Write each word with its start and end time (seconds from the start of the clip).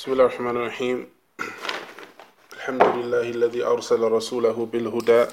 بسم 0.00 0.12
الله 0.16 0.24
الرحمن 0.24 0.56
الرحيم. 0.56 0.98
الحمد 2.56 2.86
لله 2.96 3.26
الذي 3.36 3.62
أرسل 3.64 4.00
رسوله 4.00 4.56
بالهدى 4.72 5.24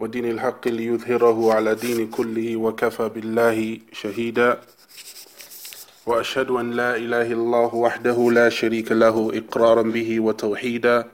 ودين 0.00 0.26
الحق 0.30 0.68
ليظهره 0.68 1.38
على 1.54 1.74
دين 1.74 2.10
كله 2.12 2.56
وكفى 2.56 3.08
بالله 3.08 3.80
شهيدا. 3.92 4.60
وأشهد 6.06 6.50
أن 6.50 6.76
لا 6.76 7.00
إله 7.00 7.32
إلا 7.32 7.44
الله 7.48 7.74
وحده 7.74 8.18
لا 8.30 8.48
شريك 8.52 8.92
له 8.92 9.16
إقرارا 9.40 9.82
به 9.82 10.20
وتوحيدا. 10.20 11.08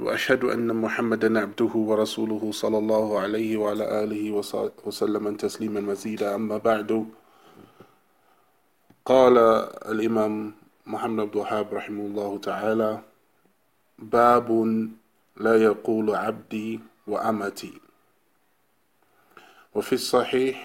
وأشهد 0.00 0.44
أن 0.44 0.68
محمدا 0.76 1.40
عبده 1.40 1.72
ورسوله 1.72 2.52
صلى 2.52 2.78
الله 2.78 3.20
عليه 3.20 3.56
وعلى 3.56 3.84
آله 4.04 4.44
وسلم 4.84 5.24
تسليما 5.36 5.80
مزيدا. 5.80 6.34
أما 6.34 6.60
بعد 6.60 7.08
قال 9.06 9.36
الإمام 9.88 10.65
محمد 10.86 11.30
بن 11.30 11.38
وهاب 11.40 11.74
رحمه 11.74 12.02
الله 12.06 12.38
تعالى 12.38 13.00
باب 13.98 14.48
لا 15.36 15.54
يقول 15.62 16.14
عبدي 16.14 16.80
وأمتي. 17.06 17.72
وفي 19.74 19.92
الصحيح 19.92 20.56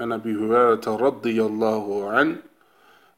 عن 0.00 0.12
أبي 0.12 0.32
هريرة 0.34 0.86
رضي 0.86 1.42
الله 1.42 2.10
عنه 2.10 2.36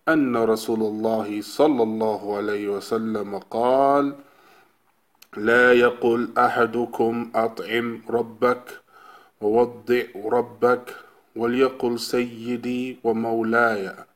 أن 0.09 0.37
رسول 0.37 0.81
الله 0.81 1.43
صلى 1.43 1.83
الله 1.83 2.37
عليه 2.37 2.69
وسلم 2.69 3.39
قال 3.39 4.15
لا 5.37 5.73
يقل 5.73 6.29
أحدكم 6.39 7.31
أطعم 7.35 8.03
ربك 8.11 8.81
ووضع 9.41 10.03
ربك 10.17 10.95
وليقل 11.37 11.99
سيدي 12.01 12.99
ومولاي 13.05 14.08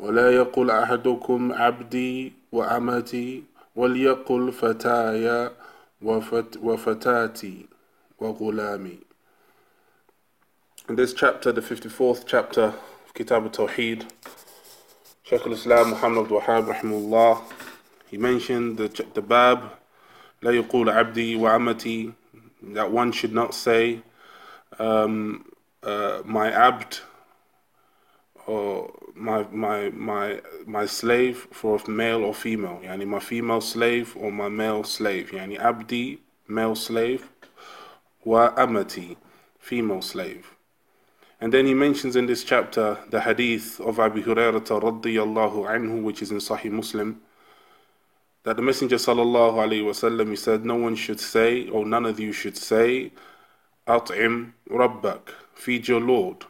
ولا 0.00 0.30
يقل 0.30 0.70
أحدكم 0.70 1.52
عبدي 1.52 2.32
وأمتي 2.52 3.42
وليقل 3.76 4.52
فتاي 4.52 5.50
وفت 6.02 6.56
وفتاتي 6.62 7.66
وغلامي 8.18 8.98
In 10.88 10.96
this 10.96 11.12
chapter, 11.12 11.52
the 11.52 11.60
54th 11.60 12.24
chapter 12.26 12.62
of 12.62 13.12
Kitab 13.12 13.42
al-Tawheed, 13.44 14.06
Shaykh 15.22 15.44
al-Islam 15.46 15.90
Muhammad 15.90 16.22
Abdul 16.22 16.40
Wahab 16.40 16.72
rahimahullah, 16.74 17.42
he 18.10 18.16
mentioned 18.16 18.78
the, 18.78 19.04
the 19.12 19.20
bab, 19.20 19.60
لا 20.42 20.50
يقول 20.50 20.88
عبدي 20.88 21.36
وعمتي, 21.36 22.14
that 22.74 22.90
one 22.90 23.12
should 23.12 23.34
not 23.34 23.54
say 23.54 24.00
um, 24.78 25.44
uh, 25.82 26.22
my 26.24 26.50
abd 26.50 27.00
or 28.47 28.91
my 29.15 29.43
my 29.51 29.89
my 29.89 30.41
my 30.65 30.85
slave 30.85 31.47
for 31.51 31.79
male 31.87 32.23
or 32.23 32.33
female 32.33 32.79
يعني 32.83 33.05
my 33.07 33.19
female 33.19 33.61
slave 33.61 34.15
or 34.17 34.31
my 34.31 34.49
male 34.49 34.83
slave 34.83 35.31
يعني 35.31 35.59
abdi 35.59 36.19
male 36.47 36.75
slave 36.75 37.29
wa 38.25 38.49
amati 38.55 39.15
female 39.59 40.01
slave 40.01 40.55
and 41.39 41.53
then 41.53 41.65
he 41.65 41.73
mentions 41.73 42.15
in 42.15 42.25
this 42.25 42.43
chapter 42.43 42.97
the 43.09 43.21
hadith 43.21 43.79
of 43.81 43.99
Abu 43.99 44.23
Hurairah 44.23 44.61
radiyallahu 44.61 45.67
anhu 45.67 46.01
which 46.03 46.21
is 46.21 46.31
in 46.31 46.37
Sahih 46.37 46.71
Muslim 46.71 47.21
that 48.43 48.57
the 48.57 48.61
Messenger 48.61 48.97
sallallahu 48.97 49.55
alaihi 49.55 49.83
wasallam 49.83 50.29
he 50.29 50.35
said 50.35 50.65
no 50.65 50.75
one 50.75 50.95
should 50.95 51.19
say 51.19 51.67
or 51.69 51.85
none 51.85 52.05
of 52.05 52.19
you 52.19 52.33
should 52.33 52.57
say 52.57 53.11
at'im 53.87 54.53
rabbak 54.69 55.29
feed 55.53 55.87
your 55.87 56.01
Lord 56.01 56.45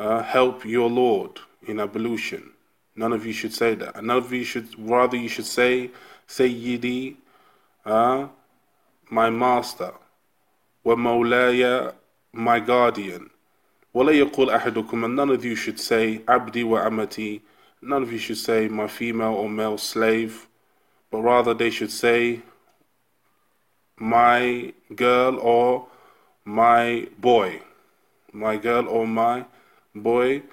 uh, 0.00 0.22
help 0.22 0.64
your 0.64 0.90
Lord 0.90 1.40
in 1.66 1.80
ablution. 1.80 2.50
None 2.94 3.12
of 3.12 3.26
you 3.26 3.32
should 3.32 3.52
say 3.52 3.74
that. 3.74 4.02
None 4.02 4.16
of 4.16 4.32
you 4.32 4.44
should, 4.44 4.68
rather, 4.78 5.16
you 5.16 5.28
should 5.28 5.46
say, 5.46 5.90
Sayyidi, 6.28 7.16
uh, 7.84 8.28
my 9.10 9.30
master, 9.30 9.92
wa 10.84 10.94
mawlaya, 10.94 11.94
my 12.32 12.60
guardian. 12.60 13.30
ولا 13.96 14.12
يقول 14.12 14.50
أحدكم 14.50 15.04
and 15.04 15.16
none 15.16 15.30
of 15.30 15.42
you 15.42 15.54
should 15.56 15.80
say 15.80 16.20
abdi 16.28 16.62
wa 16.62 16.80
amati 16.84 17.40
none 17.80 18.02
of 18.02 18.12
you 18.12 18.18
should 18.18 18.36
say 18.36 18.68
my 18.68 18.86
female 18.86 19.32
or 19.32 19.48
male 19.48 19.78
slave 19.78 20.46
but 21.10 21.20
rather 21.22 21.54
they 21.54 21.70
should 21.70 21.90
say 21.90 22.42
my 23.96 24.70
girl 24.94 25.38
or 25.40 25.86
my 26.44 27.08
boy 27.18 27.58
my 28.34 28.58
girl 28.58 28.86
or 28.86 29.06
my 29.06 29.46
boy 29.95 30.43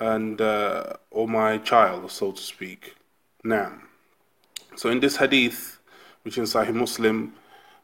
and 0.00 0.40
uh, 0.40 0.94
or 1.10 1.28
my 1.28 1.58
child, 1.58 2.10
so 2.10 2.32
to 2.32 2.40
speak. 2.40 2.94
Now, 3.42 3.72
so 4.76 4.90
in 4.90 5.00
this 5.00 5.16
hadith, 5.16 5.78
which 6.22 6.38
in 6.38 6.44
Sahih 6.44 6.74
Muslim, 6.74 7.34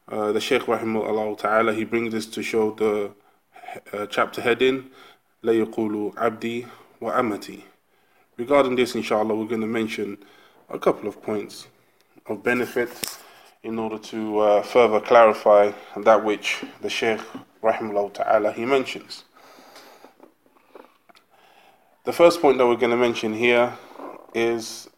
uh, 0.09 0.33
the 0.33 0.41
Shaykh 0.41 0.63
rahimahullah 0.63 1.39
ta'ala, 1.39 1.73
he 1.75 1.85
brings 1.85 2.13
this 2.13 2.27
to 2.27 2.43
show 2.43 2.73
the 2.73 3.13
uh, 3.93 4.07
chapter 4.07 4.41
heading, 4.41 4.91
La 5.43 5.53
yaqulu 5.53 6.17
abdi 6.17 6.67
wa 6.99 7.13
amati. 7.13 7.63
Regarding 8.37 8.75
this, 8.75 8.95
inshallah, 8.95 9.35
we're 9.35 9.47
going 9.47 9.61
to 9.61 9.67
mention 9.67 10.19
a 10.69 10.79
couple 10.79 11.09
of 11.09 11.23
points 11.23 11.69
of 12.27 12.43
benefit 12.43 12.91
in 13.63 13.79
order 13.79 13.99
to 13.99 14.39
uh, 14.39 14.63
further 14.63 15.01
clarify 15.01 15.71
that 15.97 16.25
which 16.25 16.65
the 16.81 16.89
Shaykh 16.89 17.21
rahimahullah 17.63 18.15
ta'ala, 18.15 18.53
he 18.53 18.65
mentions. 18.65 19.25
The 22.05 22.15
first 22.15 22.41
point 22.41 22.57
that 22.57 22.67
we're 22.67 22.77
going 22.77 22.93
to 22.93 22.97
mention 22.97 23.35
here 23.35 23.77
is 24.33 24.89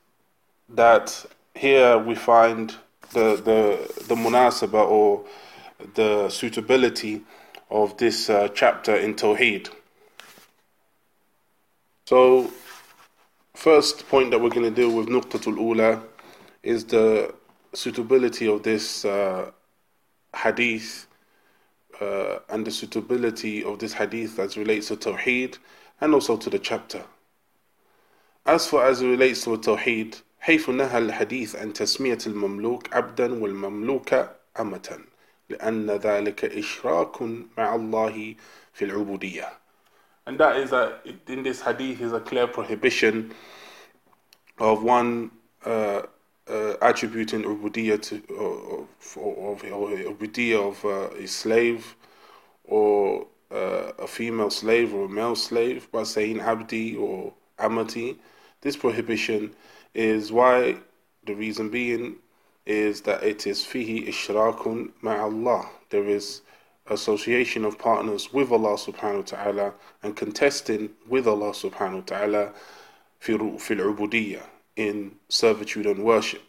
that 0.68 1.26
here 1.52 1.98
we 1.98 2.14
find 2.14 2.76
the 3.12 3.34
the 3.34 4.04
the 4.06 4.14
munasaba 4.14 4.86
or 4.86 5.24
the 5.94 6.28
suitability 6.28 7.22
of 7.72 7.96
this 7.96 8.30
uh, 8.30 8.46
chapter 8.54 8.94
in 8.94 9.14
Tawheed. 9.14 9.68
So, 12.06 12.52
first 13.54 14.08
point 14.08 14.30
that 14.30 14.40
we're 14.40 14.50
going 14.50 14.72
to 14.72 14.80
deal 14.82 14.94
with 14.94 15.08
Nuqtatul 15.08 15.56
Ula 15.56 16.02
is 16.62 16.84
the 16.84 17.34
suitability 17.74 18.46
of 18.46 18.62
this 18.62 19.04
uh, 19.04 19.50
hadith 20.36 21.08
uh, 22.00 22.38
and 22.48 22.64
the 22.64 22.70
suitability 22.70 23.64
of 23.64 23.80
this 23.80 23.92
hadith 23.92 24.38
as 24.38 24.56
relates 24.56 24.86
to 24.88 24.96
Tawheed 24.96 25.58
and 26.01 26.13
also 26.13 26.37
to 26.37 26.49
the 26.49 26.59
chapter. 26.59 27.03
As 28.45 28.67
for 28.67 28.85
as 28.85 29.01
it 29.01 29.07
relates 29.07 29.43
to 29.43 29.53
التوحيد 29.57 30.15
حيث 30.39 30.69
نهى 30.69 30.97
الحديث 30.97 31.55
عن 31.55 31.73
تسمية 31.73 32.17
المملوك 32.27 32.93
عبدا 32.93 33.33
والمملوك 33.43 34.13
أمة 34.59 34.99
لأن 35.49 35.91
ذلك 35.91 36.45
إشراك 36.45 37.21
مع 37.57 37.75
الله 37.75 38.35
في 38.73 38.85
العبودية 38.85 39.49
and 40.27 40.37
that 40.39 40.57
is 40.57 40.73
a, 40.73 40.99
in 41.27 41.41
this 41.41 41.61
hadith 41.61 42.01
is 42.01 42.11
a 42.11 42.19
clear 42.19 42.47
prohibition 42.47 43.33
of 44.59 44.83
one 44.83 45.31
uh, 45.65 46.01
uh, 46.49 46.73
attributing 46.81 47.43
ubudiyah 47.43 48.01
to 48.01 48.15
of, 48.35 49.17
of, 49.17 49.63
of, 49.63 50.83
of 50.83 50.85
uh, 50.85 51.15
a 51.15 51.27
slave 51.27 51.95
or 52.65 53.25
uh, 53.52 53.92
a 53.98 54.06
female 54.06 54.50
slave 54.50 54.94
or 54.94 55.04
a 55.04 55.08
male 55.08 55.36
slave 55.36 55.90
by 55.92 56.02
saying 56.02 56.40
abdi 56.40 56.96
or 56.96 57.32
amati. 57.58 58.16
This 58.62 58.76
prohibition 58.76 59.54
is 59.94 60.32
why 60.32 60.76
the 61.26 61.34
reason 61.34 61.68
being 61.68 62.16
is 62.64 63.02
that 63.02 63.22
it 63.22 63.46
is 63.46 63.60
fihi 63.60 64.08
ishrakun 64.08 64.90
ma'allah. 65.02 65.66
There 65.90 66.08
is 66.08 66.42
association 66.86 67.64
of 67.64 67.78
partners 67.78 68.32
with 68.32 68.50
Allah 68.50 68.74
subhanahu 68.74 69.16
wa 69.16 69.22
ta'ala 69.22 69.74
and 70.02 70.16
contesting 70.16 70.90
with 71.08 71.26
Allah 71.26 71.50
subhanahu 71.52 71.94
wa 71.94 72.00
ta'ala 72.00 72.52
fil 73.20 73.38
ubudiyya 73.38 74.42
in 74.76 75.12
servitude 75.28 75.86
and 75.86 76.02
worship. 76.04 76.42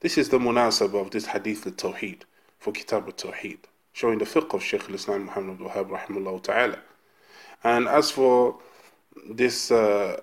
This 0.00 0.18
is 0.18 0.28
the 0.28 0.38
munasabah 0.38 1.00
of 1.00 1.10
this 1.10 1.26
hadith 1.26 1.66
al-tawheed 1.66 2.20
for 2.58 2.72
kitab 2.72 3.06
al-tawheed 3.06 3.58
showing 3.94 4.18
the 4.18 4.24
fiqh 4.24 4.52
of 4.52 4.62
Shaykh 4.62 4.88
al-Islam 4.90 5.26
Muhammad 5.26 5.58
Wahab 5.60 5.88
rahimahullah 5.88 6.42
ta'ala. 6.42 6.78
And 7.62 7.88
as 7.88 8.10
for 8.10 8.58
this 9.30 9.70
uh, 9.70 10.20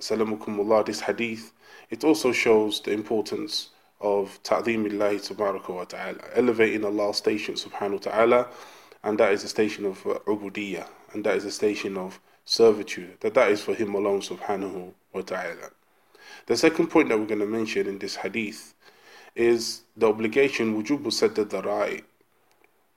salamukumullah, 0.00 0.84
this 0.84 1.00
hadith, 1.00 1.52
it 1.90 2.02
also 2.04 2.32
shows 2.32 2.80
the 2.80 2.90
importance 2.90 3.70
of 4.00 4.38
ta'zimillahi 4.42 5.20
tabaraka 5.32 5.68
wa 5.70 5.84
ta'ala, 5.84 6.18
elevating 6.34 6.84
Allah's 6.84 7.16
station 7.16 7.54
subhanahu 7.54 7.92
wa 7.92 7.98
ta'ala, 8.10 8.48
and 9.04 9.18
that 9.20 9.32
is 9.32 9.44
a 9.44 9.48
station 9.48 9.86
of 9.86 10.04
uh, 10.06 10.18
and 11.14 11.24
that 11.24 11.36
is 11.36 11.44
a 11.44 11.52
station 11.52 11.96
of 11.96 12.18
servitude, 12.44 13.16
that 13.20 13.34
that 13.34 13.50
is 13.50 13.62
for 13.62 13.74
Him 13.74 13.94
alone 13.94 14.20
subhanahu 14.20 14.92
wa 15.12 15.20
ta'ala. 15.20 15.70
The 16.46 16.56
second 16.56 16.88
point 16.88 17.08
that 17.10 17.18
we're 17.18 17.26
going 17.26 17.40
to 17.40 17.46
mention 17.46 17.86
in 17.86 17.98
this 18.00 18.16
hadith 18.16 18.74
is 19.36 19.82
the 19.96 20.08
obligation 20.08 20.82
wujubu 20.82 21.12
sadd 21.12 21.38
al 21.54 22.00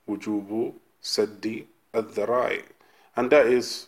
wujubu 0.08 0.74
saddi 1.02 1.66
al 1.94 2.06
and 3.16 3.30
that 3.32 3.48
is 3.48 3.88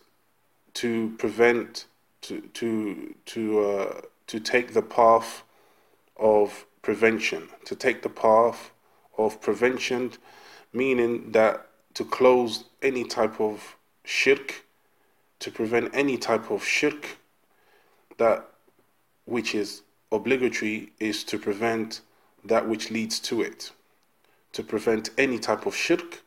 to 0.74 1.13
prevent 1.18 1.86
to 2.21 2.42
to 2.54 3.16
to 3.25 3.60
uh, 3.60 4.01
to 4.27 4.39
take 4.39 4.74
the 4.74 4.81
path 4.81 5.44
of 6.18 6.66
prevention, 6.81 7.50
to 7.66 7.75
take 7.75 8.01
the 8.01 8.10
path 8.10 8.71
of 9.18 9.42
prevention, 9.42 10.12
meaning 10.74 11.31
that 11.31 11.68
to 11.95 12.06
close 12.06 12.65
any 12.81 13.04
type 13.04 13.39
of 13.42 13.75
shirk, 14.04 14.65
to 15.39 15.51
prevent 15.51 15.89
any 15.94 16.18
type 16.18 16.51
of 16.51 16.63
shirk, 16.63 17.18
that 18.18 18.45
which 19.25 19.56
is 19.56 19.81
obligatory 20.12 20.92
is 21.00 21.24
to 21.24 21.38
prevent 21.38 22.01
that 22.44 22.68
which 22.68 22.92
leads 22.92 23.19
to 23.19 23.42
it. 23.42 23.72
To 24.54 24.63
prevent 24.63 25.12
any 25.18 25.40
type 25.40 25.66
of 25.66 25.75
shirk, 25.75 26.22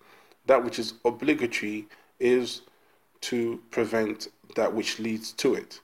that 0.47 0.65
which 0.65 0.79
is 0.79 0.95
obligatory 1.05 1.87
is 2.21 2.63
to 3.23 3.61
prevent 3.71 4.29
that 4.57 4.75
which 4.75 4.99
leads 4.99 5.33
to 5.33 5.55
it. 5.55 5.81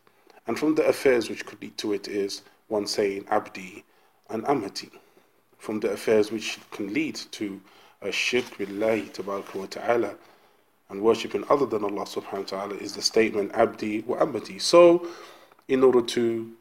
And 0.46 0.58
from 0.58 0.74
the 0.74 0.86
affairs 0.86 1.28
which 1.28 1.46
could 1.46 1.60
lead 1.60 1.76
to 1.78 1.92
it 1.92 2.08
is 2.08 2.42
one 2.68 2.86
saying 2.86 3.26
abdi 3.30 3.84
and 4.30 4.44
amati. 4.44 4.90
From 5.58 5.80
the 5.80 5.90
affairs 5.90 6.30
which 6.30 6.58
can 6.70 6.92
lead 6.92 7.16
to 7.32 7.60
a 8.02 8.12
shirk 8.12 8.44
billahi 8.56 9.54
wa 9.54 9.66
ta'ala 9.66 10.14
and 10.88 11.02
worshipping 11.02 11.44
other 11.50 11.66
than 11.66 11.84
Allah 11.84 12.04
subhanahu 12.04 12.52
wa 12.52 12.58
ta'ala 12.58 12.74
is 12.76 12.94
the 12.94 13.02
statement 13.02 13.52
abdi 13.54 14.02
wa 14.02 14.16
amati. 14.18 14.60
So 14.60 15.06
in 15.66 15.82
order 15.82 16.02
to 16.02 16.52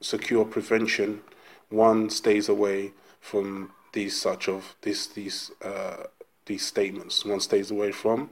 secure 0.00 0.44
prevention, 0.44 1.22
one 1.70 2.10
stays 2.10 2.48
away 2.48 2.92
from 3.20 3.70
these 3.94 4.20
such 4.20 4.48
of 4.48 4.74
this 4.82 5.06
these 5.06 5.50
uh, 5.64 6.04
these 6.46 6.66
statements. 6.66 7.24
One 7.24 7.40
stays 7.40 7.70
away 7.70 7.92
from 7.92 8.30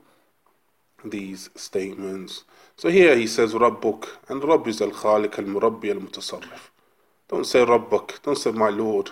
these 1.05 1.49
statements. 1.56 2.44
So 2.76 2.88
here 2.91 3.17
he 3.17 3.26
says 3.26 3.55
Rabbuk, 3.55 4.09
and 4.29 4.44
Rabb 4.44 4.67
is 4.69 4.81
al 4.82 4.91
Khaliq 4.91 5.38
al 5.38 5.44
Murabbi 5.44 5.91
al 5.91 6.00
Mutasarrif. 6.00 6.70
Don't 7.29 7.47
say 7.47 7.64
Rabbuk, 7.64 8.23
don't 8.23 8.37
say 8.37 8.50
my 8.53 8.69
Lord, 8.69 9.11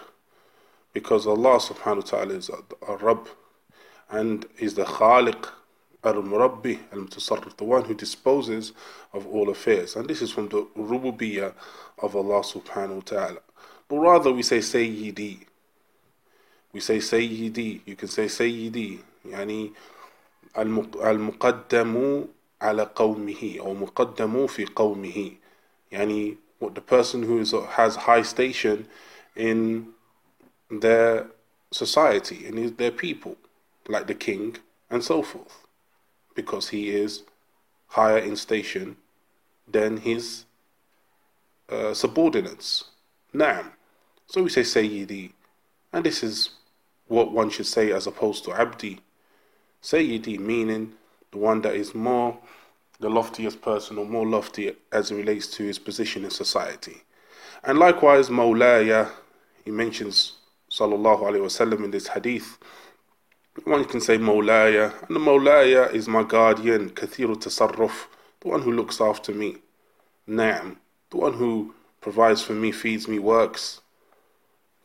because 0.93 1.27
Allah 1.27 1.59
subhanahu 1.59 2.05
wa 2.05 2.11
ta'ala 2.11 2.35
is 2.35 2.51
a 2.51 2.97
Rabb 2.97 3.29
and 4.11 4.47
is 4.59 4.75
the 4.75 4.85
Khaliq 4.85 5.49
al 6.05 6.15
Murabbi 6.15 6.79
al 6.93 7.01
Mutasarrif, 7.01 7.57
the 7.57 7.65
one 7.65 7.85
who 7.85 7.95
disposes 7.95 8.73
of 9.13 9.27
all 9.27 9.49
affairs. 9.51 9.97
And 9.97 10.09
this 10.09 10.21
is 10.23 10.31
from 10.31 10.49
the 10.49 10.67
Rububiyyah 10.77 11.55
of 12.03 12.17
Allah 12.17 12.43
subhanahu 12.43 12.95
wa 12.95 13.01
ta'ala. 13.05 13.41
But 13.89 13.97
rather 13.97 14.33
we 14.33 14.43
say 14.43 14.59
Sayyidi. 14.59 15.47
We 16.74 16.80
say 16.80 16.98
Sayyidi. 16.98 17.82
You 17.86 17.96
can 17.96 18.08
say 18.08 18.26
Sayyidi. 18.26 19.00
Yani 19.28 19.72
المقدم 20.58 22.26
على 22.62 22.90
قومه 22.96 23.56
أو 23.60 23.74
مقدم 23.74 24.48
في 24.48 24.66
قومه 24.66 25.32
يعني 25.92 26.38
what 26.60 26.74
the 26.76 26.82
person 26.82 27.24
who 27.24 27.40
is, 27.40 27.52
has 27.52 27.96
high 27.96 28.22
station 28.22 28.88
in 29.36 29.88
their 30.72 31.28
society 31.72 32.46
in 32.46 32.76
their 32.78 32.92
people 32.92 33.36
like 33.88 34.08
the 34.08 34.14
king 34.14 34.56
and 34.90 35.04
so 35.04 35.22
forth 35.22 35.66
because 36.34 36.70
he 36.70 36.90
is 36.90 37.24
higher 37.88 38.18
in 38.18 38.36
station 38.36 38.96
than 39.68 39.98
his 39.98 40.46
uh, 41.70 41.94
subordinates 41.94 42.86
Naam. 43.34 43.72
So 44.28 44.44
we 44.44 44.50
say 44.50 44.62
Sayyidi 44.62 45.34
and 45.92 46.06
this 46.06 46.24
is 46.24 46.52
what 47.11 47.33
one 47.33 47.51
should 47.51 47.67
say 47.67 47.91
as 47.93 48.07
opposed 48.07 48.45
to 48.45 48.53
Abdi 48.53 49.01
Sayyidi 49.83 50.39
meaning 50.39 50.93
the 51.33 51.39
one 51.39 51.61
that 51.63 51.75
is 51.75 51.95
more 51.95 52.39
the 53.01 53.09
loftiest 53.09 53.61
person 53.63 53.99
or 53.99 54.05
more 54.05 54.27
lofty 54.27 54.73
as 54.93 55.11
it 55.11 55.17
relates 55.17 55.47
to 55.47 55.63
his 55.65 55.79
position 55.79 56.23
in 56.23 56.31
society. 56.31 57.03
And 57.65 57.79
likewise, 57.79 58.29
Mawlaya, 58.29 59.11
he 59.65 59.71
mentions 59.71 60.35
Sallallahu 60.71 61.23
Alaihi 61.23 61.41
Wasallam 61.41 61.85
in 61.85 61.91
this 61.91 62.09
hadith. 62.09 62.59
One 63.65 63.87
can 63.87 64.01
say 64.03 64.19
Mawlaya, 64.19 64.93
and 65.07 65.17
the 65.17 65.21
Mawlaya 65.21 65.93
is 65.95 66.09
my 66.09 66.23
guardian, 66.23 66.91
Kathiru 66.91 67.37
Tasarruf, 67.37 68.07
the 68.41 68.49
one 68.49 68.63
who 68.63 68.73
looks 68.73 69.01
after 69.01 69.33
me. 69.33 69.57
Naam, 70.29 70.77
the 71.11 71.17
one 71.17 71.33
who 71.33 71.75
provides 72.03 72.43
for 72.43 72.53
me, 72.53 72.71
feeds 72.71 73.09
me, 73.09 73.19
works, 73.19 73.81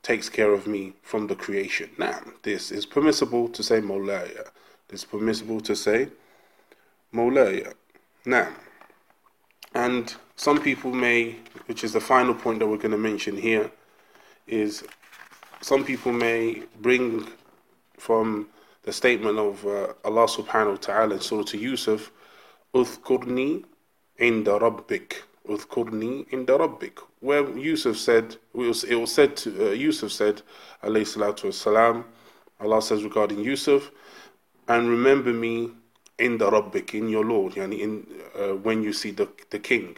takes 0.05 0.29
care 0.29 0.53
of 0.53 0.67
me 0.67 0.93
from 1.01 1.25
the 1.25 1.35
creation. 1.35 1.89
Now, 1.97 2.19
this 2.43 2.71
is 2.71 2.85
permissible 2.85 3.49
to 3.49 3.63
say 3.63 3.81
Mawlaya. 3.81 4.49
It's 4.91 5.03
permissible 5.03 5.61
to 5.61 5.75
say 5.75 6.09
Mawlaya. 7.11 7.73
Now, 8.23 8.49
and 9.73 10.15
some 10.35 10.61
people 10.61 10.91
may, 10.91 11.37
which 11.65 11.83
is 11.83 11.91
the 11.93 11.99
final 11.99 12.35
point 12.35 12.59
that 12.59 12.67
we're 12.67 12.77
going 12.77 12.91
to 12.91 12.99
mention 12.99 13.35
here, 13.35 13.71
is 14.45 14.83
some 15.61 15.83
people 15.83 16.11
may 16.11 16.61
bring 16.81 17.27
from 17.97 18.47
the 18.83 18.93
statement 18.93 19.39
of 19.39 19.65
uh, 19.65 19.93
Allah 20.03 20.27
subhanahu 20.27 20.75
wa 20.77 20.83
ta'ala 20.87 21.15
in 21.15 21.21
Surah 21.21 21.51
Yusuf, 21.53 22.11
Uthkurni 22.75 23.65
inda 24.19 24.59
rabbik. 24.61 25.13
Uthkurni 25.49 26.29
inda 26.29 26.59
rabbik. 26.59 26.99
Where 27.25 27.49
Yusuf 27.57 27.97
said, 27.97 28.35
it 28.53 28.57
was, 28.57 28.83
it 28.83 28.93
was 28.93 29.11
said 29.11 29.35
to, 29.37 29.69
uh, 29.69 29.71
Yusuf 29.71 30.11
said, 30.11 30.43
alayhi 30.83 31.07
salatu 31.07 31.45
wasalam, 31.45 32.03
Allah 32.59 32.81
says 32.83 33.03
regarding 33.03 33.39
Yusuf, 33.39 33.89
and 34.67 34.87
remember 34.87 35.33
me 35.33 35.71
in 36.19 36.37
the 36.37 36.47
Rabbik, 36.49 36.93
in 36.93 37.09
your 37.09 37.25
Lord, 37.25 37.53
yani 37.53 37.79
in, 37.79 38.07
uh, 38.39 38.55
when 38.55 38.83
you 38.83 38.93
see 38.93 39.09
the, 39.09 39.27
the 39.49 39.57
king. 39.57 39.97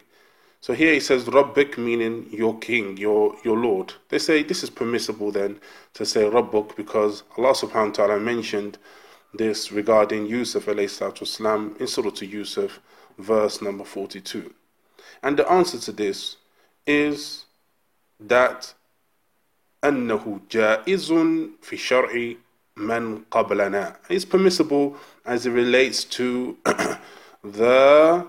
So 0.61 0.73
here 0.73 0.93
he 0.93 1.01
says 1.01 1.25
Rabbik 1.25 1.77
meaning 1.77 2.27
your 2.31 2.57
king, 2.59 2.95
your 2.95 3.35
your 3.43 3.57
Lord. 3.57 3.93
They 4.07 4.19
say 4.19 4.41
this 4.43 4.63
is 4.63 4.69
permissible 4.69 5.31
then 5.31 5.59
to 5.95 6.05
say 6.05 6.21
Rabbuk 6.21 6.77
because 6.77 7.23
Allah 7.37 7.51
subhanahu 7.51 7.87
wa 7.89 8.05
ta'ala 8.05 8.19
mentioned 8.21 8.77
this 9.33 9.71
regarding 9.71 10.27
Yusuf 10.27 10.65
alayhi 10.65 11.79
in 11.81 11.87
Surah 11.87 12.09
to 12.11 12.25
Yusuf, 12.25 12.79
verse 13.17 13.61
number 13.61 13.83
42. 13.83 14.53
And 15.21 15.37
the 15.37 15.49
answer 15.51 15.77
to 15.79 15.91
this 15.91 16.37
is 16.86 17.44
that 18.20 18.74
أنه 19.84 20.40
جائز 20.50 21.12
في 21.62 21.72
الشرع 21.72 22.36
man 22.76 23.24
qablana. 23.30 23.96
It's 24.08 24.24
permissible 24.24 24.96
as 25.24 25.46
it 25.46 25.50
relates 25.50 26.04
to 26.04 26.56
the 27.44 28.26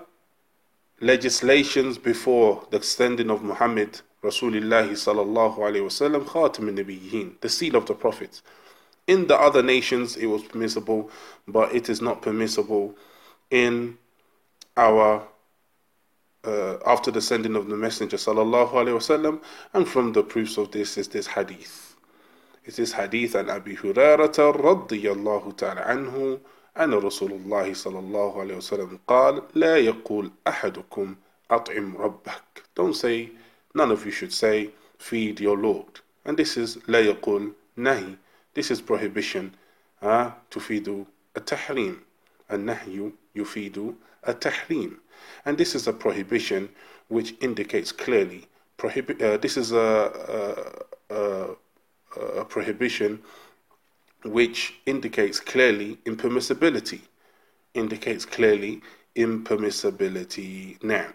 legislations 1.00 1.98
before 1.98 2.66
the 2.70 2.78
extending 2.78 3.30
of 3.30 3.44
Muhammad 3.44 4.02
Rasulullah 4.24 4.88
sallallahu 4.90 5.58
alaihi 5.58 5.84
wasallam 5.84 6.26
khatam 6.26 6.74
nabiyyin 6.74 7.40
the 7.42 7.50
seal 7.50 7.76
of 7.76 7.86
the 7.88 7.94
prophets 7.94 8.42
in 9.06 9.28
the 9.28 9.38
other 9.38 9.62
nations 9.62 10.16
it 10.16 10.28
was 10.28 10.44
permissible 10.44 11.12
but 11.46 11.76
it 11.76 11.90
is 11.90 12.02
not 12.02 12.22
permissible 12.22 12.96
in 13.52 13.98
our 14.78 15.28
uh, 16.46 16.78
after 16.86 17.12
the 17.12 17.22
sending 17.22 17.56
of 17.56 17.68
the 17.70 17.76
messenger 17.78 18.18
sallallahu 18.18 18.72
alaihi 18.72 18.98
wasallam 19.00 19.42
and 19.74 19.88
from 19.88 20.12
the 20.14 20.24
proofs 20.24 20.58
of 20.58 20.72
this 20.72 20.98
is 20.98 21.08
this 21.10 21.28
hadith 21.28 21.96
It 22.66 22.80
is 22.80 22.94
hadith 22.94 23.36
عن 23.36 23.50
أبي 23.50 23.76
هريرة 23.84 24.38
رضي 24.40 25.12
الله 25.12 25.52
تعالى 25.52 25.82
عنه 25.82 26.40
أن 26.80 26.94
رسول 26.94 27.32
الله 27.32 27.74
صلى 27.74 28.00
الله 28.00 28.40
عليه 28.42 28.56
وسلم 28.58 29.00
قال 29.08 29.42
لا 29.56 29.78
يقول 29.78 30.32
أحدكم 30.48 31.16
أطعم 31.52 31.98
ربك 31.98 32.64
Don't 32.76 32.94
say, 32.96 33.32
none 33.76 33.92
of 33.92 34.06
you 34.06 34.12
should 34.12 34.34
say, 34.34 34.70
feed 34.98 35.40
your 35.40 35.58
Lord. 35.58 36.00
And 36.26 36.38
this 36.38 36.56
is 36.58 36.78
لا 36.88 37.00
يقول 37.02 37.52
نهي. 37.78 38.18
This 38.54 38.72
is 38.72 38.82
prohibition. 38.82 39.52
Uh, 40.02 40.32
تفيد 40.52 41.06
التحريم. 41.38 42.00
النهي 42.52 43.12
يفيد 43.36 43.96
التحريم. 44.28 44.98
And 45.46 45.58
this 45.58 45.76
is 45.76 45.88
a 45.88 45.94
prohibition 45.94 46.70
which 47.08 47.36
indicates 47.42 47.92
clearly. 47.92 48.48
Prohibi- 48.78 49.22
uh, 49.22 49.38
this 49.38 49.58
is 49.58 49.72
a, 49.72 50.68
a, 51.10 51.16
a 51.16 51.56
a 52.16 52.46
prohibition 52.46 53.22
which 54.24 54.76
indicates 54.86 55.40
clearly 55.40 55.98
impermissibility. 56.06 57.02
Indicates 57.74 58.26
clearly 58.26 58.82
impermissibility. 59.16 60.82
Now, 60.84 61.08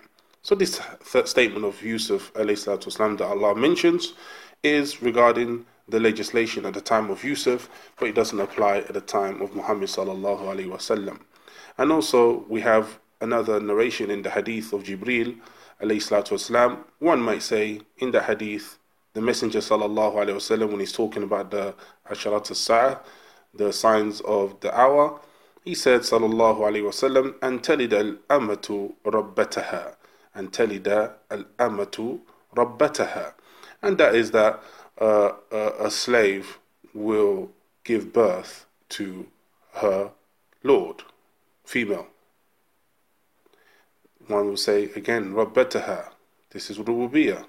so 0.43 0.55
this 0.55 0.79
third 0.79 1.29
statement 1.29 1.65
of 1.65 1.83
Yusuf 1.83 2.33
والسلام, 2.35 3.19
that 3.19 3.27
Allah 3.27 3.55
mentions 3.55 4.15
is 4.63 5.03
regarding 5.03 5.65
the 5.89 5.99
legislation 6.01 6.67
at 6.67 6.75
the 6.75 6.81
time 6.81 7.11
of 7.11 7.25
Yusuf, 7.25 7.69
but 7.99 8.09
it 8.09 8.15
doesn't 8.15 8.41
apply 8.41 8.79
at 8.79 8.95
the 8.95 9.01
time 9.01 9.41
of 9.41 9.55
Muhammad 9.55 9.89
sallallahu 9.89 10.43
alaihi 10.43 10.69
wasallam. 10.69 11.21
And 11.79 11.93
also 11.93 12.45
we 12.49 12.61
have 12.61 12.99
another 13.21 13.61
narration 13.61 14.11
in 14.11 14.23
the 14.23 14.31
hadith 14.31 14.73
of 14.73 14.83
Jibril 14.85 15.39
alayhi 15.81 16.79
One 16.99 17.21
might 17.21 17.43
say 17.43 17.81
in 17.99 18.11
the 18.11 18.23
hadith 18.23 18.79
the 19.15 19.21
Messenger 19.21 19.61
sallallahu 19.61 20.15
alaihi 20.15 20.37
wasallam 20.37 20.71
when 20.71 20.81
he's 20.81 20.93
talking 20.93 21.23
about 21.23 21.51
the 21.51 21.75
asharat 22.11 22.51
as 22.51 22.97
the 23.55 23.73
signs 23.73 24.21
of 24.23 24.61
the 24.61 24.79
hour, 24.79 25.21
he 25.65 25.75
said 25.75 26.03
sallallahu 26.03 26.59
alaihi 26.59 26.85
wasallam, 26.85 27.35
"And 27.43 27.63
talida 27.63 28.19
al-amatu 28.31 28.95
rabbataha." 29.05 29.95
And 30.35 30.53
talida 30.53 31.15
al-amatu 31.31 32.21
ربتها. 32.57 33.33
And 33.83 33.99
that 33.99 34.15
is 34.15 34.31
that 34.33 34.63
uh, 35.03 35.33
a, 35.53 35.87
a 35.87 35.91
slave 35.91 36.59
will 36.95 37.51
give 37.85 38.13
birth 38.13 38.67
to 38.91 39.27
her 39.75 40.11
lord, 40.63 41.03
female. 41.65 42.07
One 44.27 44.49
will 44.49 44.57
say 44.57 44.85
again, 44.97 45.33
ربتها. 45.33 46.11
This 46.51 46.71
is 46.71 46.79
rububiyah. 46.79 47.45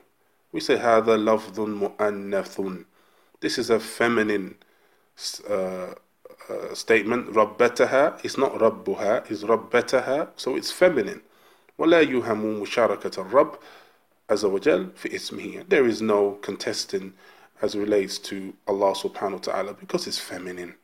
We 0.51 0.59
say 0.59 0.77
هذا 0.77 1.17
لفظ 1.17 1.59
مؤنث. 1.59 2.85
This 3.41 3.57
is 3.57 3.69
a 3.69 3.79
feminine 3.79 4.55
uh, 5.49 5.93
uh, 6.49 6.73
statement. 6.73 7.33
ربتها 7.33 8.23
is 8.23 8.37
not 8.37 8.53
ربها, 8.59 9.29
is 9.29 9.43
ربتها, 9.43 10.29
so 10.35 10.55
it's 10.55 10.71
feminine. 10.71 11.21
ولا 11.77 12.01
يهم 12.01 12.61
مشاركة 12.61 13.21
الرب 13.21 13.59
عز 14.29 14.45
وجل 14.45 14.89
في 14.95 15.15
اسمه. 15.15 15.65
There 15.69 15.85
is 15.85 16.01
no 16.01 16.37
contesting 16.41 17.13
as 17.61 17.75
relates 17.75 18.17
to 18.19 18.53
Allah 18.67 18.93
subhanahu 18.93 19.31
wa 19.33 19.53
ta'ala 19.53 19.73
because 19.73 20.07
it's 20.07 20.19
feminine. 20.19 20.75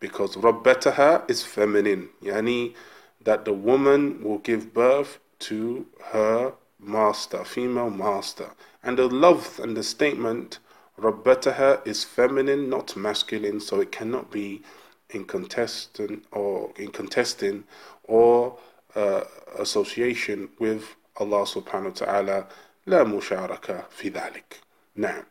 Because 0.00 0.36
ربتها 0.36 1.28
is 1.28 1.42
feminine. 1.42 2.08
Yani 2.22 2.74
that 3.22 3.44
the 3.44 3.52
woman 3.52 4.22
will 4.22 4.38
give 4.38 4.72
birth 4.72 5.18
to 5.38 5.86
her 6.12 6.52
master, 6.78 7.44
female 7.44 7.90
master. 7.90 8.50
And 8.82 8.96
the 8.98 9.08
love 9.08 9.58
and 9.62 9.76
the 9.76 9.82
statement 9.82 10.58
Rabbataha 10.98 11.86
is 11.86 12.04
feminine, 12.04 12.70
not 12.70 12.96
masculine, 12.96 13.60
so 13.60 13.80
it 13.80 13.92
cannot 13.92 14.30
be 14.30 14.62
in 15.10 15.24
contesting 15.24 16.22
or 16.32 16.72
in 16.76 16.88
contesting 16.90 17.64
or 18.04 18.58
uh, 18.94 19.24
association 19.58 20.48
with 20.58 20.96
Allah 21.18 21.44
subhanahu 21.44 22.00
wa 22.00 22.06
ta'ala 22.06 22.46
لا 22.86 23.04
مشاركة 23.04 23.84
في 23.90 24.08
ذلك 24.08 24.60
نعم 24.96 25.24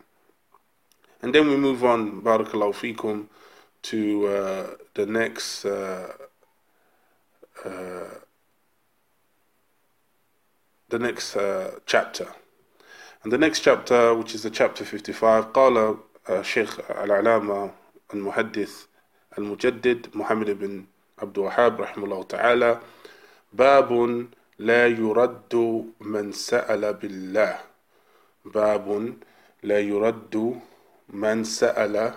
And 1.22 1.34
then 1.34 1.48
we 1.48 1.56
move 1.56 1.84
on 1.84 2.22
barakallahu 2.22 2.74
fikum 2.74 3.26
to 3.82 4.26
uh, 4.26 4.66
the 4.94 5.06
next 5.06 5.64
uh, 5.64 6.12
uh, 7.64 8.14
the 10.88 10.98
next 10.98 11.36
uh, 11.36 11.70
chapter 11.86 12.26
and 13.22 13.30
the 13.32 13.38
next 13.38 13.60
chapter, 13.60 14.14
which 14.14 14.34
is 14.34 14.42
the 14.44 14.50
chapter 14.50 14.82
55, 14.84 15.52
قال 15.52 15.96
الشيخ 16.30 16.80
العلامة 16.90 17.70
المحدث 18.14 18.86
المجدد 19.38 20.06
محمد 20.16 20.50
بن 20.50 20.84
عبد 21.18 21.38
الوهاب 21.38 21.80
رحمه 21.80 22.04
الله 22.04 22.22
تعالى 22.22 22.80
باب 23.52 23.92
لا 24.58 24.86
يرد 24.86 25.84
من 26.00 26.32
سأل 26.32 26.94
بالله 26.94 27.60
باب 28.44 29.14
لا 29.62 29.80
يرد 29.80 30.60
من 31.10 31.44
سأل 31.44 32.12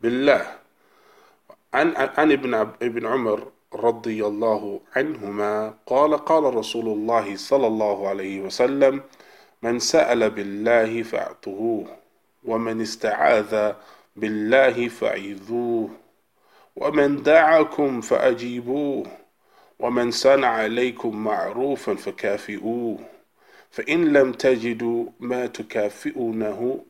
بالله. 0.00 0.46
عن 1.74 1.96
عن 1.96 2.32
ابن 2.32 2.54
ابن 2.82 3.06
عمر 3.06 3.48
رضي 3.74 4.26
الله 4.26 4.80
عنهما 4.96 5.74
قال 5.86 6.16
قال 6.16 6.54
رسول 6.54 6.86
الله 6.88 7.36
صلى 7.36 7.66
الله 7.66 8.08
عليه 8.08 8.40
وسلم 8.40 9.00
من 9.62 9.78
سأل 9.78 10.30
بالله 10.30 11.02
فأعطوه 11.02 11.86
ومن 12.44 12.80
استعاذ 12.80 13.72
بالله 14.16 14.88
فعيذوه 14.88 15.90
ومن 16.76 17.22
دعاكم 17.22 18.00
فأجيبوه 18.00 19.06
ومن 19.78 20.10
صنع 20.10 20.48
عليكم 20.48 21.16
معروفا 21.16 21.94
فكافئوه 21.94 22.98
فإن 23.70 24.04
لم 24.12 24.32
تجدوا 24.32 25.06
ما 25.20 25.46
تكافئونه 25.46 26.84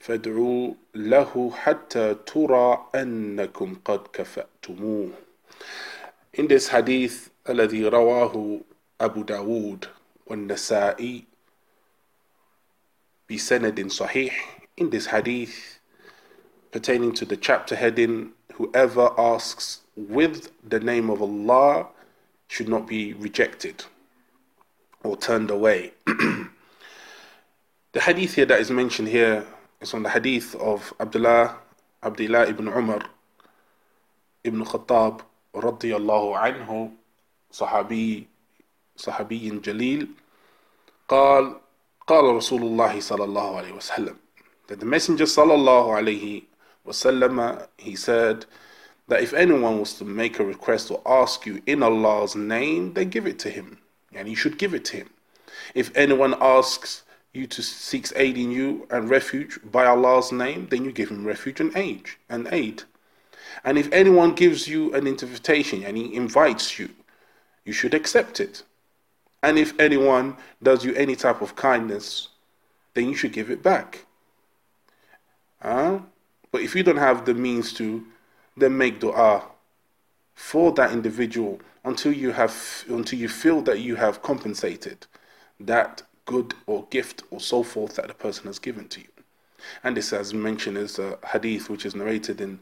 فادعوا 0.00 0.74
له 0.94 1.50
حتى 1.54 2.14
ترى 2.14 2.86
أنكم 2.94 3.76
قد 3.84 4.00
كفأتموه 4.12 5.10
In 6.34 6.48
this 6.48 6.68
hadith 6.68 7.30
الذي 7.48 7.88
رواه 7.88 8.60
أبو 9.00 9.22
داود 9.22 9.86
والنسائي 10.26 11.24
be 13.28 13.34
in 13.36 13.88
sahih 13.88 14.32
in 14.76 14.90
this 14.90 15.06
hadith 15.06 15.78
pertaining 16.70 17.12
to 17.12 17.24
the 17.24 17.36
chapter 17.36 17.76
heading 17.76 18.32
whoever 18.54 19.12
asks 19.18 19.80
with 19.96 20.50
the 20.68 20.80
name 20.80 21.08
of 21.10 21.22
Allah 21.22 21.86
should 22.48 22.68
not 22.68 22.86
be 22.86 23.12
rejected 23.14 23.84
or 25.02 25.16
turned 25.16 25.50
away. 25.50 25.92
the 26.06 28.00
hadith 28.00 28.34
here 28.34 28.46
that 28.46 28.60
is 28.60 28.70
mentioned 28.70 29.08
here 29.08 29.46
is 29.80 29.94
on 29.94 30.02
the 30.02 30.10
hadith 30.10 30.54
of 30.56 30.92
Abdullah 31.00 31.56
Abdullah 32.02 32.46
ibn 32.48 32.68
Umar 32.68 33.02
ibn 34.44 34.64
Khattab 34.64 35.22
radiyallahu 35.54 36.34
anhu 36.36 36.90
صحابي 37.52 38.26
صحابي 38.96 39.50
جليل 39.60 40.08
قال 41.08 41.60
قال 42.06 42.24
رسول 42.24 42.62
الله 42.62 43.00
صلى 43.00 43.24
الله 43.24 43.56
عليه 43.56 43.72
وسلم 43.72 44.16
that 44.68 44.80
the 44.80 44.86
messenger 44.86 45.24
صلى 45.26 45.54
الله 45.54 45.92
عليه 45.94 46.42
وسلم 46.86 47.66
he 47.78 47.94
said 47.94 48.46
that 49.08 49.22
if 49.22 49.34
anyone 49.34 49.78
was 49.80 49.92
to 49.94 50.04
make 50.04 50.38
a 50.40 50.44
request 50.44 50.90
or 50.90 51.02
ask 51.04 51.44
you 51.46 51.60
in 51.66 51.82
Allah's 51.82 52.34
name 52.34 52.94
then 52.94 53.10
give 53.10 53.26
it 53.26 53.38
to 53.40 53.50
him 53.50 53.78
and 54.14 54.28
you 54.28 54.36
should 54.36 54.56
give 54.58 54.72
it 54.72 54.84
to 54.86 54.96
him 54.96 55.10
if 55.74 55.94
anyone 55.94 56.34
asks 56.40 57.02
you 57.37 57.47
to 57.47 57.61
seeks 57.61 58.11
aid 58.15 58.37
in 58.37 58.51
you 58.51 58.87
and 58.89 59.09
refuge 59.09 59.59
by 59.71 59.85
Allah's 59.85 60.31
name 60.31 60.67
then 60.69 60.83
you 60.83 60.91
give 60.91 61.09
him 61.09 61.25
refuge 61.25 61.59
and 61.59 61.75
aid 61.75 62.05
and 62.29 62.47
aid. 62.51 62.83
And 63.63 63.77
if 63.77 63.91
anyone 63.91 64.35
gives 64.35 64.67
you 64.67 64.93
an 64.93 65.07
invitation 65.07 65.83
and 65.83 65.95
he 65.95 66.13
invites 66.13 66.77
you 66.77 66.89
you 67.67 67.73
should 67.73 67.93
accept 67.93 68.39
it. 68.39 68.63
And 69.43 69.59
if 69.59 69.77
anyone 69.79 70.37
does 70.63 70.83
you 70.85 70.95
any 70.95 71.15
type 71.15 71.41
of 71.41 71.55
kindness, 71.55 72.29
then 72.93 73.09
you 73.09 73.15
should 73.15 73.33
give 73.33 73.51
it 73.51 73.61
back. 73.61 74.05
Uh, 75.61 75.99
but 76.51 76.61
if 76.61 76.75
you 76.75 76.81
don't 76.81 76.97
have 76.97 77.25
the 77.25 77.33
means 77.33 77.73
to, 77.73 78.05
then 78.55 78.77
make 78.77 78.99
dua 78.99 79.43
for 80.33 80.71
that 80.71 80.91
individual 80.91 81.59
until 81.83 82.13
you 82.13 82.31
have 82.31 82.85
until 82.87 83.19
you 83.19 83.27
feel 83.27 83.61
that 83.61 83.79
you 83.79 83.95
have 83.95 84.21
compensated 84.21 85.05
that 85.59 86.03
good 86.27 86.53
or 86.67 86.85
gift 86.91 87.23
or 87.31 87.39
so 87.39 87.63
forth 87.63 87.95
that 87.95 88.07
the 88.07 88.13
person 88.13 88.45
has 88.45 88.59
given 88.59 88.87
to 88.89 88.99
you. 88.99 89.07
And 89.83 89.97
this, 89.97 90.13
as 90.13 90.33
mentioned, 90.33 90.77
is 90.77 90.99
a 90.99 91.17
hadith 91.25 91.69
which 91.69 91.85
is 91.85 91.95
narrated 91.95 92.39
in 92.39 92.59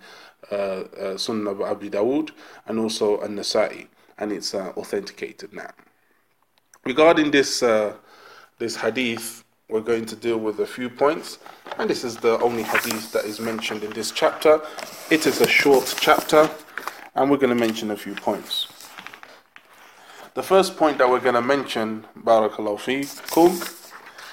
uh, 0.51 0.55
uh, 0.55 0.83
Sunan 1.17 1.51
of 1.51 1.61
Abu 1.61 1.89
Dawood 1.89 2.31
and 2.67 2.79
also 2.79 3.19
An 3.19 3.35
Nasa'i, 3.35 3.87
and 4.17 4.31
it's 4.31 4.53
uh, 4.55 4.71
authenticated 4.77 5.51
now. 5.51 5.71
Regarding 6.85 7.31
this 7.31 7.61
uh, 7.61 7.95
this 8.59 8.77
hadith, 8.77 9.43
we're 9.69 9.81
going 9.81 10.05
to 10.05 10.15
deal 10.15 10.37
with 10.37 10.59
a 10.59 10.67
few 10.67 10.89
points, 10.89 11.39
and 11.77 11.89
this 11.89 12.03
is 12.03 12.15
the 12.17 12.39
only 12.39 12.63
hadith 12.63 13.11
that 13.11 13.25
is 13.25 13.39
mentioned 13.39 13.83
in 13.83 13.91
this 13.91 14.11
chapter. 14.11 14.61
It 15.09 15.25
is 15.27 15.41
a 15.41 15.47
short 15.47 15.93
chapter, 15.99 16.49
and 17.15 17.29
we're 17.29 17.37
going 17.37 17.55
to 17.57 17.59
mention 17.67 17.91
a 17.91 17.97
few 17.97 18.15
points. 18.15 18.67
The 20.35 20.43
first 20.43 20.75
point 20.75 20.97
that 20.97 21.09
we're 21.09 21.21
going 21.21 21.35
to 21.35 21.41
mention, 21.41 22.05
barakallahu 22.19 22.77
fiikum, 22.77 23.55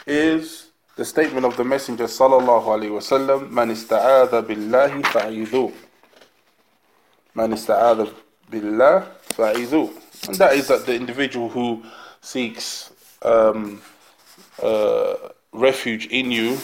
is 0.04 0.66
the 0.96 1.04
statement 1.04 1.46
of 1.46 1.56
the 1.56 1.62
Messenger 1.62 2.06
sallallahu 2.06 2.64
alaihi 2.64 2.90
wasallam, 2.90 3.48
"Man 3.50 3.70
ista'adha 3.70 4.42
billahi 4.42 5.00
fa'idhu." 5.04 5.72
Man 7.36 7.52
ista'adha 7.52 8.12
billah 8.50 9.06
fa'idhu. 9.30 9.92
And 10.26 10.36
that 10.38 10.54
is 10.56 10.66
that 10.66 10.86
the 10.86 10.96
individual 10.96 11.48
who 11.48 11.84
seeks 12.20 12.90
um, 13.22 13.80
uh, 14.60 15.14
refuge 15.52 16.06
in 16.06 16.32
you 16.32 16.56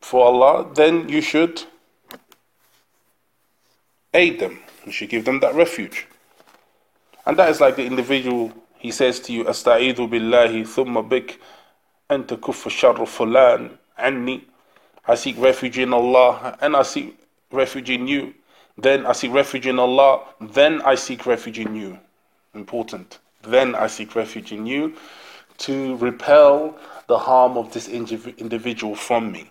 for 0.00 0.26
Allah, 0.26 0.68
then 0.74 1.08
you 1.08 1.20
should 1.20 1.62
aid 4.12 4.40
them. 4.40 4.58
You 4.84 4.90
should 4.90 5.08
give 5.08 5.24
them 5.24 5.38
that 5.38 5.54
refuge. 5.54 6.08
And 7.26 7.38
that 7.38 7.50
is 7.50 7.60
like 7.60 7.76
the 7.76 7.84
individual, 7.84 8.52
he 8.78 8.90
says 8.90 9.20
to 9.20 9.32
you, 9.32 9.44
Asta'idhu 9.44 10.08
billahi 10.08 10.62
thumma 10.62 11.08
bik 11.08 11.38
anta 12.10 12.36
kuffa 12.36 12.70
sharru 12.70 13.06
fulan. 13.06 13.78
I 15.06 15.14
seek 15.14 15.36
refuge 15.38 15.78
in 15.78 15.92
Allah 15.92 16.56
and 16.60 16.76
I 16.76 16.82
seek 16.82 17.18
refuge 17.50 17.90
in 17.90 18.08
you. 18.08 18.34
Then 18.78 19.06
I 19.06 19.12
seek 19.12 19.32
refuge 19.32 19.66
in 19.66 19.78
Allah, 19.78 20.22
then 20.40 20.80
I 20.82 20.94
seek 20.94 21.26
refuge 21.26 21.58
in 21.58 21.76
you 21.76 21.98
important. 22.54 23.18
Then 23.42 23.74
I 23.74 23.86
seek 23.86 24.14
refuge 24.14 24.52
in 24.52 24.66
you 24.66 24.94
to 25.58 25.96
repel 25.96 26.76
the 27.06 27.18
harm 27.18 27.56
of 27.56 27.72
this 27.72 27.88
individual 27.88 28.94
from 28.94 29.32
me 29.32 29.50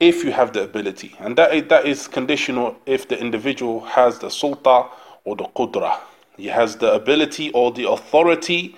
If 0.00 0.24
you 0.24 0.32
have 0.32 0.52
the 0.52 0.62
ability, 0.64 1.14
and 1.20 1.36
that 1.38 1.54
is, 1.54 1.68
that 1.68 1.86
is 1.86 2.08
conditional 2.08 2.76
if 2.86 3.06
the 3.06 3.18
individual 3.18 3.80
has 3.80 4.18
the 4.18 4.26
sulta 4.28 4.88
or 5.24 5.36
the 5.36 5.44
qudra. 5.44 5.98
He 6.36 6.46
has 6.48 6.76
the 6.76 6.92
ability 6.92 7.50
or 7.52 7.70
the 7.72 7.88
authority 7.88 8.76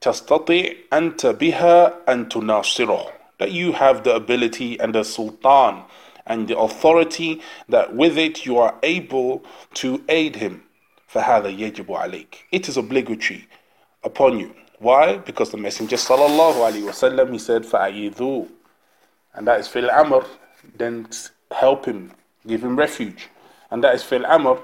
تستطيع 0.00 0.74
أنت 0.92 1.26
بها 1.26 1.94
أن 2.08 2.28
تناصره 2.28 3.12
that 3.38 3.52
you 3.52 3.72
have 3.72 4.02
the 4.02 4.14
ability 4.14 4.78
and 4.80 4.94
the 4.94 5.04
sultan 5.04 5.82
and 6.26 6.48
the 6.48 6.56
authority 6.58 7.40
that 7.68 7.94
with 7.94 8.18
it 8.18 8.44
you 8.46 8.58
are 8.58 8.74
able 8.82 9.44
to 9.74 10.02
aid 10.08 10.36
him 10.36 10.62
فهذا 11.08 11.48
يجب 11.48 11.92
عليك 11.92 12.44
it 12.52 12.68
is 12.68 12.76
obligatory 12.76 13.46
upon 14.04 14.38
you 14.38 14.54
why 14.78 15.16
because 15.18 15.50
the 15.50 15.56
messenger 15.56 15.96
sallallahu 15.96 16.60
alaihi 16.60 16.84
wasallam 16.86 17.32
he 17.32 17.38
said 17.38 17.62
فأعيذوا 17.64 18.46
and 19.34 19.46
that 19.46 19.60
is 19.60 19.68
fil 19.68 19.90
amr 19.90 20.24
then 20.77 21.07
help 21.51 21.85
him, 21.85 22.11
give 22.47 22.63
him 22.63 22.75
refuge. 22.75 23.29
And 23.69 23.83
that 23.83 23.95
is 23.95 24.03
fil 24.03 24.25
amr, 24.25 24.59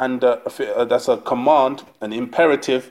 and 0.00 0.22
uh, 0.24 0.38
uh, 0.76 0.84
that's 0.84 1.08
a 1.08 1.16
command, 1.18 1.84
an 2.00 2.12
imperative. 2.12 2.90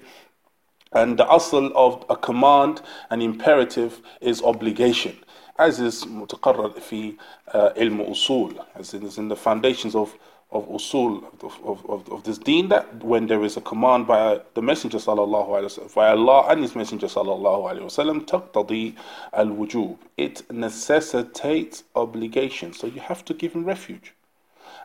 And 0.94 1.18
the 1.18 1.26
asl 1.26 1.72
of 1.74 2.06
a 2.10 2.18
command, 2.18 2.82
an 3.10 3.22
imperative, 3.22 4.02
is 4.20 4.42
obligation, 4.42 5.18
as 5.58 5.80
is 5.80 6.04
mutaqarrar 6.04 6.78
fi 6.80 7.18
uh, 7.54 7.70
ilm 7.78 8.10
usul, 8.10 8.66
as 8.76 8.94
is 8.94 9.18
in 9.18 9.30
the 9.30 9.36
foundations 9.36 9.96
of 9.96 10.14
of 10.53 10.69
usul 10.69 11.25
of, 11.43 11.59
of, 11.65 11.91
of, 11.91 12.09
of 12.13 12.23
this 12.25 12.39
deen 12.39 12.69
that 12.69 13.03
when 13.05 13.27
there 13.27 13.43
is 13.45 13.57
a 13.57 13.61
command 13.61 14.07
by 14.07 14.41
the 14.55 14.63
messenger 14.63 14.99
sallallahu 14.99 15.49
alaihi 15.49 15.71
wasallam 15.79 15.95
by 15.95 16.09
Allah 16.11 16.47
and 16.51 16.63
his 16.63 16.77
messenger 16.77 17.09
sallallahu 17.09 17.63
alaihi 17.71 17.83
wasallam 17.83 18.25
taqtadi 18.25 18.95
al-wujub 19.33 19.99
it 20.17 20.49
necessitates 20.51 21.83
obligation 21.97 22.73
so 22.73 22.87
you 22.87 23.01
have 23.01 23.25
to 23.25 23.35
give 23.35 23.53
him 23.53 23.65
refuge 23.65 24.15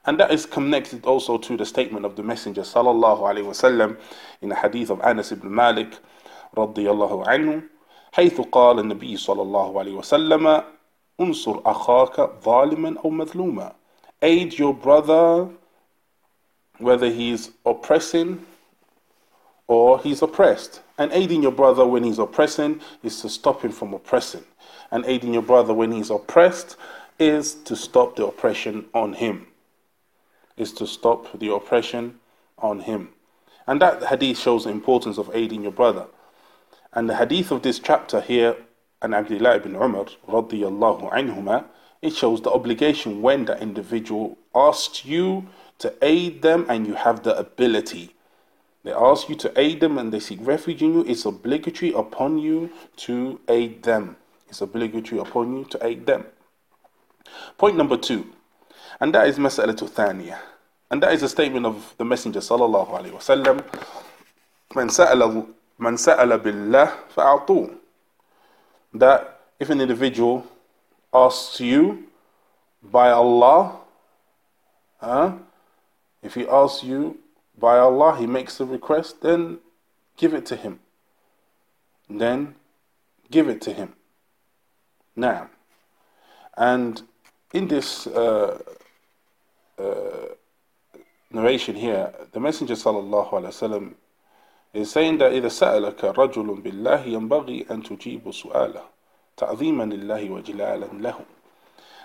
and 0.06 0.20
that 0.20 0.32
is 0.32 0.48
connected 0.48 1.06
also 1.06 1.38
to 1.38 1.56
the 1.56 1.66
statement 1.66 2.06
of 2.06 2.16
the 2.16 2.24
messenger 2.24 2.62
sallallahu 2.64 3.22
alaihi 3.22 3.46
wasallam 3.46 3.98
in 4.42 4.50
the 4.50 4.56
hadith 4.56 4.90
of 4.90 5.00
Anas 5.02 5.32
ibn 5.32 5.54
Malik 5.54 5.98
radiyallahu 6.58 7.26
anhu 7.28 7.64
حيث 8.14 8.42
قال 8.52 8.80
النبي 8.80 9.18
صلى 9.18 9.42
الله 9.42 9.80
عليه 9.80 9.94
وسلم 9.94 10.64
انصر 11.22 11.62
أخاك 11.66 12.44
ظالما 12.44 12.96
أو 13.06 13.10
مظلوما 13.10 13.72
aid 14.23 14.59
your 14.59 14.75
brother 14.75 15.49
whether 16.79 17.11
he's 17.11 17.51
oppressing 17.65 18.45
or 19.67 19.99
he's 20.01 20.23
oppressed. 20.23 20.81
And 20.99 21.13
aiding 21.13 21.43
your 21.43 21.53
brother 21.53 21.87
when 21.87 22.05
he's 22.05 22.19
oppressing 22.19 22.81
is 23.03 23.21
to 23.23 23.29
stop 23.29 23.63
him 23.63 23.73
from 23.73 23.93
oppressing. 23.95 24.45
And 24.91 25.05
aiding 25.07 25.35
your 25.35 25.43
brother 25.43 25.75
when 25.75 25.93
he's 25.93 26.11
oppressed 26.11 26.77
is 27.19 27.55
to 27.55 27.77
stop 27.77 28.17
the 28.17 28.27
oppression 28.27 28.87
on 28.95 29.15
him. 29.15 29.47
Is 30.57 30.73
to 30.75 30.87
stop 30.87 31.39
the 31.39 31.53
oppression 31.53 32.19
on 32.59 32.81
him. 32.81 33.11
And 33.67 33.81
that 33.83 34.05
hadith 34.05 34.39
shows 34.39 34.65
the 34.65 34.71
importance 34.71 35.19
of 35.19 35.31
aiding 35.35 35.63
your 35.63 35.73
brother. 35.73 36.07
And 36.93 37.11
the 37.11 37.17
hadith 37.17 37.51
of 37.51 37.63
this 37.63 37.79
chapter 37.79 38.21
here, 38.21 38.57
and 39.03 39.15
Abdullah 39.15 39.57
ibn 39.57 39.75
Umar, 39.75 40.07
radiyallahu 40.29 41.13
anhuma, 41.13 41.65
it 42.03 42.15
shows 42.15 42.41
the 42.43 42.51
obligation 42.51 43.23
when 43.23 43.47
the 43.47 43.61
individual 43.61 44.39
asks 44.55 45.05
you 45.05 45.47
to 45.79 45.93
aid 46.03 46.43
them 46.43 46.67
and 46.69 46.87
you 46.87 46.95
have 46.95 47.23
the 47.23 47.37
ability. 47.37 48.15
They 48.85 48.93
ask 48.93 49.29
you 49.29 49.35
to 49.37 49.53
aid 49.59 49.81
them 49.81 49.99
and 49.99 50.13
they 50.13 50.21
seek 50.21 50.39
refuge 50.43 50.83
in 50.83 50.95
you. 50.95 51.05
It's 51.07 51.25
obligatory 51.25 51.93
upon 51.93 52.39
you 52.39 52.71
to 52.99 53.41
aid 53.49 53.83
them. 53.83 54.17
It's 54.49 54.61
obligatory 54.61 55.21
upon 55.21 55.57
you 55.57 55.65
to 55.65 55.85
aid 55.85 56.07
them. 56.07 56.27
Point 57.59 57.77
number 57.77 57.97
two, 57.97 58.33
and 59.01 59.15
that 59.15 59.27
is 59.27 59.39
Mas'alatul 59.39 59.91
Thaniya. 59.91 60.39
And 60.91 61.03
that 61.03 61.13
is 61.13 61.23
a 61.23 61.29
statement 61.29 61.67
of 61.67 61.95
the 61.99 62.05
Messenger 62.05 62.39
sallallahu 62.41 62.91
alaihi 62.91 63.11
wasallam. 63.11 63.65
Man 64.75 64.89
sa'ala 64.89 65.47
man 65.79 65.99
sa'ala. 65.99 66.39
That 68.95 69.41
if 69.59 69.71
an 69.71 69.81
individual 69.81 70.47
asks 71.16 71.60
you 71.60 72.06
by 72.84 73.12
Allah, 73.12 73.80
huh? 75.00 75.34
if 76.22 76.36
he 76.36 76.48
asks 76.48 76.84
you 76.84 77.20
by 77.58 77.78
Allah, 77.78 78.18
he 78.18 78.26
makes 78.26 78.60
a 78.60 78.66
request, 78.66 79.22
then 79.22 79.60
give 80.18 80.34
it 80.34 80.46
to 80.48 80.56
him. 80.56 80.80
Then 82.10 82.56
give 83.30 83.48
it 83.50 83.62
to 83.62 83.74
him. 83.74 83.94
Now, 85.16 85.50
and 86.58 87.02
in 87.54 87.68
this 87.68 88.08
uh, 88.08 88.62
uh, 89.78 90.28
narration 91.32 91.76
here, 91.76 92.14
the 92.32 92.40
Messenger 92.40 92.76
sallallahu 92.76 93.32
alaihi 93.32 93.54
wasallam 93.54 93.94
is 94.74 94.92
saying 94.92 95.18
that 95.18 95.32
إذا 95.34 95.48
سألك 95.50 96.04
رجل 96.16 96.62
بالله 96.62 97.06
ينبغي 97.06 97.66
أن 97.72 97.84
تجيب 97.84 98.32
سؤاله 98.32 98.84
ta'ziman 99.37 99.91
lillahi 99.93 100.31
wa 100.31 100.41
jilalan 100.41 101.01
lahu. 101.01 101.25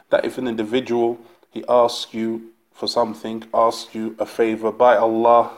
That 0.09 0.25
if 0.25 0.37
an 0.37 0.47
individual, 0.47 1.17
he 1.51 1.63
asks 1.67 2.13
you 2.13 2.51
for 2.73 2.87
something, 2.87 3.43
asks 3.53 3.95
you 3.95 4.15
a 4.19 4.25
favor 4.25 4.71
by 4.71 4.97
Allah, 4.97 5.51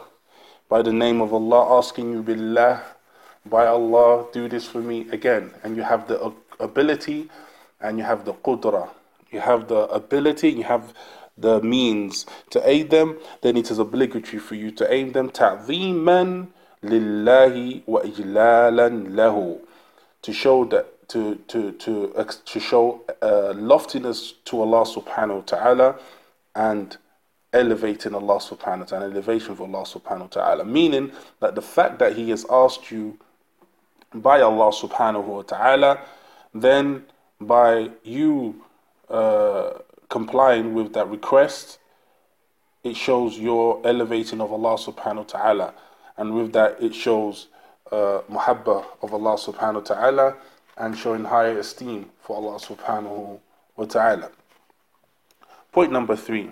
by 0.69 0.81
the 0.81 0.93
name 0.93 1.21
of 1.21 1.33
Allah, 1.33 1.77
asking 1.77 2.12
you 2.12 2.21
billah, 2.23 2.81
by 3.45 3.65
Allah, 3.65 4.25
do 4.31 4.47
this 4.47 4.65
for 4.67 4.79
me 4.79 5.07
again. 5.12 5.51
And 5.63 5.75
you 5.75 5.83
have 5.83 6.07
the 6.07 6.33
ability 6.59 7.29
and 7.81 7.97
you 7.97 8.03
have 8.03 8.25
the 8.25 8.33
qudrah. 8.33 8.89
You 9.31 9.41
have 9.41 9.67
the 9.67 9.88
ability, 9.89 10.51
you 10.51 10.63
have 10.63 10.93
the 11.38 11.62
means 11.62 12.25
to 12.51 12.67
aid 12.67 12.91
them, 12.91 13.17
then 13.41 13.57
it 13.57 13.71
is 13.71 13.79
obligatory 13.79 14.39
for 14.39 14.55
you 14.55 14.71
to 14.71 14.93
aid 14.93 15.13
them. 15.13 15.29
Ta'ziman 15.29 16.53
lillahi 16.83 17.83
wa 17.86 18.01
ijlalan 18.01 19.13
lahu. 19.13 19.59
To 20.21 20.31
show 20.31 20.63
that 20.65 20.92
to 21.13 21.36
to 21.47 21.71
to 21.73 22.26
to 22.45 22.60
show 22.60 23.02
uh, 23.21 23.54
loftiness 23.56 24.34
to 24.45 24.62
Allah 24.62 24.84
subhanahu 24.84 25.36
wa 25.36 25.41
ta'ala 25.41 25.95
and 26.56 26.97
elevating 27.54 28.15
Allah 28.15 28.38
subhanahu 28.39 28.80
wa 28.80 28.86
ta'ala, 28.86 29.06
elevation 29.06 29.52
of 29.52 29.62
Allah 29.62 29.84
subhanahu 29.84 30.21
wa 30.21 30.28
ta'ala. 30.28 30.65
Meaning 30.65 31.12
that 31.39 31.54
the 31.54 31.62
fact 31.62 31.99
that 31.99 32.15
He 32.15 32.32
has 32.32 32.47
asked 32.49 32.89
you 32.89 33.19
by 34.12 34.41
Allah 34.41 34.71
subhanahu 34.71 35.23
wa 35.26 35.41
ta'ala, 35.43 35.99
then 36.52 37.04
by 37.39 37.91
you 38.04 38.63
uh, 39.08 39.73
complying 40.10 40.73
with 40.73 40.93
that 40.93 41.08
request, 41.10 41.78
it 42.84 42.95
shows 42.97 43.38
your 43.38 43.86
elevating 43.86 44.41
of 44.41 44.52
Allah 44.52 44.78
subhanahu 44.78 45.17
wa 45.17 45.23
ta'ala. 45.39 45.73
And 46.17 46.34
with 46.34 46.54
that, 46.54 46.82
it 46.82 46.95
shows 46.95 47.49
uh, 47.91 48.21
muhabba 48.32 48.84
of 49.04 49.13
Allah 49.13 49.38
subhanahu 49.38 49.76
wa 49.76 49.95
ta'ala 49.95 50.36
and 50.76 50.96
showing 50.96 51.24
higher 51.24 51.58
esteem 51.58 52.11
for 52.20 52.37
Allah 52.37 52.58
subhanahu 52.58 53.38
wa 53.76 53.84
ta'ala. 53.84 54.30
Point 55.72 55.92
number 55.92 56.16
three. 56.16 56.50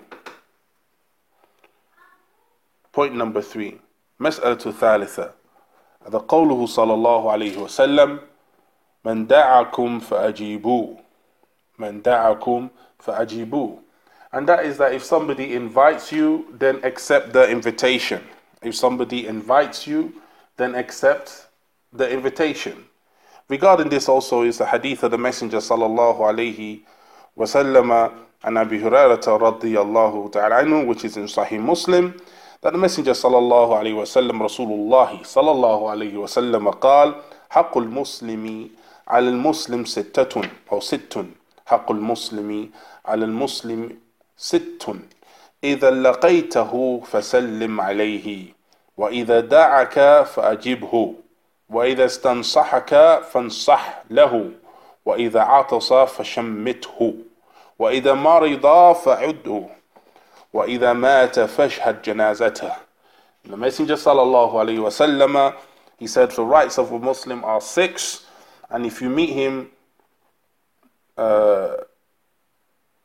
Point 2.91 3.15
number 3.15 3.41
three. 3.41 3.79
مسألة 4.19 4.71
ثالثة 4.71 5.31
هذا 6.07 6.17
قوله 6.27 6.65
صلى 6.65 6.93
الله 6.93 7.31
عليه 7.31 7.57
وسلم 7.57 8.19
من 9.05 9.27
دعاكم 9.27 9.99
فأجيبوه 9.99 10.97
من 11.79 12.01
دعاكم 12.01 12.67
فأجيبوه 12.99 13.79
and 14.33 14.47
that 14.49 14.65
is 14.65 14.77
that 14.77 14.93
if 14.93 15.03
somebody 15.03 15.53
invites 15.53 16.11
you 16.11 16.47
then 16.57 16.79
accept 16.83 17.31
the 17.33 17.47
invitation 17.49 18.21
if 18.63 18.75
somebody 18.75 19.27
invites 19.27 19.85
you 19.85 20.13
then 20.57 20.73
accept 20.75 21.47
the 21.93 22.09
invitation 22.09 22.85
regarding 23.48 23.88
this 23.88 24.08
also 24.08 24.42
is 24.42 24.58
the 24.58 24.66
hadith 24.66 25.02
of 25.02 25.10
the 25.10 25.18
messenger 25.18 25.58
sallallahu 25.58 26.18
alaihi 26.20 26.80
wasallam 27.36 28.12
and 28.44 28.58
Abi 28.58 28.78
Hurairah 28.80 29.22
radiyallahu 29.22 30.32
ta'ala 30.32 30.62
anhu 30.64 30.86
which 30.86 31.04
is 31.04 31.16
in 31.16 31.24
Sahih 31.24 31.60
Muslim 31.62 32.14
that 32.62 32.72
the 32.72 32.78
Messenger 32.78 33.12
عليه 33.12 33.94
وسلم 33.94 34.42
رسول 34.42 34.70
الله 34.70 35.22
صلى 35.22 35.50
الله 35.50 35.90
عليه 35.90 36.16
وسلم 36.16 36.70
قال 36.70 37.14
حق 37.50 37.78
المسلم 37.78 38.70
على 39.08 39.28
المسلم 39.28 39.84
ستة 39.84 40.42
أو 40.72 40.80
ست 40.80 41.24
حق 41.66 41.90
المسلم 41.90 42.70
على 43.06 43.24
المسلم 43.24 43.98
ست 44.36 44.86
إذا 45.64 45.90
لقيته 45.90 47.02
فسلم 47.06 47.80
عليه 47.80 48.54
وإذا 48.96 49.40
دعك 49.40 50.22
فأجبه 50.22 51.14
وإذا 51.72 52.04
استنصحك 52.04 53.22
فانصح 53.30 54.02
له 54.10 54.50
وإذا 55.04 55.40
عطس 55.40 55.92
فشمته 55.92 57.14
وإذا 57.78 58.14
مرض 58.14 58.92
فعده 58.92 59.64
وإذا 60.52 60.92
مات 60.92 61.40
فاشهد 61.40 62.02
جنازته 62.02 62.72
The 63.44 63.56
Messenger 63.56 63.94
sallallahu 63.96 64.54
alayhi 64.54 64.78
wasallam 64.78 65.54
he 65.98 66.06
said 66.06 66.30
the 66.30 66.44
rights 66.44 66.78
of 66.78 66.92
a 66.92 66.98
Muslim 66.98 67.42
are 67.44 67.60
six 67.60 68.26
and 68.70 68.86
if 68.86 69.02
you 69.02 69.08
meet 69.10 69.30
him 69.30 69.68
uh, 71.18 71.76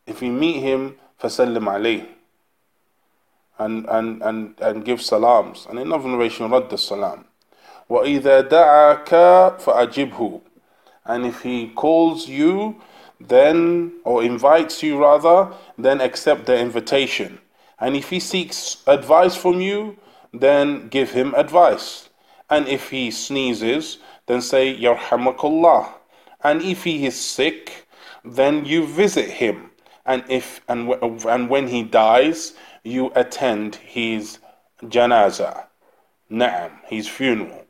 if 0.05 0.21
you 0.21 0.31
meet 0.31 0.61
him 0.61 0.97
فسلم 1.19 1.69
عليه 1.69 2.05
and, 3.59 3.85
and, 3.89 4.21
and, 4.21 4.55
and 4.61 4.85
give 4.85 5.01
salams. 5.01 5.65
And 5.69 5.79
in 5.79 5.87
another 5.87 6.09
narration, 6.09 6.49
رد 6.49 6.69
السلام. 6.69 7.23
وَإِذَا 7.90 8.48
دَعَكَ 8.48 9.60
فَأَجِبْهُ 9.60 10.40
And 11.04 11.26
if 11.26 11.42
he 11.42 11.68
calls 11.68 12.28
you, 12.28 12.80
then, 13.20 13.92
or 14.04 14.22
invites 14.22 14.82
you 14.82 15.00
rather, 15.00 15.52
then 15.78 16.00
accept 16.00 16.46
the 16.46 16.58
invitation. 16.58 17.38
And 17.78 17.96
if 17.96 18.10
he 18.10 18.20
seeks 18.20 18.82
advice 18.86 19.36
from 19.36 19.60
you, 19.60 19.96
then 20.32 20.88
give 20.88 21.10
him 21.10 21.34
advice. 21.34 22.08
And 22.48 22.68
if 22.68 22.90
he 22.90 23.10
sneezes, 23.10 23.98
then 24.26 24.40
say, 24.40 24.76
Yarhamakullah. 24.76 25.92
And 26.42 26.62
if 26.62 26.84
he 26.84 27.06
is 27.06 27.18
sick, 27.20 27.86
then 28.24 28.64
you 28.64 28.86
visit 28.86 29.28
him. 29.28 29.70
And 30.04 30.24
if 30.28 30.60
and, 30.68 30.90
and 31.26 31.48
when 31.48 31.68
he 31.68 31.82
dies, 31.82 32.54
you 32.82 33.12
attend 33.14 33.76
his 33.76 34.38
janaza, 34.82 35.66
na'am, 36.30 36.72
his 36.86 37.06
funeral. 37.06 37.64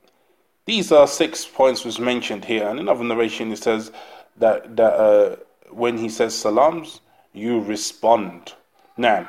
These 0.67 0.93
are 0.93 1.07
six 1.07 1.45
points 1.45 1.85
was 1.85 1.99
mentioned 1.99 2.45
here. 2.45 2.69
And 2.69 2.79
in 2.79 2.89
another 2.89 3.05
narration, 3.05 3.51
it 3.53 3.59
says 3.59 3.91
that, 4.37 4.77
that 4.77 4.95
uh, 4.95 5.37
when 5.71 5.99
he 5.99 6.09
says 6.09 6.35
salams, 6.35 7.01
you 7.33 7.61
respond. 7.61 8.55
Now, 8.97 9.29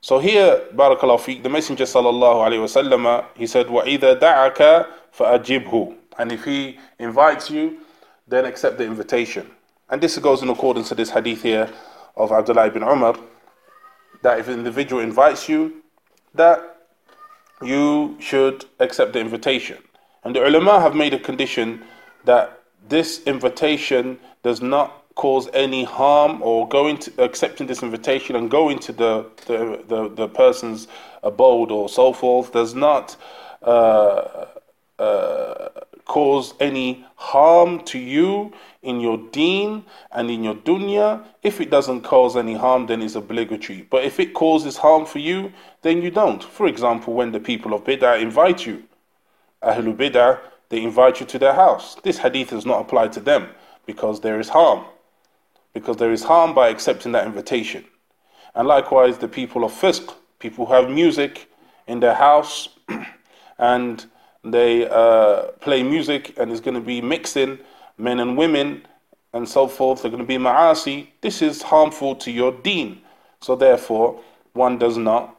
so 0.00 0.18
here, 0.20 0.64
barakallahu 0.74 1.20
fiqh, 1.20 1.42
the 1.42 1.48
Messenger 1.48 1.84
sallallahu 1.84 2.46
alayhi 2.46 2.62
wasallam, 2.62 3.24
he 3.34 3.46
said, 3.46 3.66
وَإِذَا 3.66 4.20
دَعَكَ 4.20 4.86
فَأَجِبْهُ 5.16 5.96
And 6.18 6.30
if 6.30 6.44
he 6.44 6.78
invites 6.98 7.50
you, 7.50 7.78
then 8.28 8.44
accept 8.44 8.78
the 8.78 8.84
invitation. 8.84 9.50
And 9.90 10.00
this 10.00 10.16
goes 10.18 10.42
in 10.42 10.50
accordance 10.50 10.88
to 10.90 10.94
this 10.94 11.10
hadith 11.10 11.42
here 11.42 11.68
of 12.16 12.30
Abdullah 12.30 12.66
ibn 12.66 12.82
Umar, 12.82 13.16
that 14.22 14.38
if 14.38 14.48
an 14.48 14.54
individual 14.54 15.02
invites 15.02 15.48
you, 15.48 15.82
that 16.34 16.76
you 17.62 18.16
should 18.20 18.66
accept 18.78 19.14
the 19.14 19.20
invitation. 19.20 19.78
And 20.23 20.35
the 20.35 20.45
ulama 20.45 20.79
have 20.79 20.95
made 20.95 21.13
a 21.13 21.19
condition 21.19 21.83
that 22.25 22.61
this 22.87 23.23
invitation 23.23 24.19
does 24.43 24.61
not 24.61 25.03
cause 25.15 25.47
any 25.53 25.83
harm 25.83 26.41
or 26.41 26.67
going 26.67 26.97
to 26.97 27.23
accepting 27.23 27.67
this 27.67 27.83
invitation 27.83 28.35
and 28.35 28.49
going 28.49 28.79
to 28.79 28.91
the, 28.91 29.29
the, 29.45 29.83
the, 29.87 30.09
the 30.09 30.27
person's 30.27 30.87
abode 31.21 31.71
or 31.71 31.87
so 31.87 32.13
forth 32.13 32.51
does 32.51 32.73
not 32.73 33.15
uh, 33.61 34.45
uh, 34.97 35.69
cause 36.05 36.53
any 36.59 37.05
harm 37.15 37.83
to 37.85 37.99
you 37.99 38.51
in 38.81 38.99
your 38.99 39.17
deen 39.31 39.85
and 40.11 40.29
in 40.29 40.43
your 40.43 40.55
dunya. 40.55 41.23
If 41.43 41.61
it 41.61 41.69
doesn't 41.69 42.01
cause 42.01 42.35
any 42.35 42.55
harm, 42.55 42.87
then 42.87 43.01
it's 43.01 43.15
obligatory. 43.15 43.87
But 43.89 44.03
if 44.03 44.19
it 44.19 44.33
causes 44.33 44.77
harm 44.77 45.05
for 45.05 45.19
you, 45.19 45.53
then 45.81 46.01
you 46.01 46.11
don't. 46.11 46.43
For 46.43 46.67
example, 46.67 47.13
when 47.13 47.31
the 47.31 47.39
people 47.39 47.73
of 47.73 47.83
Bid'ah 47.83 48.21
invite 48.21 48.65
you, 48.65 48.83
Ahlul 49.63 49.95
Bid'ah, 49.95 50.39
they 50.69 50.81
invite 50.81 51.19
you 51.19 51.25
to 51.27 51.39
their 51.39 51.53
house. 51.53 51.95
This 52.03 52.17
hadith 52.17 52.49
does 52.49 52.65
not 52.65 52.81
apply 52.81 53.09
to 53.09 53.19
them 53.19 53.49
because 53.85 54.21
there 54.21 54.39
is 54.39 54.49
harm 54.49 54.85
because 55.73 55.97
there 55.97 56.11
is 56.11 56.23
harm 56.23 56.53
by 56.53 56.69
accepting 56.69 57.11
that 57.13 57.25
invitation. 57.25 57.83
And 58.55 58.67
likewise, 58.67 59.17
the 59.17 59.27
people 59.27 59.63
of 59.63 59.73
Fisk, 59.73 60.13
people 60.39 60.65
who 60.67 60.73
have 60.73 60.89
music 60.89 61.49
in 61.87 61.99
their 61.99 62.13
house 62.13 62.69
and 63.57 64.05
they 64.43 64.87
uh, 64.87 65.43
play 65.61 65.83
music 65.83 66.35
and 66.37 66.51
is 66.51 66.61
going 66.61 66.75
to 66.75 66.81
be 66.81 67.01
mixing 67.01 67.59
men 67.97 68.19
and 68.19 68.37
women 68.37 68.85
and 69.33 69.49
so 69.49 69.67
forth, 69.67 70.01
they're 70.01 70.11
going 70.11 70.21
to 70.21 70.27
be 70.27 70.37
ma'asi. 70.37 71.07
This 71.21 71.41
is 71.41 71.63
harmful 71.63 72.15
to 72.17 72.31
your 72.31 72.51
deen. 72.51 73.01
So 73.41 73.55
therefore, 73.55 74.21
one 74.53 74.77
does 74.77 74.97
not 74.97 75.35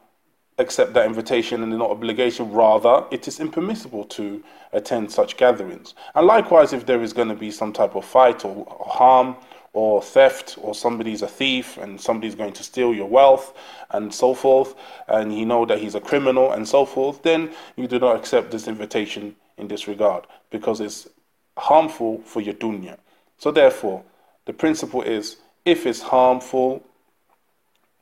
accept 0.57 0.93
that 0.93 1.05
invitation 1.05 1.61
and 1.63 1.77
not 1.77 1.89
obligation. 1.89 2.51
Rather, 2.51 3.05
it 3.11 3.27
is 3.27 3.39
impermissible 3.39 4.05
to 4.05 4.43
attend 4.71 5.11
such 5.11 5.37
gatherings. 5.37 5.93
And 6.13 6.27
likewise, 6.27 6.73
if 6.73 6.85
there 6.85 7.01
is 7.01 7.13
going 7.13 7.29
to 7.29 7.35
be 7.35 7.51
some 7.51 7.73
type 7.73 7.95
of 7.95 8.05
fight 8.05 8.45
or, 8.45 8.65
harm 8.87 9.35
or 9.75 10.01
theft 10.01 10.57
or 10.61 10.73
somebody's 10.73 11.21
a 11.21 11.27
thief 11.27 11.77
and 11.77 11.99
somebody's 11.99 12.33
going 12.33 12.53
to 12.53 12.63
steal 12.63 12.93
your 12.93 13.09
wealth 13.09 13.53
and 13.91 14.13
so 14.13 14.33
forth 14.33 14.73
and 15.09 15.37
you 15.37 15.45
know 15.45 15.65
that 15.65 15.79
he's 15.79 15.95
a 15.95 15.99
criminal 15.99 16.53
and 16.53 16.65
so 16.65 16.85
forth 16.85 17.21
then 17.23 17.51
you 17.75 17.85
do 17.85 17.99
not 17.99 18.15
accept 18.15 18.51
this 18.51 18.69
invitation 18.69 19.35
in 19.57 19.67
this 19.67 19.85
regard 19.85 20.25
because 20.49 20.79
it's 20.79 21.09
harmful 21.57 22.19
for 22.19 22.39
your 22.39 22.53
dunya 22.53 22.97
so 23.37 23.51
therefore 23.51 24.01
the 24.45 24.53
principle 24.53 25.01
is 25.01 25.37
if 25.65 25.85
it's 25.85 26.03
harmful 26.03 26.81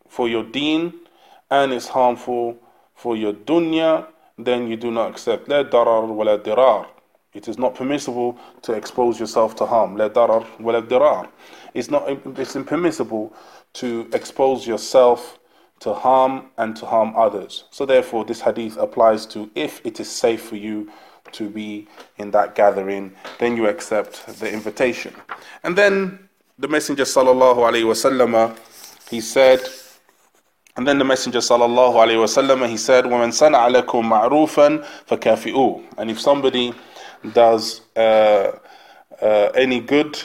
for 0.07 0.29
your 0.29 0.43
deen 0.43 0.93
and 1.53 1.71
is 1.71 1.87
harmful 1.87 2.57
for 2.95 3.15
your 3.15 3.33
dunya, 3.33 4.07
then 4.39 4.67
you 4.67 4.75
do 4.75 4.89
not 4.89 5.11
accept 5.11 5.47
la 5.47 5.63
darar 5.63 6.07
wa 6.07 6.23
la 6.23 6.37
dirar. 6.37 6.87
It 7.33 7.47
is 7.47 7.57
not 7.59 7.75
permissible 7.75 8.37
to 8.63 8.73
expose 8.73 9.19
yourself 9.19 9.55
to 9.57 9.65
harm. 9.65 9.95
La 9.95 10.09
darar 10.09 10.43
wa 10.59 10.71
la 10.73 10.81
dirar. 10.81 11.29
It's 11.75 11.91
not. 11.91 12.09
It's 12.39 12.55
impermissible 12.55 13.33
to 13.73 14.09
expose 14.13 14.65
yourself 14.65 15.39
to 15.81 15.93
harm 15.93 16.49
and 16.57 16.75
to 16.77 16.85
harm 16.87 17.13
others. 17.15 17.65
So 17.69 17.85
therefore, 17.85 18.25
this 18.25 18.41
hadith 18.41 18.77
applies 18.77 19.25
to 19.27 19.49
if 19.53 19.81
it 19.85 19.99
is 19.99 20.09
safe 20.09 20.41
for 20.41 20.55
you 20.55 20.91
to 21.33 21.49
be 21.49 21.87
in 22.17 22.31
that 22.31 22.55
gathering, 22.55 23.13
then 23.39 23.57
you 23.57 23.67
accept 23.67 24.25
the 24.39 24.51
invitation. 24.51 25.13
And 25.63 25.77
then 25.77 26.29
the 26.57 26.67
Messenger 26.67 27.03
sallallahu 27.03 28.57
he 29.09 29.21
said. 29.21 29.61
And 30.76 30.86
then 30.86 30.98
the 30.98 31.04
Messenger 31.04 31.40
sallallahu 31.40 31.94
alaihi 31.94 32.22
wasallam, 32.22 32.68
he 32.68 32.76
said, 32.76 33.04
وَمَنْ 33.04 33.30
صَنَعَ 33.32 33.82
لَكُمْ 33.82 34.04
مَعْرُوفًا 34.04 34.86
فَكَافِئُوهُ 35.08 35.84
And 35.98 36.10
if 36.10 36.20
somebody 36.20 36.72
does 37.32 37.80
uh, 37.96 38.52
uh, 39.20 39.26
any 39.56 39.80
good 39.80 40.16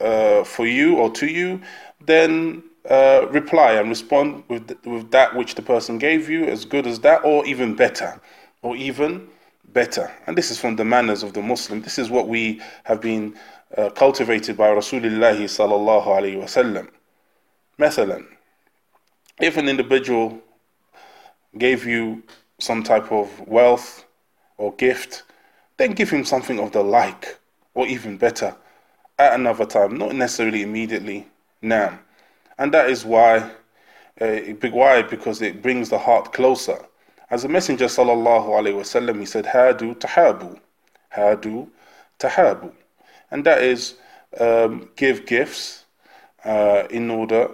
uh, 0.00 0.44
for 0.44 0.66
you 0.66 0.96
or 0.96 1.10
to 1.12 1.26
you, 1.26 1.62
then 2.04 2.62
uh, 2.90 3.26
reply 3.30 3.72
and 3.72 3.88
respond 3.88 4.44
with, 4.48 4.76
with 4.84 5.10
that 5.12 5.34
which 5.34 5.54
the 5.54 5.62
person 5.62 5.96
gave 5.96 6.28
you, 6.28 6.44
as 6.44 6.66
good 6.66 6.86
as 6.86 7.00
that, 7.00 7.24
or 7.24 7.46
even 7.46 7.74
better, 7.74 8.20
or 8.60 8.76
even 8.76 9.26
better. 9.72 10.12
And 10.26 10.36
this 10.36 10.50
is 10.50 10.58
from 10.58 10.76
the 10.76 10.84
manners 10.84 11.22
of 11.22 11.32
the 11.32 11.40
Muslim. 11.40 11.80
This 11.80 11.98
is 11.98 12.10
what 12.10 12.28
we 12.28 12.60
have 12.84 13.00
been 13.00 13.34
uh, 13.78 13.90
cultivated 13.90 14.56
by 14.56 14.68
Rasulullah 14.68 15.34
sallallahu 15.34 16.06
alaihi 16.06 16.36
wasallam. 16.36 16.88
مثلا, 17.78 18.24
if 19.39 19.57
an 19.57 19.69
individual 19.69 20.39
gave 21.57 21.85
you 21.85 22.23
some 22.59 22.83
type 22.83 23.11
of 23.11 23.47
wealth 23.47 24.05
or 24.57 24.73
gift, 24.75 25.23
then 25.77 25.93
give 25.93 26.09
him 26.09 26.25
something 26.25 26.59
of 26.59 26.71
the 26.71 26.83
like, 26.83 27.39
or 27.73 27.87
even 27.87 28.17
better, 28.17 28.55
at 29.17 29.33
another 29.33 29.65
time, 29.65 29.97
not 29.97 30.13
necessarily 30.13 30.61
immediately 30.61 31.27
now. 31.61 31.97
And 32.57 32.73
that 32.73 32.89
is 32.89 33.05
why, 33.05 33.49
uh, 34.19 34.35
why? 34.71 35.01
Because 35.01 35.41
it 35.41 35.61
brings 35.61 35.89
the 35.89 35.97
heart 35.97 36.33
closer. 36.33 36.85
As 37.31 37.43
the 37.43 37.49
Messenger 37.49 37.85
sallallahu 37.85 38.47
alaihi 38.47 38.75
wasallam, 38.75 39.19
he 39.19 39.25
said, 39.25 39.45
"Hadu 39.45 39.95
tahabu, 39.95 40.59
hadu 41.15 41.69
tahabu," 42.17 42.71
and 43.31 43.45
that 43.45 43.61
is 43.61 43.95
um, 44.39 44.89
give 44.95 45.25
gifts 45.25 45.85
uh, 46.43 46.83
in 46.89 47.09
order 47.09 47.49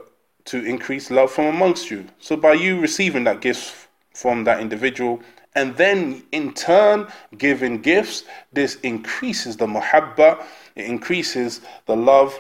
to 0.46 0.64
increase 0.64 1.12
love 1.12 1.32
from 1.32 1.46
amongst 1.46 1.90
you. 1.92 2.06
So 2.20 2.38
by 2.38 2.54
you 2.54 2.80
receiving 2.80 3.24
that 3.26 3.42
gift 3.42 3.88
from 4.14 4.44
that 4.46 4.60
individual, 4.60 5.22
and 5.56 5.76
then 5.78 6.24
in 6.32 6.54
turn 6.54 7.08
giving 7.38 7.82
gifts, 7.82 8.26
this 8.52 8.76
increases 8.82 9.58
the 9.58 9.66
muhabba, 9.66 10.44
it 10.76 10.86
increases 10.86 11.62
the 11.86 11.96
love 11.96 12.40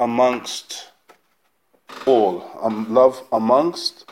amongst 0.00 0.90
all. 2.06 2.44
Um, 2.60 2.92
love 2.92 3.22
amongst 3.32 4.10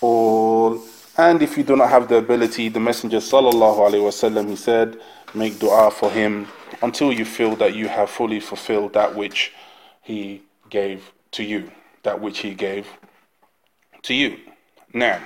all. 0.00 0.80
And 1.16 1.42
if 1.42 1.56
you 1.56 1.62
do 1.62 1.76
not 1.76 1.90
have 1.90 2.08
the 2.08 2.16
ability, 2.16 2.68
the 2.68 2.80
Messenger 2.80 3.18
sallallahu 3.18 3.78
wasallam 3.78 4.48
he 4.48 4.56
said, 4.56 5.00
make 5.32 5.58
dua 5.58 5.90
for 5.90 6.10
him 6.10 6.48
until 6.82 7.12
you 7.12 7.24
feel 7.24 7.54
that 7.56 7.74
you 7.74 7.88
have 7.88 8.10
fully 8.10 8.40
fulfilled 8.40 8.92
that 8.94 9.14
which 9.14 9.52
he 10.02 10.42
gave 10.70 11.12
to 11.30 11.44
you, 11.44 11.70
that 12.04 12.20
which 12.20 12.38
he 12.38 12.54
gave 12.54 12.86
to 14.02 14.14
you. 14.14 14.38
Now, 14.92 15.20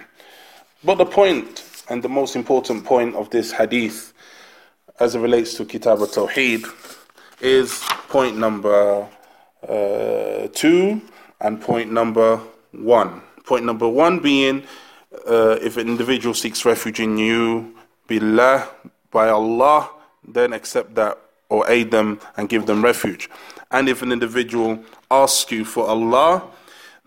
but 0.83 0.97
the 0.97 1.07
point 1.07 1.65
and 1.89 2.03
the 2.03 2.09
most 2.09 2.37
important 2.37 2.85
point 2.85 3.15
of 3.15 3.31
this 3.31 3.53
hadith 3.53 4.13
as 5.01 5.15
it 5.15 5.21
relates 5.21 5.55
to 5.55 5.65
Kitab 5.65 5.99
al-Tawheed 6.01 6.67
is 7.41 7.81
point 8.09 8.37
number 8.37 9.07
uh, 9.69 10.49
two 10.55 11.01
and 11.41 11.61
point 11.61 11.93
number 11.93 12.41
one. 12.73 13.23
Point 13.45 13.65
number 13.65 13.89
one 13.89 14.19
being 14.21 14.65
uh, 15.27 15.59
if 15.61 15.77
an 15.77 15.89
individual 15.89 16.35
seeks 16.35 16.65
refuge 16.65 17.01
in 17.01 17.17
you, 17.17 17.75
billah, 18.07 18.69
by 19.11 19.29
Allah, 19.29 19.91
then 20.27 20.53
accept 20.53 20.95
that 20.97 21.19
or 21.49 21.69
aid 21.71 21.91
them 21.91 22.21
and 22.37 22.49
give 22.49 22.67
them 22.67 22.85
refuge. 22.85 23.31
And 23.71 23.89
if 23.89 24.03
an 24.03 24.13
individual 24.13 24.83
asks 25.11 25.51
you 25.51 25.65
for 25.65 25.87
Allah, 25.87 26.43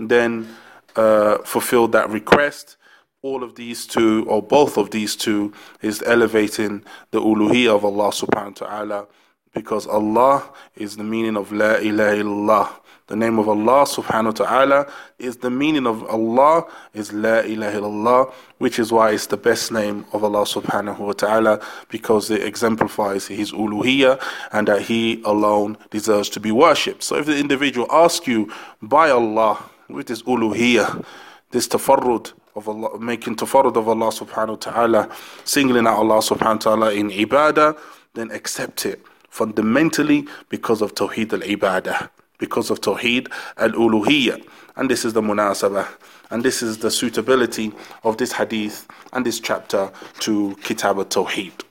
then 0.10 0.48
uh, 0.96 1.40
fulfill 1.40 1.88
that 1.90 2.10
request 2.10 2.78
all 3.24 3.44
of 3.44 3.56
these 3.56 3.86
two, 3.86 4.26
or 4.28 4.42
both 4.42 4.78
of 4.78 4.90
these 4.90 5.16
two, 5.16 5.54
is 5.82 6.02
elevating 6.06 6.84
the 7.12 7.22
uluhiyah 7.22 7.76
of 7.76 7.86
Allah 7.86 8.10
subhanahu 8.10 8.62
wa 8.62 8.68
ta'ala 8.68 9.08
because 9.54 9.86
Allah 9.86 10.50
is 10.76 10.98
the 10.98 11.04
meaning 11.04 11.38
of 11.38 11.52
La 11.52 11.76
ilaha 11.76 12.16
illallah. 12.16 12.70
The 13.08 13.16
name 13.18 13.40
of 13.40 13.50
Allah 13.50 13.84
subhanahu 13.84 14.40
wa 14.40 14.46
ta'ala 14.46 14.92
is 15.20 15.38
the 15.38 15.50
meaning 15.50 15.86
of 15.86 16.04
Allah 16.10 16.66
is 16.94 17.12
La 17.12 17.40
ilaha 17.40 17.82
illallah, 17.82 18.34
which 18.58 18.80
is 18.80 18.92
why 18.92 19.12
it's 19.12 19.28
the 19.28 19.38
best 19.38 19.72
name 19.72 20.06
of 20.14 20.24
Allah 20.24 20.46
subhanahu 20.46 20.98
wa 20.98 21.12
ta'ala 21.12 21.62
because 21.90 22.32
it 22.32 22.42
exemplifies 22.42 23.28
His 23.28 23.52
uluhiyah 23.52 24.20
and 24.54 24.68
that 24.68 24.84
He 24.84 25.22
alone 25.26 25.78
deserves 25.92 26.30
to 26.30 26.40
be 26.40 26.52
worshipped. 26.52 27.04
So 27.04 27.18
if 27.18 27.26
the 27.26 27.38
individual 27.38 27.86
asks 27.92 28.26
you 28.28 28.52
by 28.82 29.10
Allah 29.12 29.62
with 29.93 30.08
this 30.08 30.23
uluhiyah, 30.23 31.04
this 31.51 31.67
tafarrud 31.67 32.34
of 32.56 32.67
Allah, 32.67 32.99
making 32.99 33.36
tafarrud 33.36 33.75
of 33.75 33.88
Allah 33.88 34.08
subhanahu 34.08 34.49
wa 34.49 34.56
ta'ala, 34.56 35.10
singling 35.43 35.88
out 35.88 35.97
Allah 35.97 36.19
subhanahu 36.19 36.65
wa 36.65 36.75
ta'ala 36.75 36.93
in 36.93 37.10
ibadah, 37.10 37.77
then 38.13 38.32
accept 38.32 38.86
it 38.86 39.01
fundamentally 39.30 40.27
because 40.49 40.82
of 40.82 40.93
Tawheed 40.93 41.34
al 41.34 41.39
Ibadah, 41.39 42.10
because 42.38 42.69
of 42.69 42.82
Tawheed 42.82 43.32
al 43.58 43.69
Uluhiyyah. 43.69 44.45
And 44.75 44.89
this 44.89 45.06
is 45.06 45.13
the 45.13 45.21
munasabah, 45.21 45.88
and 46.30 46.43
this 46.43 46.62
is 46.62 46.80
the 46.80 46.91
suitability 46.91 47.71
of 48.04 48.17
this 48.17 48.34
hadith 48.34 48.88
and 49.13 49.25
this 49.25 49.39
chapter 49.39 49.91
to 50.19 50.56
Kitab 50.63 50.97
al 50.97 51.06
Tawheed, 51.06 51.63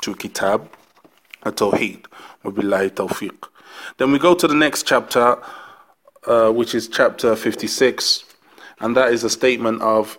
to 0.00 0.14
Kitab 0.16 0.68
al 1.44 1.52
Tawheed. 1.52 2.06
Wabillahi 2.44 2.90
tawfiq. 2.90 3.48
Then 3.96 4.12
we 4.12 4.18
go 4.18 4.34
to 4.34 4.46
the 4.46 4.54
next 4.54 4.86
chapter, 4.86 5.38
uh, 6.27 6.51
which 6.51 6.75
is 6.75 6.87
chapter 6.87 7.35
56, 7.35 8.23
and 8.79 8.95
that 8.95 9.11
is 9.11 9.23
a 9.23 9.29
statement 9.29 9.81
of 9.81 10.17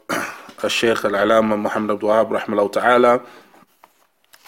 Shaykh 0.68 1.04
al-Alama 1.04 1.58
Muhammad 1.60 1.92
Abdul 1.94 2.10
Wahab 2.10 2.30
rahimahullah 2.40 2.72
ta'ala 2.72 3.26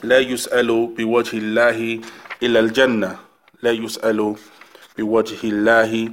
لا 0.02 0.18
يسأل 0.18 0.86
بوجه 0.98 1.38
الله 1.38 2.00
إلى 2.42 2.58
الجنة 2.60 3.18
لا 3.62 3.70
يسأل 3.70 4.36
بوجه 4.98 5.40
الله 5.44 6.12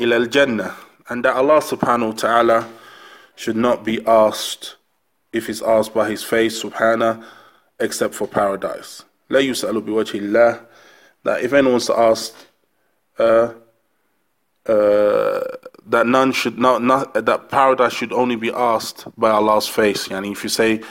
إلى 0.00 0.16
الجنة 0.16 0.70
and 1.10 1.24
that 1.24 1.34
Allah 1.34 1.58
subhanahu 1.60 2.06
wa 2.06 2.12
ta'ala 2.12 2.68
should 3.34 3.56
not 3.56 3.84
be 3.84 4.04
asked 4.06 4.76
if 5.32 5.46
he's 5.48 5.62
asked 5.62 5.92
by 5.94 6.08
his 6.08 6.22
face 6.22 6.62
subhanahu 6.62 7.22
except 7.80 8.14
for 8.14 8.28
paradise 8.28 9.04
لا 9.30 9.40
يسأل 9.40 9.80
بوجه 9.82 10.18
الله 10.18 10.60
that 11.24 11.42
if 11.42 11.52
anyone's 11.52 11.90
asked 11.90 12.36
uh, 13.18 13.52
uh, 14.66 15.40
that 15.86 16.06
none 16.06 16.32
should 16.32 16.58
not, 16.58 16.82
not 16.82 17.14
that 17.14 17.48
paradise 17.48 17.92
should 17.92 18.12
only 18.12 18.36
be 18.36 18.50
asked 18.52 19.06
by 19.16 19.30
Allah's 19.30 19.66
face. 19.66 20.08
Yani 20.08 20.32
if 20.32 20.42
you 20.42 20.50
say 20.50 20.82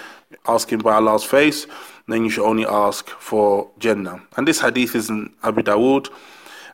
asking 0.47 0.79
by 0.79 0.95
Allah's 0.95 1.23
face, 1.23 1.67
then 2.07 2.23
you 2.23 2.29
should 2.29 2.45
only 2.45 2.65
ask 2.65 3.09
for 3.09 3.69
Jannah. 3.79 4.21
And 4.35 4.47
this 4.47 4.61
hadith 4.61 4.95
is 4.95 5.09
in 5.09 5.33
Abu 5.43 5.61
Dawood. 5.61 6.09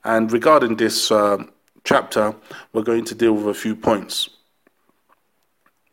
And 0.03 0.31
regarding 0.31 0.77
this 0.77 1.11
uh, 1.11 1.37
chapter, 1.83 2.35
we're 2.71 2.83
going 2.83 3.05
to 3.05 3.15
deal 3.15 3.33
with 3.33 3.47
a 3.47 3.53
few 3.53 3.75
points. 3.75 4.29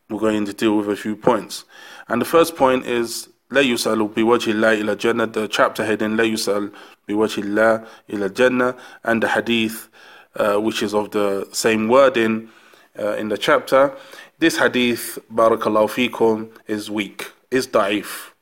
We're 0.09 0.19
going 0.19 0.45
to 0.45 0.53
deal 0.53 0.77
with 0.77 0.89
a 0.89 0.95
few 0.95 1.15
points. 1.15 1.65
And 2.07 2.21
the 2.21 2.25
first 2.25 2.55
point 2.55 2.85
is 2.85 3.29
لا 3.51 3.61
يسأل 3.61 4.13
بوجه 4.13 4.51
الله 4.51 4.81
إلى 4.81 4.95
الجنة. 4.95 5.33
The 5.33 5.47
chapter 5.47 5.85
heading 5.85 6.15
لا 6.17 6.23
يسأل 6.23 6.71
بوجه 7.09 7.41
الله 7.41 7.87
إلى 8.09 8.29
الجنة. 8.29 8.77
And 9.03 9.23
the 9.23 9.29
hadith, 9.29 9.89
uh, 10.36 10.56
which 10.56 10.82
is 10.82 10.94
of 10.94 11.10
the 11.10 11.48
same 11.52 11.88
wording 11.88 12.48
uh, 12.98 13.12
in 13.16 13.28
the 13.28 13.38
chapter. 13.38 13.92
This 14.38 14.58
hadith, 14.58 15.18
barakallahu 15.32 16.10
fikum, 16.10 16.50
is 16.66 16.90
weak, 16.90 17.32
is 17.50 17.66
da'if 17.66 18.32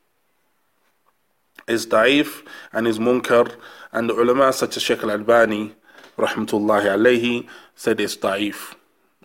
is 1.67 1.87
da'if 1.87 2.45
and 2.73 2.87
is 2.87 2.99
munkar 2.99 3.55
and 3.91 4.09
the 4.09 4.13
ulama 4.13 4.53
such 4.53 4.77
as 4.77 4.83
Sheikh 4.83 5.03
al-Albani 5.03 5.73
rahmatullahi 6.17 6.85
alayhi 6.85 7.47
said 7.75 7.99
it's 7.99 8.15
da'if 8.17 8.75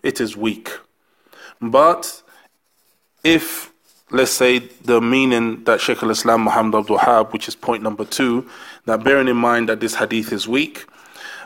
it 0.03 0.19
is 0.19 0.35
weak 0.35 0.69
but 1.61 2.23
if 3.23 3.71
let's 4.09 4.31
say 4.31 4.59
the 4.59 4.99
meaning 4.99 5.63
that 5.65 5.79
Sheikh 5.79 6.01
al-Islam 6.01 6.41
Muhammad 6.41 6.75
Abdul 6.79 6.97
Wahab 6.97 7.31
which 7.31 7.47
is 7.47 7.55
point 7.55 7.83
number 7.83 8.05
two 8.05 8.49
that 8.85 9.03
bearing 9.03 9.27
in 9.27 9.37
mind 9.37 9.69
that 9.69 9.79
this 9.79 9.95
hadith 9.95 10.33
is 10.33 10.47
weak 10.47 10.85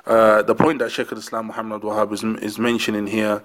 uh, 0.06 0.42
the 0.44 0.56
point 0.56 0.80
that 0.80 0.92
Sheikh 0.92 1.12
al-Islam 1.12 1.48
Muhammad 1.48 1.82
Wahab 1.82 2.14
is, 2.14 2.24
is 2.44 2.60
mentioning 2.60 3.08
here 3.08 3.42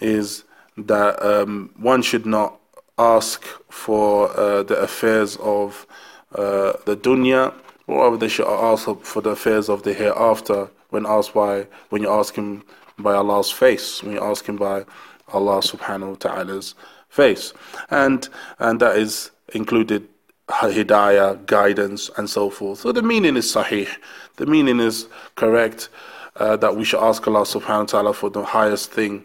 is 0.00 0.44
that 0.76 1.22
um, 1.22 1.70
one 1.76 2.02
should 2.02 2.26
not 2.26 2.58
ask 2.98 3.42
for 3.68 4.30
uh, 4.36 4.62
the 4.62 4.76
affairs 4.78 5.36
of 5.36 5.86
uh, 6.34 6.72
the 6.84 6.96
dunya, 6.96 7.54
or 7.86 8.16
they 8.16 8.28
should 8.28 8.46
ask 8.46 8.88
for 9.02 9.22
the 9.22 9.30
affairs 9.30 9.68
of 9.68 9.82
the 9.82 9.94
hereafter 9.94 10.70
when 10.90 11.06
asked 11.06 11.34
by 11.34 11.66
when 11.90 12.02
you 12.02 12.10
ask 12.10 12.34
him 12.34 12.62
by 12.98 13.14
Allah's 13.14 13.50
face, 13.50 14.02
when 14.02 14.12
you 14.14 14.22
ask 14.22 14.46
him 14.46 14.56
by 14.56 14.84
Allah 15.32 15.60
subhanahu 15.60 16.08
wa 16.10 16.14
ta'ala's 16.16 16.74
face. 17.08 17.52
And 17.90 18.28
and 18.58 18.80
that 18.80 18.96
is 18.96 19.30
included 19.54 20.08
hidayah, 20.48 21.44
guidance 21.46 22.10
and 22.16 22.28
so 22.28 22.50
forth. 22.50 22.80
So 22.80 22.92
the 22.92 23.02
meaning 23.02 23.36
is 23.36 23.52
sahih. 23.52 23.88
The 24.36 24.46
meaning 24.46 24.80
is 24.80 25.08
correct 25.34 25.88
uh, 26.36 26.56
that 26.56 26.76
we 26.76 26.84
should 26.84 27.02
ask 27.02 27.26
Allah 27.26 27.42
subhanahu 27.42 27.80
wa 27.80 27.84
ta'ala 27.84 28.14
for 28.14 28.30
the 28.30 28.44
highest 28.44 28.90
thing. 28.92 29.24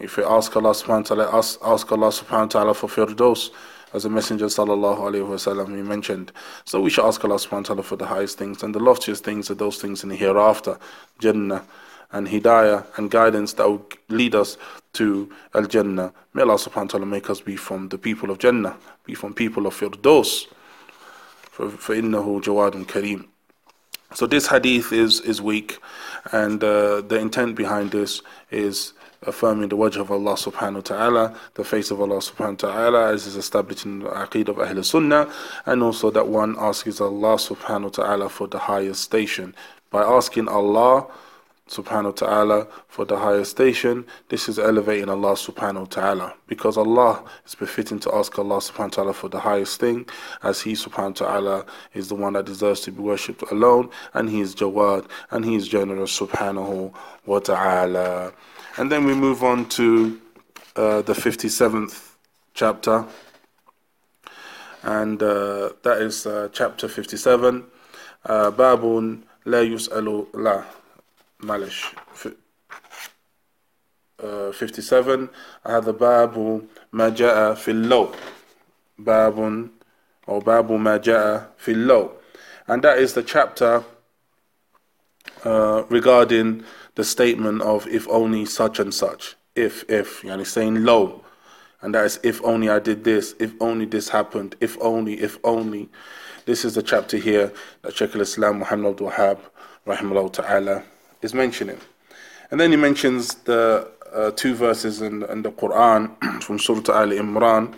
If 0.00 0.16
we 0.16 0.24
ask 0.24 0.54
Allah 0.56 0.70
subhanahu 0.70 1.10
wa 1.10 1.16
ta'ala, 1.16 1.36
ask, 1.36 1.58
ask 1.62 1.92
Allah 1.92 2.08
subhanahu 2.08 2.40
wa 2.40 2.46
ta'ala 2.46 2.74
for 2.74 2.88
firdaus 2.88 3.50
as 3.92 4.02
the 4.02 4.10
Messenger 4.10 4.46
sallallahu 4.46 4.98
alaihi 4.98 5.28
wasallam 5.28 5.76
he 5.76 5.82
mentioned. 5.82 6.32
So 6.64 6.80
we 6.80 6.90
should 6.90 7.04
ask 7.04 7.24
Allah 7.24 7.36
subhanahu 7.36 7.52
wa 7.52 7.62
ta'ala 7.62 7.82
for 7.82 7.96
the 7.96 8.06
highest 8.06 8.38
things 8.38 8.62
and 8.62 8.74
the 8.74 8.80
loftiest 8.80 9.22
things 9.22 9.50
are 9.50 9.54
those 9.54 9.80
things 9.80 10.02
in 10.02 10.08
the 10.08 10.16
hereafter, 10.16 10.78
Jannah 11.20 11.64
and 12.12 12.26
Hidayah 12.28 12.86
and 12.96 13.10
guidance 13.10 13.52
that 13.54 13.68
will 13.68 13.86
lead 14.08 14.34
us 14.34 14.56
to 14.93 15.29
Al 15.53 15.65
Jannah. 15.65 16.13
May 16.33 16.41
Allah 16.41 16.55
subhanahu 16.55 16.75
wa 16.75 16.85
ta'ala 16.85 17.05
make 17.05 17.29
us 17.29 17.41
be 17.41 17.55
from 17.55 17.89
the 17.89 17.97
people 17.97 18.31
of 18.31 18.39
Jannah, 18.39 18.77
be 19.05 19.13
from 19.13 19.33
people 19.33 19.67
of 19.67 19.73
Firdaus. 19.79 20.47
فإنه 21.57 22.41
جواد 22.41 22.85
كريم. 22.85 23.25
So 24.13 24.25
this 24.25 24.47
hadith 24.47 24.91
is, 24.91 25.19
is 25.21 25.39
weak, 25.41 25.77
and 26.31 26.63
uh, 26.63 27.01
the 27.01 27.19
intent 27.19 27.55
behind 27.55 27.91
this 27.91 28.23
is 28.49 28.93
affirming 29.21 29.69
the 29.69 29.77
wajh 29.77 29.97
of 29.97 30.09
Allah 30.11 30.33
subhanahu 30.33 30.75
wa 30.75 30.81
ta'ala, 30.81 31.35
the 31.53 31.63
face 31.63 31.91
of 31.91 32.01
Allah 32.01 32.15
subhanahu 32.15 32.63
wa 32.63 32.69
ta'ala, 32.69 33.13
as 33.13 33.27
is 33.27 33.35
established 33.35 33.85
in 33.85 33.99
the 33.99 34.09
aqid 34.09 34.47
of 34.47 34.57
Ahl 34.57 34.81
Sunnah, 34.81 35.31
and 35.65 35.83
also 35.83 36.09
that 36.09 36.27
one 36.27 36.55
asks 36.57 36.99
Allah 36.99 37.35
subhanahu 37.35 37.83
wa 37.83 37.89
ta'ala 37.89 38.29
for 38.29 38.47
the 38.47 38.59
highest 38.59 39.01
station. 39.01 39.53
By 39.91 40.03
asking 40.03 40.47
Allah 40.47 41.05
subhanahu 41.68 42.04
wa 42.04 42.10
ta'ala 42.10 42.66
for 42.88 43.04
the 43.06 43.16
highest 43.16 43.52
station, 43.52 44.04
this 44.28 44.48
is 44.48 44.58
elevating 44.58 45.08
Allah 45.08 45.32
subhanahu 45.32 45.80
wa 45.80 45.84
ta'ala. 45.86 46.34
Because 46.46 46.76
Allah 46.76 47.24
is 47.46 47.54
befitting 47.54 47.98
to 48.00 48.14
ask 48.14 48.38
Allah 48.38 48.58
subhanahu 48.58 48.78
wa 48.78 48.88
ta'ala 48.88 49.14
for 49.14 49.28
the 49.28 49.40
highest 49.40 49.80
thing, 49.80 50.06
as 50.42 50.60
He 50.60 50.72
subhanahu 50.72 51.20
wa 51.20 51.26
ta'ala 51.26 51.66
is 51.94 52.08
the 52.08 52.14
one 52.14 52.34
that 52.34 52.44
deserves 52.44 52.80
to 52.82 52.92
be 52.92 53.00
worshipped 53.00 53.42
alone, 53.50 53.88
and 54.12 54.28
He 54.28 54.40
is 54.40 54.54
Jawad, 54.54 55.08
and 55.30 55.44
He 55.44 55.54
is 55.54 55.66
generous 55.66 56.18
subhanahu 56.18 56.92
wa 57.24 57.38
ta'ala. 57.38 58.32
And 58.76 58.92
then 58.92 59.04
we 59.04 59.14
move 59.14 59.42
on 59.42 59.68
to 59.70 60.20
uh, 60.76 61.02
the 61.02 61.14
57th 61.14 62.14
chapter, 62.52 63.06
and 64.82 65.22
uh, 65.22 65.70
that 65.82 66.02
is 66.02 66.26
uh, 66.26 66.48
chapter 66.52 66.88
57. 66.88 67.64
Babun 68.26 69.22
la 69.46 69.58
yus'alu 69.58 70.26
la 70.34 70.64
malish. 71.41 71.93
57 74.19 75.27
هذا 75.65 75.91
باب 75.91 76.61
ما 76.93 77.09
جاء 77.09 77.53
في 77.53 77.71
اللو 77.71 78.11
باب 78.97 79.69
or 80.27 80.43
باب 80.43 80.71
ما 80.71 80.97
جاء 80.97 81.53
في 81.57 81.71
اللو 81.71 82.11
and 82.67 82.83
that 82.83 82.99
is 82.99 83.13
the 83.13 83.23
chapter 83.23 83.83
uh, 85.43 85.83
regarding 85.89 86.63
the 86.95 87.03
statement 87.03 87.61
of 87.61 87.87
if 87.87 88.07
only 88.09 88.45
such 88.45 88.79
and 88.79 88.93
such. 88.93 89.35
If, 89.55 89.89
if, 89.89 90.21
yani 90.21 90.45
saying 90.45 90.83
low. 90.83 91.23
And 91.81 91.95
that 91.95 92.05
is 92.05 92.19
if 92.23 92.43
only 92.43 92.69
I 92.69 92.79
did 92.79 93.03
this, 93.03 93.35
if 93.39 93.53
only 93.59 93.85
this 93.85 94.09
happened, 94.09 94.55
if 94.59 94.77
only, 94.81 95.21
if 95.21 95.39
only. 95.43 95.89
This 96.45 96.65
is 96.65 96.75
the 96.75 96.83
chapter 96.83 97.17
here 97.17 97.53
that 97.81 97.95
Shaykh 97.95 98.15
al-Islam 98.15 98.59
Muhammad 98.59 98.91
Abdul 98.91 99.11
Wahab, 99.11 99.39
rahimahullah 99.87 100.33
ta'ala, 100.33 100.83
is 101.23 101.33
mentioning. 101.33 101.79
And 102.51 102.59
then 102.59 102.71
he 102.71 102.77
mentions 102.77 103.35
the 103.35 103.91
uh, 104.13 104.31
two 104.31 104.55
verses 104.55 105.01
in, 105.01 105.23
in 105.23 105.41
the 105.43 105.51
Quran 105.51 106.43
from 106.43 106.57
Surah 106.59 107.01
Al 107.01 107.09
Imran, 107.09 107.75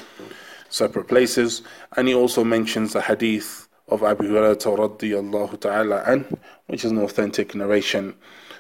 separate 0.70 1.08
places. 1.08 1.62
And 1.98 2.08
he 2.08 2.14
also 2.14 2.44
mentions 2.44 2.94
the 2.94 3.02
hadith 3.02 3.68
of 3.88 4.04
Abu 4.04 4.24
Hurairah 4.30 4.56
radiyallahu 4.58 5.60
ta'ala 5.60 6.04
an, 6.06 6.26
which 6.68 6.86
is 6.86 6.92
an 6.92 7.00
authentic 7.00 7.54
narration 7.54 8.16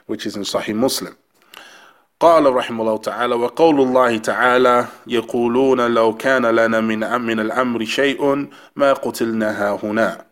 which 0.08 0.26
is 0.26 0.36
in 0.36 0.44
Sahih 0.44 0.76
Muslim. 0.76 1.15
قال 2.22 2.46
رحمه 2.46 2.82
الله 2.82 2.98
تعالى 2.98 3.36
وقول 3.36 3.82
الله 3.82 4.17
تعالى 4.17 4.88
يقولون 5.08 5.94
لو 5.94 6.17
كان 6.17 6.46
لنا 6.46 6.82
من 6.82 7.22
من 7.22 7.39
الأمر 7.39 7.86
شيء 7.86 8.48
ما 8.76 8.94
قتلنا 8.94 9.50
ها 9.52 9.80
هنا 9.84 10.26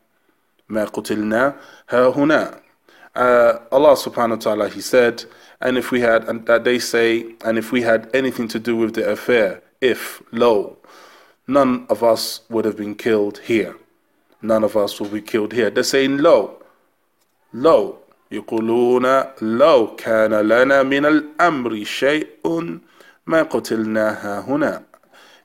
ما 0.70 0.86
قتلنا 0.86 1.56
ها 1.90 2.08
هنا 2.08 2.62
uh, 3.16 3.60
Allah 3.72 3.94
subhanahu 3.96 4.30
wa 4.32 4.36
ta'ala 4.36 4.70
he 4.70 4.82
said 4.82 5.26
and 5.62 5.78
if 5.78 5.92
we 5.92 6.02
had 6.02 6.28
and 6.30 6.46
that 6.46 6.64
they 6.64 6.80
say 6.80 7.26
and 7.44 7.58
if 7.58 7.72
we 7.72 7.82
had 7.82 8.10
anything 8.14 8.48
to 8.48 8.60
do 8.60 8.76
with 8.76 8.96
the 8.96 9.10
affair 9.10 9.62
if 9.82 10.22
lo 10.32 10.78
none 11.48 11.86
of 11.90 12.04
us 12.04 12.42
would 12.50 12.66
have 12.66 12.78
been 12.78 12.96
killed 12.96 13.40
here 13.40 13.76
none 14.42 14.64
of 14.64 14.78
us 14.78 15.00
will 15.00 15.10
be 15.10 15.22
killed 15.22 15.54
here 15.54 15.70
they're 15.70 15.84
saying 15.84 16.18
lo 16.18 16.62
lo 17.54 18.00
يقولون 18.32 19.24
لو 19.42 19.96
كان 19.96 20.34
لنا 20.34 20.84
من 20.84 21.06
الأمر 21.06 21.84
شيء 21.84 22.28
ما 23.28 23.42
قتلناها 23.44 24.40
هنا 24.42 24.84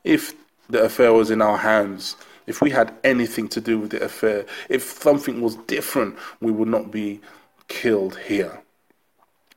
if 0.04 0.34
the 0.68 0.84
affair 0.84 1.12
was 1.12 1.30
in 1.30 1.40
our 1.40 1.56
hands 1.56 2.16
if 2.46 2.60
we 2.60 2.70
had 2.70 2.92
anything 3.04 3.48
to 3.48 3.60
do 3.60 3.78
with 3.78 3.90
the 3.90 4.02
affair 4.04 4.44
if 4.68 4.82
something 4.82 5.40
was 5.40 5.56
different 5.66 6.14
we 6.42 6.50
would 6.52 6.68
not 6.68 6.90
be 6.90 7.20
killed 7.68 8.18
here 8.26 8.60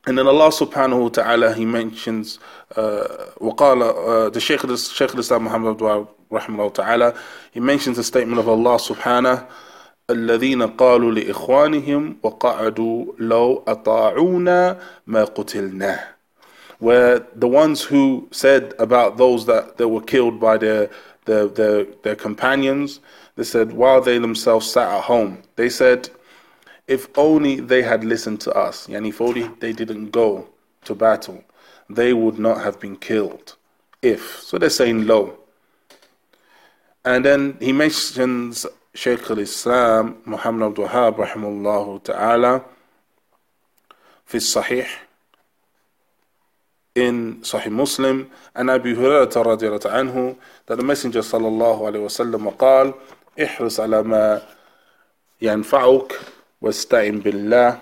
and 0.06 0.16
then 0.16 0.26
Allah 0.26 0.48
subhanahu 0.48 1.02
wa 1.02 1.08
ta'ala 1.08 1.54
he 1.54 1.64
mentions 1.64 2.38
uh, 2.76 3.32
وقال 3.40 3.82
uh, 3.82 4.30
the 4.30 4.40
Shaykh, 4.40 4.60
Shaykh 4.60 5.14
al-Islam 5.14 5.44
Muhammad 5.44 5.78
rahimahullah 5.78 6.74
ta'ala 6.74 7.14
he 7.52 7.60
mentions 7.60 7.96
the 7.96 8.04
statement 8.04 8.38
of 8.38 8.48
Allah 8.48 8.78
subhanahu 8.78 9.46
الذين 10.10 10.62
قالوا 10.62 11.12
لإخوانهم 11.12 12.16
وقعدوا 12.22 13.12
لو 13.18 13.62
أطاعونا 13.68 14.78
ما 15.06 15.24
قتلنا 15.24 16.00
where 16.78 17.26
the 17.34 17.48
ones 17.48 17.82
who 17.82 18.28
said 18.30 18.72
about 18.78 19.16
those 19.16 19.46
that, 19.46 19.76
that 19.78 19.88
were 19.88 20.00
killed 20.00 20.38
by 20.40 20.56
their, 20.56 20.88
their, 21.24 21.46
their, 21.46 21.84
their 22.04 22.14
companions, 22.14 23.00
they 23.36 23.42
said 23.44 23.72
while 23.72 24.00
they 24.00 24.18
themselves 24.18 24.70
sat 24.70 24.88
at 24.88 25.02
home, 25.02 25.42
they 25.56 25.68
said, 25.68 26.08
if 26.86 27.08
only 27.16 27.60
they 27.60 27.82
had 27.82 28.04
listened 28.04 28.40
to 28.42 28.52
us, 28.52 28.86
yani 28.86 29.10
if 29.10 29.20
only 29.20 29.48
they 29.60 29.72
didn't 29.72 30.10
go 30.10 30.48
to 30.84 30.94
battle, 30.94 31.44
they 31.90 32.12
would 32.12 32.38
not 32.38 32.62
have 32.62 32.80
been 32.80 32.96
killed. 32.96 33.56
If. 34.00 34.40
So 34.42 34.58
they're 34.58 34.70
saying 34.70 35.06
low. 35.06 35.38
And 37.04 37.24
then 37.24 37.56
he 37.60 37.72
mentions 37.72 38.66
شيخ 38.94 39.30
الإسلام 39.30 40.16
محمد 40.26 40.62
عبد 40.62 40.78
الوهاب 40.78 41.20
رحمه 41.20 41.48
الله 41.48 41.98
تعالى 42.04 42.60
في 44.26 44.34
الصحيح 44.34 45.08
in 46.98 47.40
Sahih 47.42 47.70
Muslim 47.70 48.28
and 48.56 48.70
Abu 48.70 48.96
Hurairah 48.96 49.36
رضي 49.36 49.68
الله 49.68 49.80
عنه 49.86 50.36
that 50.66 50.76
the 50.76 50.82
Messenger 50.82 51.20
صلى 51.20 51.48
الله 51.48 51.86
عليه 51.86 52.00
وسلم 52.00 52.50
قال 52.50 52.94
احرص 53.42 53.80
على 53.80 54.02
ما 54.02 54.42
ينفعك 55.40 56.12
واستعن 56.63 57.19
بالله 57.19 57.79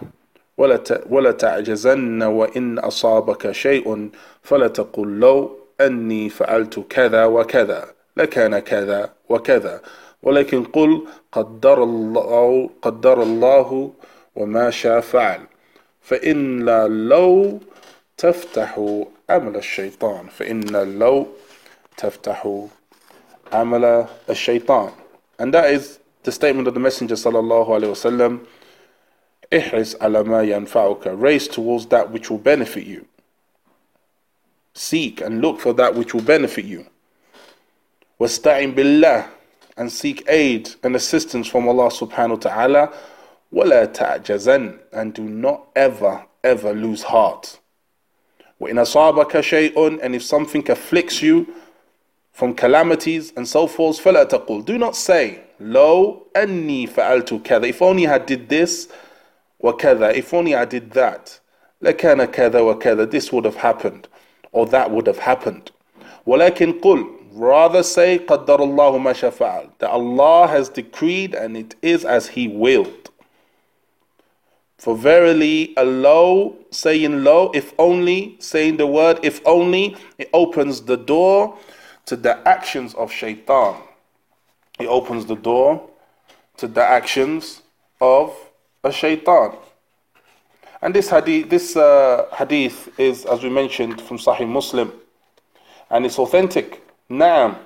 ولا 0.57 0.79
ولا 1.09 1.31
تعجزن 1.31 2.23
وإن 2.23 2.79
أصابك 2.79 3.51
شيء 3.51 4.09
فلا 4.43 4.67
تقل 4.67 5.19
لو 5.19 5.57
أني 5.81 6.29
فعلت 6.29 6.79
كذا 6.89 7.25
وكذا 7.25 7.85
لكان 8.17 8.59
كذا 8.59 9.09
وكذا. 9.29 9.81
ولكن 10.23 10.63
قل 10.63 11.07
قدر 11.31 11.83
الله 11.83 12.69
قدر 12.81 13.23
الله 13.23 13.91
وما 14.35 14.69
شاء 14.69 14.99
فعل. 15.01 15.41
فإن 16.01 16.65
لو 17.09 17.59
تفتح 18.17 19.01
عمل 19.29 19.55
الشيطان 19.55 20.27
فإن 20.27 20.61
لو 20.99 21.27
تفتح 21.97 22.65
عمل 23.53 24.05
الشيطان. 24.29 24.89
And 25.39 25.53
that 25.53 25.69
is 25.71 25.99
the 26.23 26.31
statement 26.31 26.67
of 26.67 26.73
the 26.73 26.79
messenger 26.79 27.15
صلى 27.15 27.39
الله 27.39 27.73
عليه 27.73 27.87
وسلم 29.52 29.60
احرص 29.60 29.96
على 30.02 30.22
ما 30.24 30.42
ينفعك 30.42 31.18
race 31.20 31.46
towards 31.48 31.86
that 31.86 32.10
which 32.10 32.30
will 32.30 32.38
benefit 32.38 32.84
you 32.84 33.06
seek 34.74 35.20
and 35.20 35.40
look 35.40 35.60
for 35.60 35.72
that 35.72 35.94
which 35.94 36.12
will 36.14 36.22
benefit 36.22 36.64
you 36.64 36.84
واستعن 38.20 38.74
بالله 38.74 39.26
and 39.76 39.92
seek 39.92 40.24
aid 40.28 40.70
and 40.82 40.96
assistance 40.96 41.46
from 41.46 41.68
Allah 41.68 41.90
subhanahu 41.90 42.30
wa 42.30 42.36
ta'ala. 42.36 42.92
وَلَا 43.52 43.92
تَعْجَزَنْ 43.94 44.78
And 44.92 45.12
do 45.14 45.22
not 45.22 45.68
ever, 45.76 46.24
ever 46.42 46.72
lose 46.72 47.04
heart. 47.04 47.58
وَإِنْ 48.60 48.74
أَصَابَكَ 48.80 49.30
شَيْءٌ 49.30 50.00
And 50.02 50.14
if 50.14 50.22
something 50.22 50.68
afflicts 50.70 51.20
you 51.22 51.46
from 52.32 52.54
calamities 52.54 53.32
and 53.36 53.46
so 53.46 53.66
forth, 53.66 54.02
فَلَا 54.02 54.28
تَقُلْ 54.28 54.64
Do 54.64 54.78
not 54.78 54.96
say, 54.96 55.40
لو 55.60 56.22
أني 56.34 56.88
فعلت 56.88 57.42
كذا 57.44 57.68
If 57.68 57.82
only 57.82 58.06
I 58.06 58.18
did 58.18 58.48
this 58.48 58.88
وكذا 59.60 60.14
If 60.16 60.32
only 60.34 60.54
I 60.54 60.64
did 60.64 60.92
that 60.92 61.40
لكان 61.82 62.24
كذا 62.24 62.60
وكذا 62.60 63.10
This 63.10 63.32
would 63.32 63.44
have 63.44 63.56
happened 63.56 64.08
or 64.52 64.66
that 64.66 64.90
would 64.90 65.06
have 65.06 65.18
happened 65.18 65.70
ولكن 66.26 66.80
قل 66.80 67.16
Rather 67.36 67.82
say, 67.82 68.18
قَدَّرَ 68.18 68.60
اللَّهُ 68.60 68.98
مَا 68.98 69.12
شَفَعَلْ 69.12 69.68
That 69.78 69.90
Allah 69.90 70.46
has 70.48 70.70
decreed 70.70 71.34
and 71.34 71.54
it 71.54 71.74
is 71.82 72.02
as 72.02 72.28
He 72.28 72.48
willed. 72.48 73.10
For 74.78 74.96
verily, 74.96 75.74
a 75.76 75.84
low, 75.84 76.56
saying 76.70 77.24
low, 77.24 77.50
if 77.54 77.74
only, 77.78 78.36
saying 78.38 78.78
the 78.78 78.86
word 78.86 79.20
if 79.22 79.46
only, 79.46 79.96
it 80.16 80.30
opens 80.32 80.80
the 80.80 80.96
door 80.96 81.58
to 82.06 82.16
the 82.16 82.36
actions 82.48 82.94
of 82.94 83.12
shaitan. 83.12 83.82
It 84.78 84.86
opens 84.86 85.26
the 85.26 85.36
door 85.36 85.90
to 86.56 86.66
the 86.66 86.82
actions 86.82 87.60
of 88.00 88.34
a 88.84 88.92
shaitan. 88.92 89.56
And 90.82 90.94
this 90.94 91.08
hadith, 91.10 91.48
this 91.48 91.76
uh, 91.76 92.26
hadith 92.36 92.98
is, 92.98 93.24
as 93.24 93.42
we 93.42 93.50
mentioned, 93.50 94.00
from 94.00 94.18
Sahih 94.18 94.48
Muslim, 94.48 94.92
and 95.90 96.04
it's 96.04 96.18
authentic. 96.18 96.86
Now, 97.08 97.58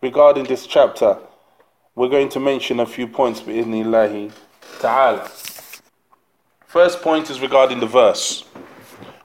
regarding 0.00 0.44
this 0.44 0.66
chapter, 0.66 1.18
we're 1.94 2.08
going 2.08 2.28
to 2.30 2.40
mention 2.40 2.80
a 2.80 2.86
few 2.86 3.06
points 3.06 3.40
bi'idhnillahi 3.40 4.32
ta'ala. 4.80 5.28
First 6.66 7.02
point 7.02 7.30
is 7.30 7.40
regarding 7.40 7.80
the 7.80 7.86
verse, 7.86 8.42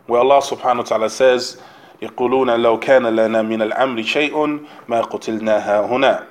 where 0.07 0.19
Allah 0.19 0.41
subhanahu 0.41 0.77
wa 0.77 0.83
ta'ala 0.83 1.09
says, 1.09 1.61
يقولون 2.01 2.61
لو 2.61 2.79
كان 2.79 3.03
لنا 3.07 3.41
من 3.41 3.61
الأمر 3.61 4.03
شيء 4.03 4.67
ما 4.87 5.01
قتلنا 5.01 5.85
هنا 5.85 6.27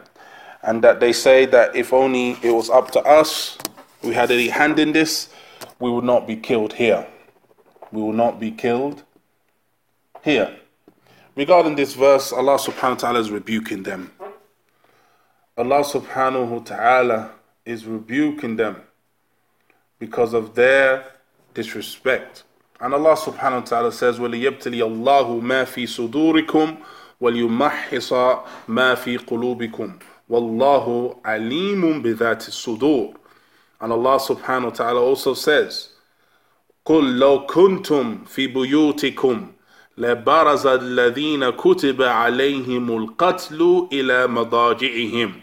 and 0.67 0.83
that 0.83 1.01
they 1.01 1.13
say 1.13 1.47
that 1.47 1.75
if 1.75 1.93
only 1.93 2.33
it 2.43 2.51
was 2.51 2.69
up 2.71 2.91
to 2.91 3.01
us, 3.01 3.57
we 4.03 4.15
had 4.15 4.31
any 4.31 4.49
hand 4.49 4.79
in 4.79 4.93
this, 4.93 5.29
we 5.79 5.91
would 5.91 6.05
not 6.05 6.27
be 6.27 6.37
killed 6.37 6.75
here. 6.75 7.07
We 7.93 8.03
will 8.03 8.13
not 8.13 8.41
be 8.41 8.51
killed 8.51 9.03
here. 10.23 10.57
Regarding 11.35 11.77
this 11.77 11.95
verse, 11.95 12.33
Allah 12.33 12.57
subhanahu 12.57 12.91
wa 12.91 12.95
ta'ala 12.95 13.21
is 13.21 13.31
rebuking 13.31 13.83
them. 13.83 14.13
Allah 15.57 15.83
subhanahu 15.85 16.49
wa 16.49 16.59
ta'ala 16.61 17.31
is 17.65 17.87
rebuking 17.87 18.57
them 18.57 18.77
because 19.99 20.35
of 20.35 20.55
their 20.55 21.05
disrespect. 21.55 22.45
And 22.81 22.93
Allah 22.95 23.17
subhanahu 23.17 23.61
wa 23.61 23.67
ta'ala 23.67 23.93
says, 23.93 24.19
وَلِيَبْتَلِيَ 24.19 24.81
اللَّهُ 24.81 25.41
مَا 25.41 25.65
فِي 25.65 25.87
صُدُورِكُمْ 25.87 26.77
وَلْيُمَحِّصَ 27.21 28.13
مَا 28.69 28.95
فِي 28.95 29.17
قُلُوبِكُمْ 29.19 29.99
وَاللَّهُ 30.29 31.17
عَلِيمٌ 31.25 32.03
بِذَاتِ 32.03 32.49
الصُّدُورِ 32.49 33.15
And 33.81 33.93
Allah 33.93 34.19
subhanahu 34.19 34.65
wa 34.65 34.71
ta'ala 34.71 35.01
also 35.01 35.35
says, 35.35 35.91
قُلْ 36.87 37.19
لَوْ 37.19 37.47
كُنْتُمْ 37.47 38.27
فِي 38.27 38.47
بُيُوتِكُمْ 38.53 39.53
لبرز 39.99 40.67
الذين 40.67 41.51
كتب 41.51 42.03
عليهم 42.03 42.97
القتل 42.97 43.89
إلى 43.93 44.27
مضاجعهم 44.27 45.41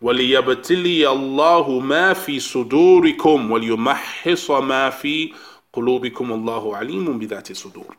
وليبتلي 0.00 1.08
الله 1.08 1.80
ما 1.80 2.12
في 2.12 2.40
صدوركم 2.40 3.50
وليمحص 3.50 4.50
ما 4.50 4.90
في 4.90 5.32
قلوبكم 5.72 6.32
الله 6.32 6.76
عليم 6.76 7.18
بذات 7.18 7.50
الصدور 7.50 7.96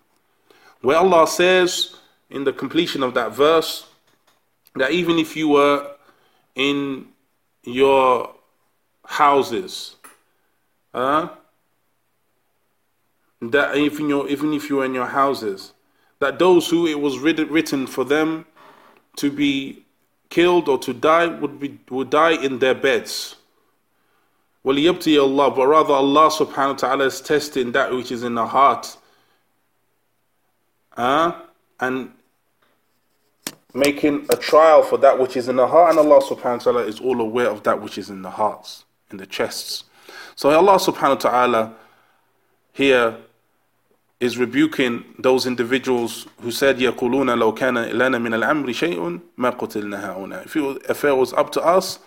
Where 0.82 0.97
Allah 0.97 1.26
says 1.26 1.95
in 2.30 2.43
the 2.43 2.53
completion 2.53 3.01
of 3.01 3.16
that 3.16 3.32
verse 3.34 3.88
that 4.76 4.91
even 4.91 5.18
if 5.18 5.36
you 5.36 5.47
were 5.49 5.88
in 6.53 7.08
your 7.64 8.30
houses, 9.10 9.95
uh, 10.93 11.28
that 13.41 13.76
even, 13.76 14.10
your, 14.10 14.28
even 14.30 14.53
if 14.53 14.70
you 14.70 14.78
were 14.78 14.86
in 14.86 14.93
your 14.93 15.06
houses, 15.06 15.74
that 16.20 16.39
those 16.39 16.70
who 16.70 16.88
it 16.88 16.99
was 16.99 17.20
written 17.20 17.86
for 17.88 18.03
them 18.03 18.45
to 19.18 19.30
be 19.32 19.84
killed 20.30 20.68
or 20.68 20.78
to 20.80 20.93
die 20.93 21.28
would 21.28 21.60
be 21.60 21.78
would 21.89 22.10
die 22.10 22.32
in 22.32 22.60
their 22.60 22.74
beds. 22.74 23.36
وَلِيَبْتِيَ 24.66 25.22
Allah, 25.22 25.51
but 25.51 25.68
rather 25.68 25.93
Allah 25.93 26.30
subhanahu 26.30 26.70
wa 26.70 26.74
ta'ala 26.74 27.06
is 27.06 27.22
testing 27.22 27.72
that 27.74 27.91
which 27.91 28.12
is 28.12 28.24
in 28.24 28.34
the 28.34 28.47
heart. 28.47 28.97
uh, 30.97 31.34
and 31.80 32.12
making 33.74 34.26
a 34.30 34.36
trial 34.36 34.82
for 34.82 34.97
that 34.97 35.20
which 35.20 35.36
is 35.36 35.49
in 35.49 35.58
the 35.58 35.68
heart, 35.68 35.91
and 35.91 35.99
Allah 35.99 36.22
subhanahu 36.22 36.58
wa 36.58 36.58
ta'ala 36.58 36.84
is 36.84 36.99
all 36.99 37.20
aware 37.20 37.49
of 37.49 37.64
that 37.64 37.82
which 37.82 37.97
is 37.97 38.10
in 38.10 38.22
the 38.22 38.30
hearts, 38.30 38.86
in 39.12 39.18
the 39.18 39.26
chests. 39.26 39.84
So 40.36 40.49
Allah 40.49 40.76
subhanahu 40.78 41.24
wa 41.24 41.30
ta'ala 41.30 41.74
here 42.74 43.18
is 44.20 44.38
rebuking 44.38 45.03
those 45.20 45.45
individuals 45.45 46.28
who 46.41 46.51
said, 46.51 46.78
يَقُولُونَ 46.78 47.30
لَوْ 47.38 47.58
كَانَ 47.58 47.78
إِلَنَا 47.91 48.18
مِنَ 48.20 48.34
الْأَمْرِ 48.43 48.68
شَيْءٌ 48.74 49.22
مَا 49.38 49.51
قُتِلْنَا 49.58 50.16
هَؤُنَا 50.16 50.45
If, 50.45 50.56
if 50.89 51.03
it 51.03 51.16
was 51.16 51.34
up 51.34 51.51
to 51.53 51.62
us, 51.62 51.99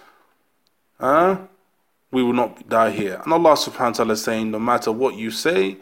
uh, 1.00 1.36
we 2.10 2.22
will 2.22 2.32
not 2.32 2.68
die 2.68 2.90
here. 2.90 3.20
And 3.24 3.32
Allah 3.32 3.52
subhanahu 3.52 3.78
wa 3.78 3.90
ta'ala 3.92 4.12
is 4.14 4.24
saying, 4.24 4.50
no 4.50 4.58
matter 4.58 4.90
what 4.90 5.16
you 5.16 5.30
say, 5.30 5.76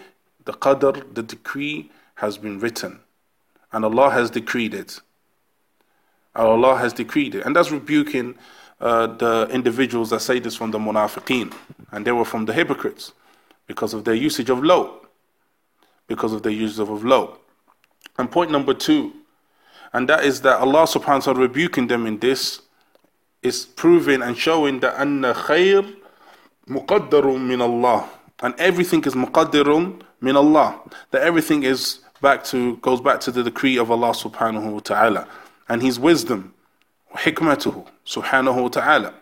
the 0.44 0.52
qadr, 0.52 1.14
the 1.14 1.22
decree 1.22 1.90
has 2.16 2.38
been 2.38 2.58
written. 2.58 3.00
And 3.72 3.84
Allah 3.84 4.10
has 4.10 4.30
decreed 4.30 4.74
it. 4.74 5.00
Allah 6.34 6.76
has 6.76 6.92
decreed 6.92 7.34
it. 7.34 7.46
And 7.46 7.54
that's 7.54 7.70
rebuking 7.70 8.34
uh, 8.81 9.07
the 9.07 9.47
individuals 9.51 10.09
that 10.09 10.19
say 10.21 10.39
this 10.39 10.55
from 10.55 10.71
the 10.71 10.77
munafiqeen. 10.79 11.53
And 11.91 12.05
they 12.05 12.11
were 12.11 12.25
from 12.25 12.45
the 12.45 12.53
hypocrites 12.53 13.13
because 13.67 13.93
of 13.93 14.03
their 14.03 14.15
usage 14.15 14.49
of 14.49 14.63
law 14.63 15.01
because 16.11 16.33
of 16.33 16.43
their 16.43 16.51
usage 16.51 16.79
of 16.79 17.05
law. 17.05 17.37
And 18.17 18.29
point 18.29 18.51
number 18.51 18.73
two, 18.73 19.13
and 19.93 20.09
that 20.09 20.25
is 20.25 20.41
that 20.41 20.59
Allah 20.59 20.83
subhanahu 20.83 21.19
wa 21.27 21.33
ta'ala 21.33 21.39
rebuking 21.39 21.87
them 21.87 22.05
in 22.05 22.19
this 22.19 22.61
is 23.41 23.65
proving 23.65 24.21
and 24.21 24.37
showing 24.37 24.81
that 24.81 24.99
anna 24.99 25.33
khair 25.33 25.95
muqaddarun 26.67 27.47
min 27.47 27.61
Allah. 27.61 28.09
And 28.41 28.53
everything 28.59 29.03
is 29.05 29.13
muqaddarun 29.15 30.01
min 30.19 30.35
Allah. 30.35 30.81
That 31.11 31.21
everything 31.21 31.63
is 31.63 31.99
back 32.21 32.43
to 32.51 32.75
goes 32.77 32.99
back 32.99 33.21
to 33.21 33.31
the 33.31 33.43
decree 33.43 33.77
of 33.77 33.89
Allah 33.89 34.11
subhanahu 34.11 34.73
wa 34.73 34.79
ta'ala. 34.79 35.27
And 35.69 35.81
his 35.81 35.97
wisdom, 35.97 36.53
hikmatuhu 37.15 37.85
subhanahu 38.05 38.63
wa 38.63 38.69
ta'ala. 38.69 39.13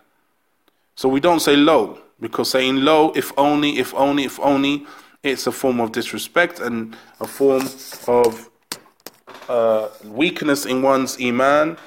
So 0.95 1.09
we 1.09 1.19
don't 1.19 1.39
say 1.39 1.55
low, 1.55 1.99
because 2.19 2.51
saying 2.51 2.77
low, 2.77 3.11
if 3.15 3.31
only, 3.37 3.77
if 3.79 3.93
only, 3.95 4.25
if 4.25 4.39
only, 4.39 4.85
it's 5.23 5.47
a 5.47 5.51
form 5.51 5.79
of 5.79 5.91
disrespect 5.91 6.59
and 6.59 6.95
a 7.19 7.27
form 7.27 7.63
of 8.07 8.49
uh, 9.47 9.89
weakness 10.05 10.65
in 10.65 10.81
one's 10.81 11.19
iman 11.21 11.77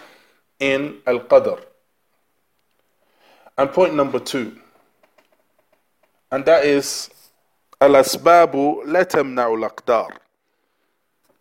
in 0.60 0.98
al 1.06 1.20
qadr. 1.20 1.62
And 3.56 3.70
point 3.70 3.94
number 3.94 4.18
two, 4.18 4.56
and 6.30 6.44
that 6.46 6.64
is 6.64 7.10
al 7.80 7.90
asbabu 7.90 8.82
la 8.86 9.00
tamna'u 9.04 9.62
al 9.62 9.70
aqdar. 9.70 10.16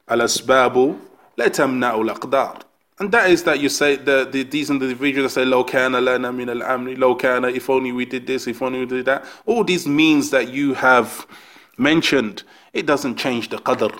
Al 0.07 0.19
asbabu 0.19 0.99
la 1.37 1.45
tamna'u 1.45 2.09
al 2.09 2.15
aqdar. 2.15 2.61
And 3.00 3.12
that 3.12 3.30
is 3.30 3.44
that 3.44 3.60
you 3.60 3.68
say 3.68 3.96
the, 3.96 4.26
the 4.30 4.42
these 4.42 4.70
individuals 4.70 5.34
say 5.34 5.44
low 5.44 5.64
kana 5.64 6.00
lana 6.00 6.32
min 6.32 6.48
al 6.48 6.60
amri, 6.60 6.96
low 6.96 7.14
kana 7.14 7.48
if 7.48 7.68
only 7.68 7.92
we 7.92 8.06
did 8.06 8.26
this, 8.26 8.46
if 8.46 8.62
only 8.62 8.80
we 8.80 8.86
did 8.86 9.04
that. 9.04 9.24
All 9.44 9.64
these 9.64 9.86
means 9.86 10.30
that 10.30 10.48
you 10.48 10.72
have 10.74 11.26
mentioned, 11.76 12.42
it 12.72 12.86
doesn't 12.86 13.16
change 13.16 13.50
the 13.50 13.58
qadr. 13.58 13.98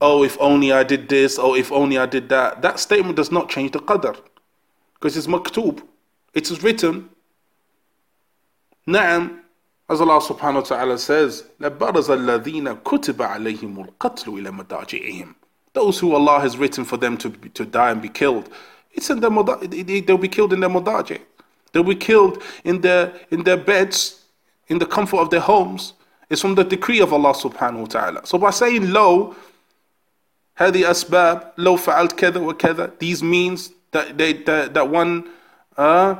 Oh, 0.00 0.22
if 0.22 0.36
only 0.40 0.72
I 0.72 0.84
did 0.84 1.08
this, 1.08 1.38
oh, 1.38 1.54
if 1.54 1.72
only 1.72 1.98
I 1.98 2.06
did 2.06 2.28
that. 2.28 2.62
That 2.62 2.78
statement 2.78 3.16
does 3.16 3.32
not 3.32 3.48
change 3.48 3.72
the 3.72 3.80
qadr. 3.80 4.16
Because 4.94 5.16
it's 5.16 5.26
maktub. 5.26 5.82
It 6.34 6.50
is 6.50 6.62
written. 6.62 7.08
Na'am, 8.86 9.40
as 9.88 10.00
Allah 10.00 10.20
subhanahu 10.20 10.54
wa 10.54 10.60
ta'ala 10.60 10.98
says, 10.98 11.44
لَبَرَزَ 11.60 12.08
الَّذِينَ 12.08 12.82
كُتِبَ 12.82 13.14
عَلَيْهِمُ 13.14 13.86
الْقَتْلُ 13.86 14.26
إِلَى 14.26 14.64
مَضَاجِعِهِمْ 14.64 15.34
Those 15.76 15.98
who 15.98 16.14
Allah 16.14 16.40
has 16.40 16.56
written 16.56 16.84
for 16.84 16.96
them 16.96 17.16
to, 17.18 17.30
to 17.30 17.64
die 17.64 17.90
and 17.90 18.02
be 18.02 18.08
killed, 18.08 18.50
it's 18.92 19.08
in 19.08 19.20
their, 19.20 19.30
they'll 19.30 20.18
be 20.18 20.28
killed 20.28 20.52
in 20.52 20.60
their 20.60 20.70
mudaji. 20.70 21.20
They'll 21.72 21.82
be 21.82 21.94
killed 21.94 22.42
in 22.64 22.82
their, 22.82 23.12
in 23.30 23.44
their 23.44 23.56
beds, 23.56 24.24
in 24.68 24.78
the 24.78 24.86
comfort 24.86 25.18
of 25.18 25.30
their 25.30 25.40
homes. 25.40 25.94
It's 26.28 26.40
from 26.42 26.54
the 26.54 26.64
decree 26.64 27.00
of 27.00 27.12
Allah 27.12 27.32
subhanahu 27.32 27.80
wa 27.80 27.86
ta'ala. 27.86 28.26
So 28.26 28.38
by 28.38 28.50
saying 28.50 28.90
low, 28.90 29.34
هذه 30.58 30.90
أسباب 30.90 31.52
لو 31.58 31.76
فعلت 31.76 32.12
كذا 32.12 32.40
وكذا 32.40 32.98
these 32.98 33.22
means 33.22 33.70
that 33.92 34.18
they 34.18 34.32
that, 34.32 34.74
that 34.74 34.88
one 34.88 35.28
uh, 35.76 36.16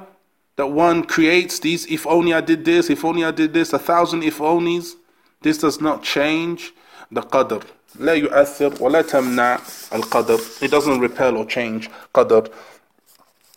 that 0.56 0.66
one 0.66 1.04
creates 1.04 1.58
these 1.60 1.86
if 1.86 2.06
only 2.06 2.32
I 2.32 2.40
did 2.40 2.64
this 2.64 2.88
if 2.90 3.04
only 3.04 3.24
I 3.24 3.30
did 3.30 3.52
this 3.52 3.72
a 3.72 3.78
thousand 3.78 4.22
if 4.22 4.38
onlys 4.38 4.94
this 5.42 5.58
does 5.58 5.80
not 5.80 6.02
change 6.02 6.72
the 7.10 7.20
qadr 7.20 7.62
لا 7.98 8.14
يؤثر 8.14 8.72
ولا 8.80 9.02
تمنع 9.02 9.58
القدر 9.94 10.38
it 10.60 10.70
doesn't 10.70 11.00
repel 11.00 11.36
or 11.36 11.44
change 11.46 11.90
qadr 12.14 12.50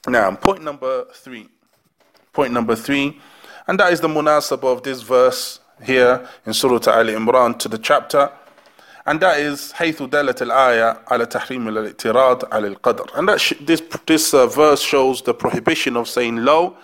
now 0.08 0.32
point 0.36 0.62
number 0.64 1.06
three 1.14 1.48
point 2.34 2.52
number 2.52 2.76
three 2.76 3.20
and 3.68 3.80
that 3.80 3.92
is 3.92 4.00
the 4.02 4.08
munasab 4.08 4.64
of 4.64 4.84
this 4.84 5.02
verse 5.02 5.60
here 5.84 6.28
in 6.46 6.54
Surah 6.54 6.76
Al 6.88 7.08
Imran 7.08 7.58
to 7.60 7.68
the 7.68 7.78
chapter. 7.78 8.32
And 9.08 9.20
that 9.22 9.40
is 9.40 9.74
حيث 9.74 10.02
دلت 10.04 10.42
الآية 10.42 11.04
على 11.08 11.26
تحريم 11.26 11.68
الاعتراض 11.68 12.54
على 12.54 12.76
القدر. 12.76 13.16
And 13.16 13.30
that 13.30 13.40
sh- 13.40 13.54
this, 13.62 13.82
this 14.06 14.34
uh, 14.34 14.48
verse 14.48 14.82
shows 14.82 15.22
the 15.22 15.34
prohibition 15.34 15.96
of 15.96 16.08
saying 16.08 16.38
low 16.38 16.78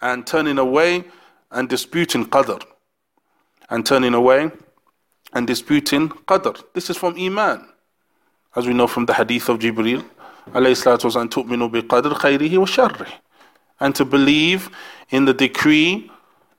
and 0.00 0.26
turning 0.26 0.58
away 0.58 1.04
and 1.52 1.68
disputing 1.68 2.26
qadr. 2.26 2.62
And 3.70 3.86
turning 3.86 4.14
away 4.14 4.50
and 5.33 5.47
disputing 5.47 6.09
qadr. 6.09 6.63
This 6.73 6.89
is 6.89 6.97
from 6.97 7.15
Iman. 7.17 7.67
As 8.55 8.65
we 8.65 8.73
know 8.73 8.87
from 8.87 9.05
the 9.05 9.13
hadith 9.13 9.49
of 9.49 9.59
Jibreel, 9.59 10.03
alayhi 10.51 11.29
tu'minu 11.29 12.59
wa 12.59 12.65
sharrih. 12.65 13.11
And 13.79 13.93
to 13.95 14.05
believe 14.05 14.69
in 15.09 15.25
the 15.25 15.33
decree, 15.33 16.09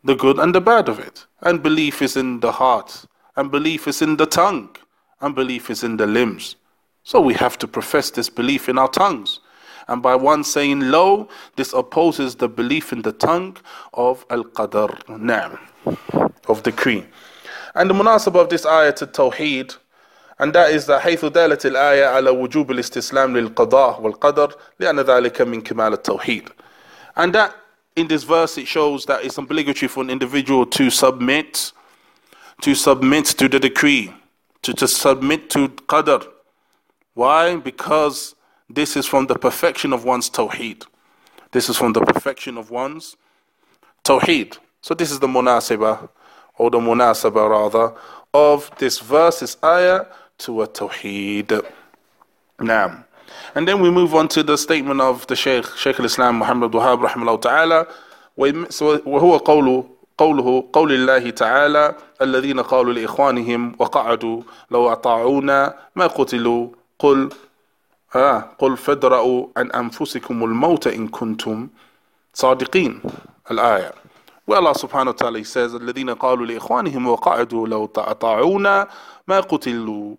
the 0.04 0.14
good 0.14 0.38
and 0.38 0.54
the 0.54 0.60
bad 0.60 0.88
of 0.88 0.98
it. 0.98 1.26
And 1.42 1.62
belief 1.62 2.02
is 2.02 2.16
in 2.16 2.40
the 2.40 2.52
heart. 2.52 3.04
And 3.36 3.50
belief 3.50 3.88
is 3.88 4.02
in 4.02 4.16
the 4.16 4.26
tongue. 4.26 4.76
And 5.20 5.34
belief 5.34 5.70
is 5.70 5.82
in 5.82 5.96
the 5.96 6.06
limbs. 6.06 6.56
So 7.02 7.20
we 7.20 7.34
have 7.34 7.58
to 7.58 7.66
profess 7.66 8.10
this 8.10 8.28
belief 8.28 8.68
in 8.68 8.78
our 8.78 8.88
tongues. 8.88 9.40
And 9.88 10.02
by 10.02 10.14
one 10.14 10.44
saying 10.44 10.80
lo, 10.90 11.28
this 11.56 11.72
opposes 11.72 12.36
the 12.36 12.48
belief 12.48 12.92
in 12.92 13.02
the 13.02 13.12
tongue 13.12 13.56
of 13.94 14.26
al 14.30 14.44
qadr, 14.44 15.58
of 16.46 16.62
decree. 16.62 17.06
And 17.77 17.89
the 17.89 17.93
munasab 17.93 18.35
of 18.39 18.49
this 18.49 18.65
ayah 18.65 18.93
to 18.93 19.07
Tawheed, 19.07 19.75
and 20.39 20.53
that 20.53 20.71
is 20.71 20.85
that 20.87 21.01
حيث 21.01 21.25
دالت 21.25 21.65
الآية 21.65 22.05
على 22.05 22.29
وجوب 22.29 22.71
الاستسلام 22.71 23.37
للقضاء 23.37 24.01
والقدر 24.01 24.55
لأن 24.79 24.99
ذلك 24.99 25.41
من 25.41 25.61
كمال 25.61 25.93
التوحيد. 25.93 26.49
And 27.15 27.33
that 27.33 27.55
in 27.95 28.07
this 28.07 28.23
verse, 28.23 28.57
it 28.57 28.67
shows 28.67 29.05
that 29.05 29.23
it's 29.23 29.37
obligatory 29.37 29.87
for 29.87 30.03
an 30.03 30.09
individual 30.09 30.65
to 30.65 30.89
submit, 30.89 31.71
to 32.61 32.73
submit 32.73 33.25
to 33.25 33.47
the 33.47 33.59
decree, 33.59 34.13
to, 34.63 34.73
to 34.73 34.87
submit 34.87 35.49
to 35.51 35.69
qadr. 35.69 36.25
Why? 37.13 37.55
Because 37.57 38.35
this 38.69 38.97
is 38.97 39.05
from 39.05 39.27
the 39.27 39.35
perfection 39.35 39.93
of 39.93 40.05
one's 40.05 40.29
tawheed. 40.29 40.85
This 41.51 41.69
is 41.69 41.77
from 41.77 41.93
the 41.93 42.01
perfection 42.01 42.57
of 42.57 42.71
one's 42.71 43.15
tawheed. 44.03 44.57
So 44.81 44.95
this 44.95 45.11
is 45.11 45.19
the 45.19 45.27
munasaba, 45.27 46.09
or 46.58 46.70
the 46.70 46.78
munasaba 46.78 47.48
rather, 47.48 47.94
of 48.34 48.70
this 48.78 48.98
verse, 48.98 49.40
this 49.40 49.56
ayah, 49.64 50.06
to 50.38 50.62
a 50.62 50.68
tawheed. 50.68 51.64
Now, 52.60 53.04
and 53.54 53.66
then 53.66 53.80
we 53.80 53.90
move 53.90 54.14
on 54.14 54.28
to 54.28 54.42
the 54.42 54.58
statement 54.58 55.00
of 55.00 55.26
the 55.26 55.36
Shaykh, 55.36 55.66
Shaykh 55.76 55.98
al-Islam 55.98 56.36
Muhammad 56.36 56.72
Wahab 56.72 57.06
rahimahullah 57.06 57.40
ta'ala, 57.40 57.86
وهو 58.38 59.36
قوله 59.36 59.84
قوله 60.18 60.68
قول 60.72 60.92
الله 60.92 61.30
تعالى 61.30 61.94
الذين 62.22 62.60
قالوا 62.60 62.92
لإخوانهم 62.92 63.76
وقعدوا 63.78 64.42
لو 64.70 64.92
أطاعونا 64.92 65.74
ما 65.96 66.06
قتلوا 66.06 66.68
قل 66.98 67.28
آه 68.14 68.50
قل 68.58 68.76
فادرأوا 68.76 69.46
عن 69.56 69.70
أنفسكم 69.70 70.44
الموت 70.44 70.86
إن 70.86 71.08
كنتم 71.08 71.68
صادقين 72.34 73.02
الآية 73.50 73.92
والله 74.47 74.73
سبحانه 74.73 75.09
وتعالى 75.09 75.43
says 75.43 75.75
الذين 75.75 76.09
قالوا 76.09 76.45
لإخوانهم 76.45 77.07
وقعدوا 77.07 77.67
لو 77.67 77.89
أطاعونا 77.95 78.87
ما 79.27 79.39
قتلوا 79.39 80.15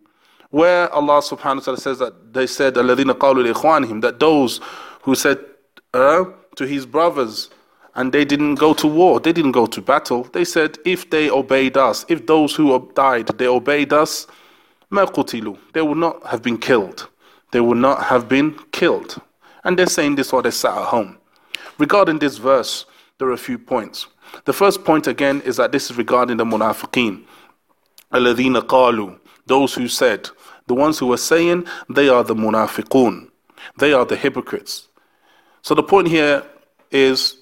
where 0.55 0.89
Allah 0.95 1.21
subhanahu 1.21 1.57
wa 1.57 1.63
ta'ala 1.65 1.79
says 1.79 1.99
that 1.99 2.33
they 2.33 2.47
said 2.47 2.75
الَّذِينَ 2.75 3.11
قَالُوا 3.19 3.53
لِإِخْوَانِهِمْ 3.53 4.01
that 4.03 4.21
those 4.21 4.61
who 5.03 5.17
said 5.17 5.39
uh, 5.93 6.25
to 6.55 6.65
his 6.65 6.87
brothers 6.87 7.51
and 7.97 8.13
they 8.13 8.25
didn't 8.25 8.55
go 8.55 8.73
to 8.75 8.87
war, 8.87 9.19
they 9.19 9.33
didn't 9.33 9.51
go 9.51 9.67
to 9.67 9.81
battle. 9.83 10.25
They 10.33 10.45
said, 10.45 10.79
if 10.85 11.11
they 11.11 11.29
obeyed 11.29 11.77
us, 11.77 12.05
if 12.09 12.27
those 12.27 12.55
who 12.55 12.91
died, 12.95 13.29
they 13.39 13.49
obeyed 13.49 13.93
us, 13.93 14.29
مَا 14.93 15.07
قُتِلُوا 15.07 15.59
They 15.73 15.83
would 15.83 15.99
not 15.99 16.25
have 16.27 16.41
been 16.43 16.59
killed. 16.59 17.09
They 17.51 17.61
would 17.61 17.79
not 17.79 18.05
have 18.05 18.29
been 18.29 18.57
killed. 18.71 19.21
And 19.65 19.77
they're 19.77 19.87
saying 19.87 20.15
this 20.15 20.33
while 20.33 20.43
they 20.43 20.53
sat 20.53 20.77
at 20.77 20.85
home. 20.85 21.19
Regarding 21.79 22.21
this 22.21 22.37
verse, 22.37 22.87
there 23.19 23.27
are 23.29 23.33
a 23.33 23.39
few 23.39 23.59
points. 23.59 24.07
The 24.45 24.53
first 24.53 24.85
point 24.85 25.07
again 25.07 25.41
is 25.43 25.57
that 25.57 25.73
this 25.73 25.91
is 25.91 25.97
regarding 25.97 26.37
the 26.37 26.45
munafiqeen. 26.45 27.25
الَّذِينَ 28.13 28.61
قَالُوا 28.67 29.19
Those 29.47 29.75
who 29.75 29.89
said, 29.89 30.29
The 30.67 30.75
ones 30.75 30.99
who 30.99 31.13
are 31.13 31.19
saying 31.19 31.67
they 31.89 32.09
are 32.09 32.25
the 32.25 32.35
munafiqun. 32.35 33.31
They 33.79 33.93
are 33.93 34.05
the 34.05 34.17
hypocrites. 34.17 34.89
So 35.63 35.75
the 35.75 35.83
point 35.83 36.09
here 36.09 36.45
is 36.91 37.37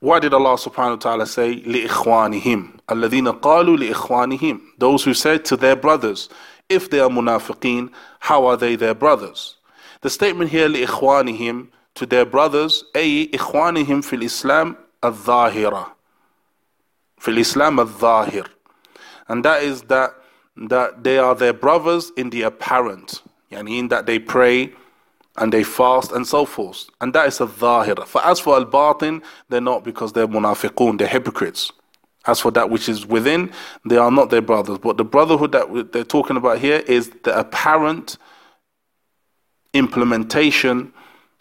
why 0.00 0.20
did 0.20 0.32
Allah 0.32 0.54
subhanahu 0.56 0.90
wa 0.90 0.96
ta'ala 0.96 1.26
say 1.26 1.60
لِإِخْوَانِهِمْ 1.62 2.80
الَّذِينَ 2.88 3.40
قَالُوا 3.40 3.92
لِإِخْوَانِهِمْ 3.92 4.60
Those 4.78 5.04
who 5.04 5.14
said 5.14 5.44
to 5.46 5.56
their 5.56 5.74
brothers, 5.74 6.28
if 6.68 6.88
they 6.90 7.00
are 7.00 7.08
munafiqeen, 7.08 7.90
how 8.20 8.46
are 8.46 8.56
they 8.56 8.76
their 8.76 8.94
brothers? 8.94 9.56
The 10.02 10.10
statement 10.10 10.50
here 10.50 10.68
لِإِخْوَانِهِمْ 10.68 11.68
to 11.98 12.06
their 12.06 12.24
brothers, 12.24 12.84
أي 12.96 13.30
إخوانهم 13.34 14.00
في 14.00 14.16
الإسلام 14.16 14.76
الظاهرة 15.04 15.91
fil 17.23 17.37
Islam 17.37 17.79
al-Zahir. 17.79 18.45
And 19.29 19.45
that 19.45 19.63
is 19.63 19.83
that, 19.83 20.11
that 20.57 21.03
they 21.05 21.17
are 21.17 21.33
their 21.33 21.53
brothers 21.53 22.11
in 22.17 22.29
the 22.31 22.41
apparent, 22.41 23.21
yani 23.49 23.79
in 23.79 23.87
that 23.87 24.05
they 24.05 24.19
pray 24.19 24.73
and 25.37 25.53
they 25.53 25.63
fast 25.63 26.11
and 26.11 26.27
so 26.27 26.45
forth. 26.45 26.89
And 26.99 27.13
that 27.13 27.27
is 27.27 27.39
a 27.39 27.47
zahir. 27.47 27.95
For 28.05 28.21
as 28.23 28.39
for 28.41 28.55
al-batin, 28.55 29.23
they're 29.49 29.61
not 29.61 29.85
because 29.85 30.11
they're 30.11 30.27
munafiqun, 30.27 30.97
they're 30.97 31.07
hypocrites. 31.07 31.71
As 32.25 32.41
for 32.41 32.51
that 32.51 32.69
which 32.69 32.87
is 32.89 33.05
within, 33.05 33.51
they 33.85 33.97
are 33.97 34.11
not 34.11 34.29
their 34.29 34.41
brothers. 34.41 34.77
But 34.77 34.97
the 34.97 35.05
brotherhood 35.05 35.53
that 35.53 35.91
they're 35.93 36.03
talking 36.03 36.37
about 36.37 36.59
here 36.59 36.83
is 36.87 37.09
the 37.23 37.37
apparent 37.39 38.17
implementation 39.73 40.93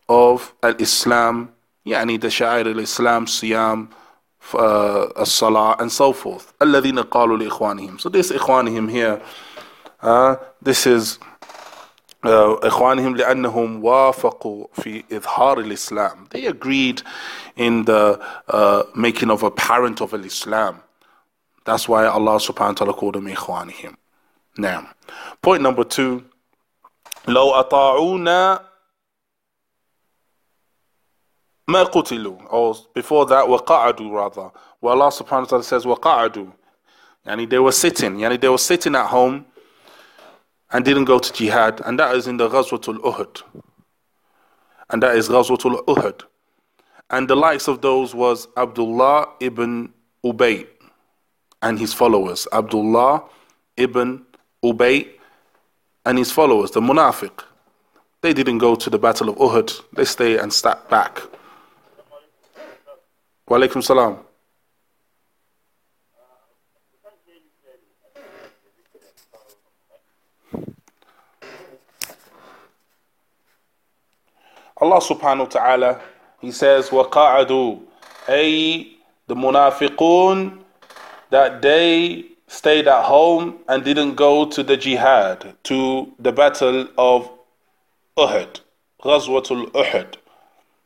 of 0.08 0.54
al 0.62 0.76
Islam, 0.76 1.52
yani 1.84 2.20
the 2.20 2.28
Sha'ir 2.28 2.66
al 2.66 2.78
Islam, 2.78 3.26
Siyam, 3.26 3.90
uh, 4.53 5.07
as-salah, 5.17 5.75
and 5.79 5.91
so 5.91 6.13
forth. 6.13 6.53
الَّذِينَ 6.61 7.03
قَالُوا 7.03 7.49
لِإِخْوَانِهِمْ 7.49 7.99
So 7.99 8.09
this 8.09 8.31
إخوانهم 8.31 8.89
here, 8.89 9.21
uh, 10.01 10.35
this 10.61 10.85
is 10.87 11.19
إخوانهم 12.23 13.15
لأنهم 13.15 13.83
وافقوا 13.83 14.67
في 14.73 15.03
إظهار 15.11 15.59
الإسلام 15.59 16.29
they 16.29 16.45
agreed 16.45 17.01
in 17.55 17.85
the 17.85 18.19
uh, 18.47 18.83
making 18.95 19.29
of 19.29 19.43
a 19.43 19.51
parent 19.51 20.01
of 20.01 20.13
Islam 20.13 20.81
that's 21.63 21.87
why 21.87 22.05
Allah 22.05 22.37
subhanahu 22.37 22.69
wa 22.69 22.73
ta'ala 22.73 22.93
called 22.93 23.15
them 23.15 23.27
إخوانهم 23.27 23.95
now 24.57 24.89
point 25.41 25.61
number 25.61 25.83
two 25.83 26.23
لو 27.27 27.51
أطاعونا 27.51 28.61
ما 31.71 31.83
قتلوا 31.83 32.49
or 32.49 32.75
before 32.93 33.25
that 33.25 33.47
وقعدوا 33.47 34.11
rather 34.11 34.51
where 34.79 34.93
Allah 34.93 35.11
subhanahu 35.11 35.41
wa 35.41 35.45
ta'ala 35.45 35.63
says 35.63 35.85
وقعدوا 35.85 36.47
يعني 37.25 37.49
they 37.49 37.59
were 37.59 37.71
sitting 37.71 38.19
يعني 38.19 38.39
they 38.39 38.49
were 38.49 38.57
sitting 38.57 38.95
at 38.95 39.07
home 39.07 39.45
and 40.71 40.83
didn't 40.83 41.05
go 41.05 41.19
to 41.19 41.31
jihad, 41.33 41.81
and 41.85 41.99
that 41.99 42.15
is 42.15 42.27
in 42.27 42.37
the 42.37 42.49
Ghazwatul 42.49 42.97
Uhud. 42.97 43.41
And 44.89 45.01
that 45.03 45.15
is 45.15 45.29
Ghazwatul 45.29 45.83
Uhud. 45.85 46.23
And 47.09 47.27
the 47.29 47.35
likes 47.35 47.67
of 47.67 47.81
those 47.81 48.13
was 48.13 48.47
Abdullah 48.57 49.29
ibn 49.39 49.93
Ubay 50.25 50.67
and 51.61 51.79
his 51.79 51.93
followers. 51.93 52.47
Abdullah 52.51 53.23
ibn 53.77 54.25
Ubay 54.63 55.07
and 56.05 56.17
his 56.17 56.31
followers, 56.31 56.71
the 56.71 56.81
Munafiq. 56.81 57.43
They 58.21 58.33
didn't 58.33 58.57
go 58.57 58.75
to 58.75 58.89
the 58.89 58.97
Battle 58.97 59.29
of 59.29 59.37
Uhud, 59.37 59.83
they 59.93 60.05
stayed 60.05 60.39
and 60.39 60.51
sat 60.51 60.89
back. 60.89 61.21
Wa 63.47 63.57
alaikum 63.57 63.83
salam. 63.83 64.19
Allah 74.79 75.01
subhanahu 75.01 75.39
wa 75.39 75.45
ta'ala, 75.45 76.01
He 76.39 76.51
says, 76.51 76.89
وَقَعَدُوا 76.89 77.79
أي 78.29 78.97
the 79.27 79.35
munafiqun 79.35 80.59
that 81.29 81.61
they 81.61 82.25
stayed 82.47 82.87
at 82.87 83.03
home 83.03 83.57
and 83.67 83.83
didn't 83.83 84.15
go 84.15 84.45
to 84.45 84.63
the 84.63 84.77
jihad, 84.77 85.53
to 85.63 86.13
the 86.19 86.31
battle 86.31 86.87
of 86.97 87.29
Uhud, 88.17 88.61
Ghazwatul 89.03 89.65
Uhud. 89.71 90.15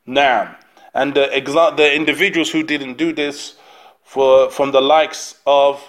Now, 0.08 0.56
and 0.96 1.14
the, 1.14 1.30
exa- 1.34 1.76
the 1.78 1.94
individuals 1.96 2.50
who 2.50 2.64
didn't 2.64 2.98
do 2.98 3.14
this 3.14 3.56
for, 4.04 4.50
from 4.52 4.72
the 4.72 4.82
likes 4.82 5.40
of 5.46 5.82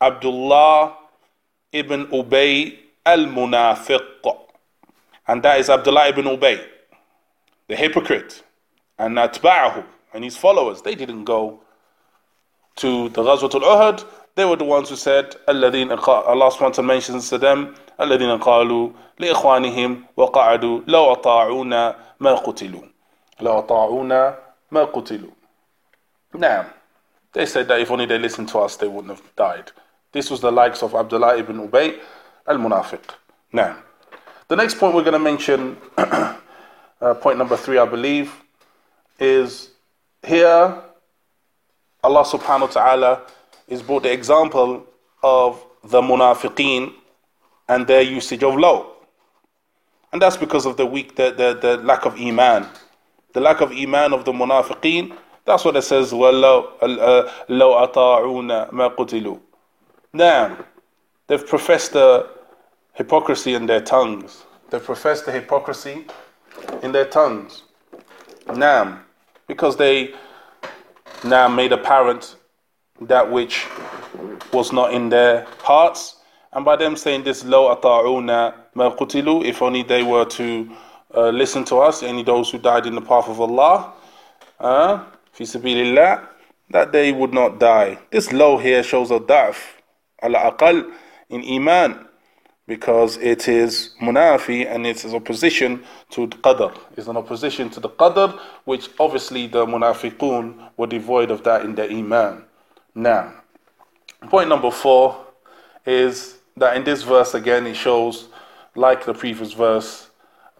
Abdullah 0.00 0.94
ibn 1.72 2.06
Ubay 2.06 2.78
al-Munafiq. 3.06 4.36
And 5.26 5.42
that 5.42 5.60
is 5.60 5.70
Abdullah 5.70 6.08
ibn 6.08 6.24
Ubay 6.24 6.64
the 7.68 7.76
hypocrite, 7.76 8.42
and 8.98 9.16
Atba'ahu, 9.16 9.84
and 10.14 10.24
his 10.24 10.36
followers, 10.36 10.82
they 10.82 10.94
didn't 10.94 11.24
go 11.24 11.60
to 12.76 13.10
the 13.10 13.22
Ghazwatul 13.22 13.62
Uhud. 13.62 14.04
They 14.34 14.44
were 14.44 14.56
the 14.56 14.64
ones 14.64 14.88
who 14.88 14.96
said, 14.96 15.36
الذين 15.48 15.90
Allah 15.90 16.50
subhanahu 16.50 16.84
mentions 16.84 17.28
to 17.28 17.38
them, 17.38 17.74
الذين 18.00 18.40
قالوا 18.40 18.90
لإخوانهم 19.18 20.04
وقعدوا 20.16 20.80
لو 20.86 21.12
أطاعونا 21.12 21.96
ما 22.20 22.34
قتلوا 22.34 22.82
لو 23.40 23.58
أطاعونا 23.58 24.38
ما 24.72 24.84
قتلوا 24.84 25.30
Now, 26.34 26.66
they 27.32 27.46
said 27.46 27.68
that 27.68 27.80
if 27.80 27.90
only 27.90 28.06
they 28.06 28.18
listened 28.18 28.48
to 28.50 28.58
us, 28.58 28.76
they 28.76 28.86
wouldn't 28.86 29.10
have 29.16 29.22
died. 29.36 29.72
This 30.12 30.30
was 30.30 30.40
the 30.40 30.52
likes 30.52 30.82
of 30.82 30.94
Abdullah 30.94 31.38
ibn 31.38 31.68
Ubay 31.68 31.98
al-Munafiq. 32.46 33.00
Now, 33.52 33.76
the 34.48 34.56
next 34.56 34.78
point 34.78 34.94
we're 34.94 35.04
going 35.04 35.12
to 35.12 35.18
mention 35.18 35.76
uh, 35.96 37.14
point 37.14 37.38
number 37.38 37.56
three, 37.56 37.78
I 37.78 37.86
believe, 37.86 38.32
is 39.18 39.70
here 40.26 40.82
Allah 42.02 42.24
subhanahu 42.24 42.60
wa 42.60 42.66
ta'ala 42.66 43.22
is 43.66 43.82
brought 43.82 44.04
the 44.04 44.12
example 44.12 44.86
of 45.22 45.62
the 45.82 46.00
munafiqeen 46.00 46.92
and 47.68 47.86
their 47.86 48.02
usage 48.02 48.42
of 48.42 48.56
law. 48.56 48.86
And 50.12 50.22
that's 50.22 50.36
because 50.36 50.64
of 50.64 50.76
the 50.76 50.86
weak, 50.86 51.16
the, 51.16 51.30
the, 51.32 51.58
the 51.60 51.76
lack 51.82 52.06
of 52.06 52.14
iman. 52.18 52.66
The 53.32 53.40
lack 53.40 53.60
of 53.60 53.72
iman 53.72 54.12
of 54.12 54.24
the 54.24 54.32
munafiqeen, 54.32 55.16
that's 55.44 55.64
what 55.64 55.76
it 55.76 55.82
says, 55.82 56.12
وَلَوْ 56.12 56.78
أَطَاعُونَ 56.80 58.70
مَا 58.70 58.96
قُتِلُوا 58.96 59.40
Now, 60.12 60.58
they've 61.26 61.46
professed 61.46 61.92
the 61.92 62.28
hypocrisy 62.94 63.54
in 63.54 63.66
their 63.66 63.80
tongues. 63.80 64.44
They've 64.70 64.84
professed 64.84 65.24
the 65.26 65.32
hypocrisy 65.32 66.06
in 66.82 66.92
their 66.92 67.06
tongues. 67.06 67.62
Nam, 68.54 69.04
because 69.46 69.76
they 69.76 70.14
now 71.24 71.48
made 71.48 71.72
apparent 71.72 72.36
that 73.02 73.30
which 73.30 73.66
was 74.52 74.72
not 74.72 74.92
in 74.92 75.08
their 75.08 75.46
hearts. 75.62 76.16
And 76.52 76.64
by 76.64 76.76
them 76.76 76.96
saying 76.96 77.24
this, 77.24 77.44
lo 77.44 77.74
ata'una 77.74 78.54
ma 78.74 78.94
qutilu, 78.94 79.44
if 79.44 79.62
only 79.62 79.82
they 79.82 80.02
were 80.02 80.24
to 80.24 80.70
uh, 81.15 81.29
listen 81.29 81.63
to 81.65 81.77
us, 81.77 82.03
any 82.03 82.23
those 82.23 82.51
who 82.51 82.57
died 82.57 82.85
in 82.85 82.95
the 82.95 83.01
path 83.01 83.27
of 83.27 83.39
Allah, 83.39 83.93
uh, 84.59 85.03
fi 85.31 85.43
sabilillah, 85.43 86.27
that 86.69 86.91
they 86.91 87.11
would 87.11 87.33
not 87.33 87.59
die. 87.59 87.99
This 88.11 88.31
low 88.31 88.57
here 88.57 88.83
shows 88.83 89.11
a 89.11 89.19
da'f, 89.19 89.57
ala 90.23 90.51
aqal, 90.51 90.91
in 91.29 91.43
iman 91.43 92.07
because 92.65 93.17
it 93.17 93.47
is 93.47 93.93
munafi 94.01 94.65
and 94.65 94.85
it 94.87 95.03
is 95.03 95.13
opposition 95.13 95.83
to 96.09 96.27
the 96.27 96.37
qadr. 96.37 96.77
It's 96.95 97.07
an 97.07 97.17
opposition 97.17 97.69
to 97.71 97.79
the 97.79 97.89
qadr, 97.89 98.39
which 98.63 98.89
obviously 98.99 99.47
the 99.47 99.65
munafiqun 99.65 100.69
were 100.77 100.87
devoid 100.87 101.29
of 101.29 101.43
that 101.43 101.65
in 101.65 101.75
their 101.75 101.89
iman. 101.89 102.45
Now, 102.95 103.33
point 104.29 104.47
number 104.47 104.71
four 104.71 105.25
is 105.85 106.37
that 106.55 106.77
in 106.77 106.83
this 106.83 107.03
verse 107.03 107.33
again 107.33 107.67
it 107.67 107.75
shows, 107.75 108.29
like 108.75 109.05
the 109.05 109.13
previous 109.13 109.51
verse, 109.51 110.09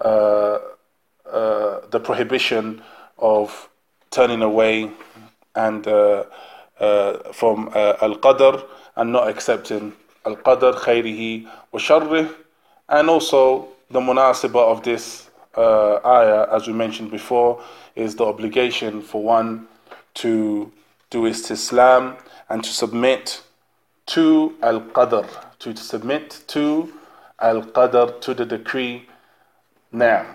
the 0.04 2.00
prohibition 2.04 2.82
of 3.18 3.70
turning 4.12 4.42
away 4.42 4.92
and 5.56 5.88
uh, 5.88 6.24
uh 6.80 7.32
from 7.32 7.70
uh, 7.74 7.96
al 8.02 8.16
qadr 8.16 8.66
and 8.96 9.12
not 9.12 9.28
accepting 9.28 9.94
al-qadr 10.26 10.74
khayrihi 10.74 11.46
wa 11.72 11.80
sharrih. 11.80 12.34
And 12.90 13.10
also 13.10 13.70
the 13.90 14.00
munasiba 14.00 14.60
of 14.60 14.84
this 14.84 15.30
uh, 15.56 16.00
ayah 16.06 16.48
as 16.52 16.68
we 16.68 16.74
mentioned 16.74 17.12
before 17.12 17.62
is 17.96 18.16
the 18.16 18.26
obligation 18.26 19.02
for 19.02 19.24
one 19.24 19.68
to 20.16 20.72
do 21.10 21.24
istislam 21.24 22.18
and 22.50 22.64
to 22.64 22.72
submit 22.72 23.42
to 24.06 24.56
al-qadr 24.62 25.28
to 25.60 25.76
submit 25.76 26.42
to 26.48 26.92
al-qadr 27.40 28.20
to 28.22 28.34
the 28.34 28.46
decree 28.46 29.08
now, 29.96 30.26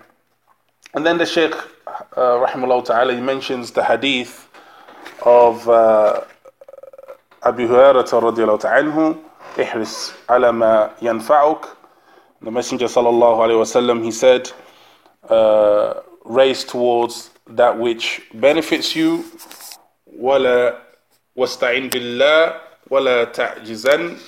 and 0.94 1.04
then 1.04 1.18
the 1.18 1.26
Shaykh, 1.26 1.52
uh, 1.52 2.46
rahimahullah 2.46 2.84
ta'ala, 2.84 3.12
he 3.12 3.20
mentions 3.20 3.72
the 3.72 3.82
hadith 3.82 4.48
of 5.26 5.68
uh, 5.68 6.20
Abu 7.42 7.66
Hurairah 7.66 8.04
radiallahu 8.06 8.60
ta'ala, 8.60 9.18
ihris 9.56 10.14
ala 10.30 10.52
ma 10.52 10.90
yanfa'uk. 11.00 11.74
The 12.40 12.52
Messenger 12.52 12.86
sallallahu 12.86 13.38
alayhi 13.38 13.58
wasallam, 13.58 14.04
he 14.04 14.12
said, 14.12 14.48
uh, 15.28 16.02
race 16.24 16.62
towards 16.62 17.30
that 17.48 17.76
which 17.76 18.22
benefits 18.34 18.94
you, 18.94 19.24
wala 20.06 20.82
wasta'in 21.36 21.90
billah, 21.90 22.60
wala 22.88 23.26
ta'jizan, 23.26 24.22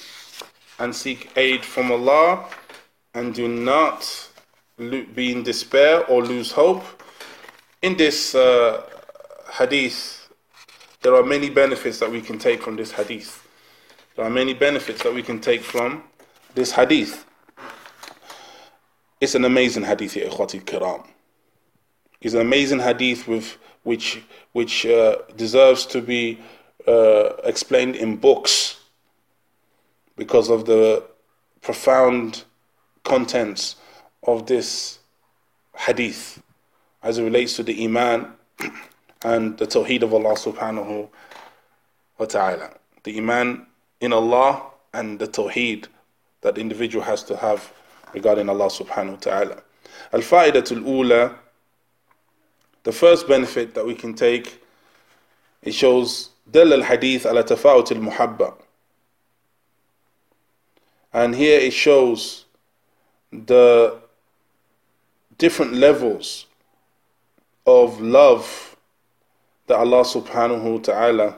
and 0.81 0.93
seek 0.93 1.31
aid 1.37 1.65
from 1.65 1.93
Allah, 1.93 2.47
and 3.15 3.33
do 3.33 3.47
not 3.47 4.27
be 4.89 5.33
in 5.33 5.43
despair 5.43 6.05
or 6.07 6.23
lose 6.23 6.53
hope. 6.53 6.83
In 7.83 7.97
this 7.97 8.35
uh, 8.35 8.83
hadith, 9.53 10.29
there 11.03 11.15
are 11.15 11.23
many 11.23 11.51
benefits 11.51 11.99
that 11.99 12.11
we 12.11 12.21
can 12.21 12.39
take 12.39 12.63
from 12.63 12.77
this 12.77 12.93
hadith. 12.93 13.47
There 14.17 14.25
are 14.25 14.31
many 14.31 14.55
benefits 14.55 15.03
that 15.03 15.15
we 15.15 15.23
can 15.23 15.41
take 15.41 15.63
from 15.63 16.05
this 16.55 16.73
hadith. 16.73 17.27
It's 19.21 19.35
an 19.35 19.45
amazing 19.45 19.85
hadith, 19.85 20.15
ikhwati 20.15 20.63
kiram. 20.63 21.07
It's 22.21 22.35
an 22.35 22.41
amazing 22.41 22.81
hadith 22.81 23.29
with 23.29 23.57
which 23.83 24.23
which 24.53 24.85
uh, 24.87 25.17
deserves 25.37 25.87
to 25.87 26.03
be 26.03 26.39
uh, 26.87 27.31
explained 27.45 27.97
in 27.97 28.17
books 28.17 28.81
because 30.17 30.51
of 30.51 30.67
the 30.67 31.03
profound 31.63 32.45
contents 33.05 33.77
of 34.25 34.47
this 34.47 34.99
hadith 35.77 36.43
as 37.03 37.19
it 37.19 37.25
relates 37.25 37.57
to 37.57 37.63
the 37.63 37.85
Iman 37.85 38.33
and 39.25 39.57
the 39.59 39.67
Tawheed 39.67 40.03
of 40.03 40.13
Allah 40.13 40.35
subhanahu 40.35 41.09
wa 42.19 42.27
ta'ala. 42.27 42.71
The 43.05 43.17
Iman 43.19 43.67
in 44.01 44.13
Allah 44.13 44.63
and 44.93 45.19
the 45.19 45.27
Tawheed 45.27 45.87
that 46.43 46.55
the 46.55 46.61
individual 46.61 47.05
has 47.05 47.23
to 47.25 47.37
have 47.37 47.73
regarding 48.13 48.49
Allah 48.49 48.67
subhanahu 48.67 49.11
wa 49.13 49.17
ta'ala. 49.17 49.63
Al 50.13 50.21
Fa'idatul 50.21 50.85
Ula, 50.87 51.35
the 52.83 52.93
first 52.93 53.29
benefit 53.29 53.75
that 53.75 53.87
we 53.87 53.95
can 53.95 54.15
take, 54.15 54.63
it 55.63 55.73
shows 55.73 56.31
Dal 56.51 56.73
al 56.73 56.83
Hadith 56.83 57.27
ala 57.27 57.45
Tafa'ut 57.45 57.91
al 57.93 58.03
Muhabba. 58.11 58.55
And 61.13 61.35
here 61.35 61.59
it 61.61 61.73
shows 61.73 62.45
the 63.33 64.01
different 65.40 65.74
levels 65.74 66.46
of 67.66 68.00
love 68.02 68.76
that 69.68 69.78
Allah 69.78 70.04
subhanahu 70.04 70.74
wa 70.74 70.80
ta'ala 70.80 71.36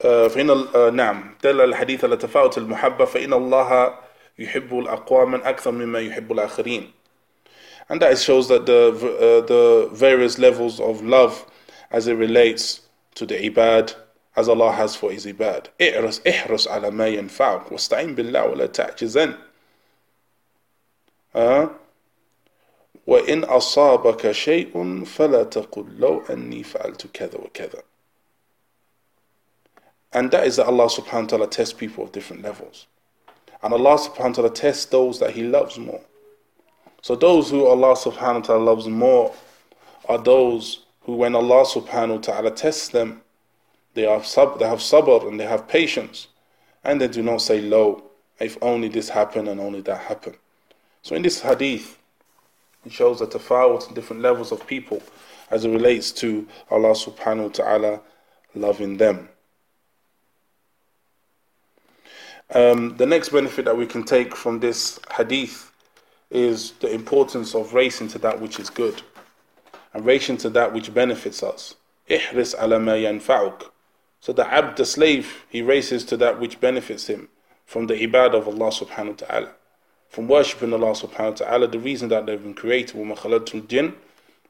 فإن 0.00 0.94
نعم 0.94 1.34
دل 1.42 1.60
الحديث 1.60 2.04
على 2.04 2.16
تفاوت 2.16 2.58
المحبة 2.58 3.04
فإن 3.04 3.32
الله 3.32 3.98
يحب 4.38 4.78
الأقوام 4.78 5.34
أكثر 5.34 5.70
مما 5.70 5.98
يحب 6.00 6.32
الآخرين 6.32 6.92
and 7.90 8.00
that 8.02 8.18
shows 8.18 8.48
that 8.48 8.66
the 8.66 8.88
uh, 8.90 9.46
the 9.46 9.88
various 9.92 10.38
levels 10.38 10.78
of 10.78 11.02
love 11.02 11.44
as 11.90 12.06
it 12.06 12.14
relates 12.14 12.80
to 13.14 13.26
the 13.26 13.34
ibad 13.50 13.94
as 14.36 14.48
Allah 14.48 14.72
has 14.72 14.94
for 14.94 15.10
his 15.10 15.26
ibad 15.26 15.68
احرص 15.80 16.20
احرص 16.26 16.68
على 16.68 16.90
ما 16.90 17.08
ينفعك 17.08 17.72
واستعين 17.72 18.14
بالله 18.14 18.44
ولا 18.46 18.66
تعجزن 18.66 19.34
أه؟ 21.36 21.70
وإن 23.06 23.44
أصابك 23.44 24.32
شيء 24.32 25.04
فلا 25.04 25.42
تقل 25.44 25.86
لو 25.98 26.22
أني 26.30 26.62
فعلت 26.62 27.06
كذا 27.06 27.38
وكذا 27.38 27.82
And 30.12 30.30
that 30.30 30.46
is 30.46 30.56
that 30.56 30.66
Allah 30.66 30.86
subhanahu 30.86 31.22
wa 31.22 31.28
ta'ala 31.28 31.46
tests 31.48 31.74
people 31.74 32.04
of 32.04 32.12
different 32.12 32.42
levels. 32.42 32.86
And 33.62 33.74
Allah 33.74 33.98
subhanahu 33.98 34.28
wa 34.28 34.32
ta'ala 34.32 34.50
tests 34.50 34.86
those 34.86 35.18
that 35.20 35.32
He 35.32 35.42
loves 35.42 35.78
more. 35.78 36.00
So 37.02 37.14
those 37.14 37.50
who 37.50 37.66
Allah 37.66 37.94
subhanahu 37.94 38.34
wa 38.34 38.40
ta'ala 38.40 38.64
loves 38.64 38.88
more 38.88 39.34
are 40.08 40.18
those 40.18 40.84
who 41.02 41.16
when 41.16 41.34
Allah 41.34 41.64
subhanahu 41.64 42.16
wa 42.16 42.20
ta'ala 42.20 42.50
tests 42.52 42.88
them, 42.88 43.20
they 43.94 44.02
have, 44.02 44.26
sub, 44.26 44.58
they 44.58 44.66
have 44.66 44.78
sabr 44.78 45.26
and 45.28 45.38
they 45.38 45.46
have 45.46 45.68
patience. 45.68 46.28
And 46.84 47.00
they 47.00 47.08
do 47.08 47.22
not 47.22 47.42
say, 47.42 47.60
Lo, 47.60 48.02
if 48.40 48.56
only 48.62 48.88
this 48.88 49.08
happened 49.10 49.48
and 49.48 49.60
only 49.60 49.80
that 49.82 49.98
happened. 50.02 50.36
So 51.03 51.15
in 51.15 51.21
this 51.21 51.41
hadith, 51.41 51.99
it 52.85 52.91
shows 52.91 53.19
that 53.19 53.31
tafawut 53.31 53.93
different 53.93 54.21
levels 54.21 54.51
of 54.51 54.65
people 54.65 55.03
as 55.51 55.65
it 55.65 55.69
relates 55.69 56.11
to 56.13 56.47
Allah 56.71 56.93
subhanahu 56.93 57.43
wa 57.43 57.49
ta'ala 57.49 58.01
loving 58.55 58.97
them. 58.97 59.29
Um, 62.53 62.95
the 62.97 63.05
next 63.05 63.29
benefit 63.29 63.65
that 63.65 63.77
we 63.77 63.85
can 63.85 64.03
take 64.03 64.35
from 64.35 64.59
this 64.59 64.99
hadith 65.15 65.71
is 66.29 66.71
the 66.79 66.91
importance 66.91 67.53
of 67.53 67.73
racing 67.73 68.07
to 68.09 68.19
that 68.19 68.39
which 68.39 68.59
is 68.59 68.69
good 68.69 69.01
and 69.93 70.05
racing 70.05 70.37
to 70.37 70.49
that 70.51 70.73
which 70.73 70.93
benefits 70.93 71.43
us. 71.43 71.75
Ihris 72.09 72.55
ala. 72.61 73.59
So 74.19 74.31
the 74.31 74.47
abd, 74.51 74.77
the 74.77 74.85
slave, 74.85 75.45
he 75.49 75.61
races 75.61 76.05
to 76.05 76.17
that 76.17 76.39
which 76.39 76.61
benefits 76.61 77.07
him 77.07 77.27
from 77.65 77.87
the 77.87 77.95
ibad 77.95 78.33
of 78.33 78.47
Allah 78.47 78.71
subhanahu 78.71 79.21
wa 79.21 79.27
ta'ala 79.27 79.49
From 80.12 80.26
worshipping 80.26 80.72
Allah 80.72 80.92
subhanahu 80.92 81.30
wa 81.40 81.46
ta'ala, 81.46 81.66
the 81.68 81.78
reason 81.78 82.08
that 82.08 82.26
they've 82.26 82.42
been 82.42 82.54
created, 82.54 82.96
وَمَا 82.96 83.16
خَلَقْتُ 83.18 83.66
الْجِنَّ 83.66 83.92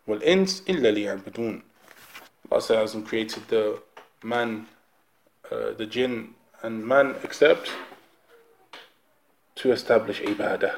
وَالْإِنسِ 0.09 0.63
إِلَّا 0.63 1.23
لِيَعْبُدُونَ 1.23 1.63
Allah 2.51 2.63
says, 2.63 2.95
has 2.95 3.05
created 3.05 3.47
the 3.49 3.79
man, 4.23 4.67
uh, 5.51 5.73
the 5.73 5.85
jinn 5.85 6.35
and 6.63 6.87
man 6.87 7.17
except 7.23 7.71
to 9.57 9.73
establish 9.73 10.21
ibadah. 10.23 10.75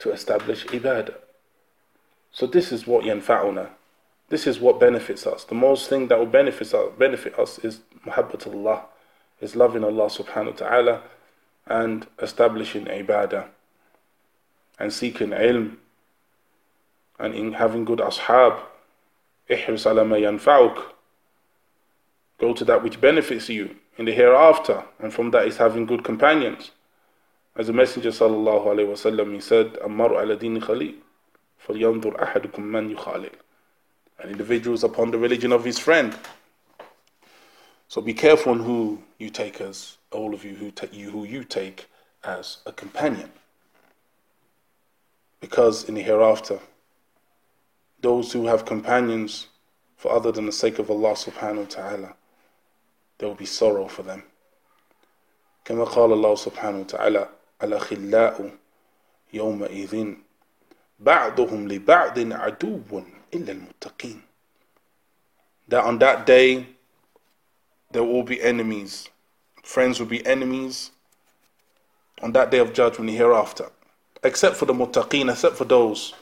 To 0.00 0.12
establish 0.12 0.64
ibadah. 0.66 1.14
So 2.30 2.46
this 2.46 2.70
is 2.70 2.86
what 2.86 3.04
yanfa'una. 3.04 3.70
This 4.28 4.46
is 4.46 4.60
what 4.60 4.78
benefits 4.78 5.26
us. 5.26 5.42
The 5.42 5.56
most 5.56 5.88
thing 5.88 6.06
that 6.08 6.18
will 6.18 6.26
benefit 6.26 6.72
us, 6.72 6.92
benefit 6.96 7.36
us 7.38 7.58
is 7.58 7.80
muhabbatullah, 8.06 8.82
is 9.40 9.56
loving 9.56 9.82
Allah 9.82 10.06
subhanahu 10.06 10.52
wa 10.60 10.68
ta'ala 10.68 11.02
and 11.66 12.06
establishing 12.20 12.84
ibadah 12.84 13.48
and 14.79 14.91
seeking 14.91 15.29
ilm 15.29 15.77
and 17.19 17.33
in 17.33 17.53
having 17.53 17.85
good 17.85 17.99
ashab. 17.99 18.59
Ihris 19.49 19.85
yanfa'uk. 19.85 20.83
Go 22.39 22.53
to 22.53 22.65
that 22.65 22.83
which 22.83 22.99
benefits 22.99 23.47
you 23.49 23.75
in 23.97 24.05
the 24.05 24.11
hereafter, 24.11 24.83
and 24.99 25.13
from 25.13 25.31
that 25.31 25.47
is 25.47 25.57
having 25.57 25.85
good 25.85 26.03
companions. 26.03 26.71
As 27.55 27.67
the 27.67 27.73
Messenger 27.73 28.09
sallallahu 28.09 28.65
alaihi 28.65 28.87
wasallam 28.87 29.33
he 29.33 29.39
said, 29.39 29.73
"Ammaru 29.75 30.21
ala 30.21 30.35
dini 30.35 30.61
khalil, 30.61 30.95
falyanzur 31.65 32.19
ahadukum 32.19 32.59
man 32.59 32.93
yukhalil." 32.93 33.31
An 34.19 34.29
individual 34.29 34.75
is 34.75 34.83
upon 34.83 35.11
the 35.11 35.17
religion 35.17 35.53
of 35.53 35.63
his 35.63 35.79
friend. 35.79 36.17
So 37.87 38.01
be 38.01 38.13
careful 38.13 38.51
on 38.51 38.59
who 38.59 39.01
you 39.19 39.29
take 39.29 39.61
as 39.61 39.97
all 40.11 40.33
of 40.33 40.43
you 40.43 40.55
who 40.55 40.73
you 40.91 41.11
who 41.11 41.23
you 41.23 41.43
take 41.45 41.87
as 42.23 42.57
a 42.65 42.73
companion 42.73 43.31
Because 45.44 45.88
in 45.88 45.94
the 45.94 46.02
hereafter, 46.02 46.60
those 48.00 48.32
who 48.32 48.46
have 48.46 48.64
companions 48.64 49.48
for 49.96 50.12
other 50.12 50.32
than 50.32 50.46
the 50.46 50.52
sake 50.52 50.78
of 50.78 50.90
Allah 50.90 51.12
subhanahu 51.12 51.58
wa 51.58 51.64
ta'ala, 51.68 52.14
there 53.18 53.28
will 53.28 53.36
be 53.36 53.46
sorrow 53.46 53.86
for 53.88 54.02
them. 54.02 54.22
كما 55.64 55.84
قال 55.84 56.12
الله 56.12 56.34
سبحانه 56.34 56.80
وتعالى 56.80 57.28
الأخلاء 57.62 58.50
يومئذ 59.32 60.14
بعضهم 61.00 61.68
لبعض 61.68 62.18
عدو 62.32 62.80
إلا 63.34 63.52
المتقين 63.52 64.22
That 65.68 65.84
on 65.84 65.98
that 65.98 66.26
day 66.26 66.66
there 67.92 68.02
will 68.02 68.22
be 68.22 68.42
enemies. 68.42 69.08
Friends 69.62 70.00
will 70.00 70.06
be 70.06 70.24
enemies 70.26 70.90
on 72.22 72.32
that 72.32 72.50
day 72.50 72.58
of 72.58 72.72
judgment 72.72 73.10
hereafter. 73.10 73.70
Except 74.25 74.55
for 74.57 74.65
the 74.65 74.73
muttaqeen, 74.73 75.31
except 75.31 75.55
for 75.55 75.65
those 75.65 76.15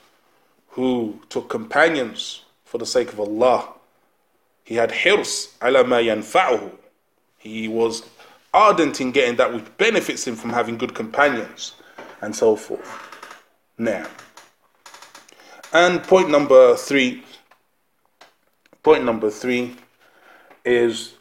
who 0.72 1.20
took 1.30 1.50
companions 1.50 2.44
for 2.66 2.78
the 2.78 2.86
sake 2.86 3.14
of 3.14 3.20
Allah. 3.20 3.70
He 4.66 4.76
had 4.76 4.92
hirs 4.92 5.56
ala 5.64 5.86
ma 5.86 5.98
yanfa'uhu. 5.98 6.72
He 7.38 7.70
was 7.70 8.04
ardent 8.54 9.00
in 9.00 9.12
getting 9.12 9.38
that 9.38 9.54
which 9.54 9.66
benefits 9.78 10.28
him 10.28 10.36
from 10.36 10.50
having 10.50 10.78
good 10.78 10.94
companions 10.94 11.76
and 12.22 12.36
so 12.36 12.58
forth. 12.58 12.92
Now, 13.78 14.06
and 15.72 16.04
point 16.04 16.30
number 16.30 16.76
three, 16.76 17.24
point 18.84 19.06
number 19.06 19.30
three 19.30 19.76
is 20.66 21.14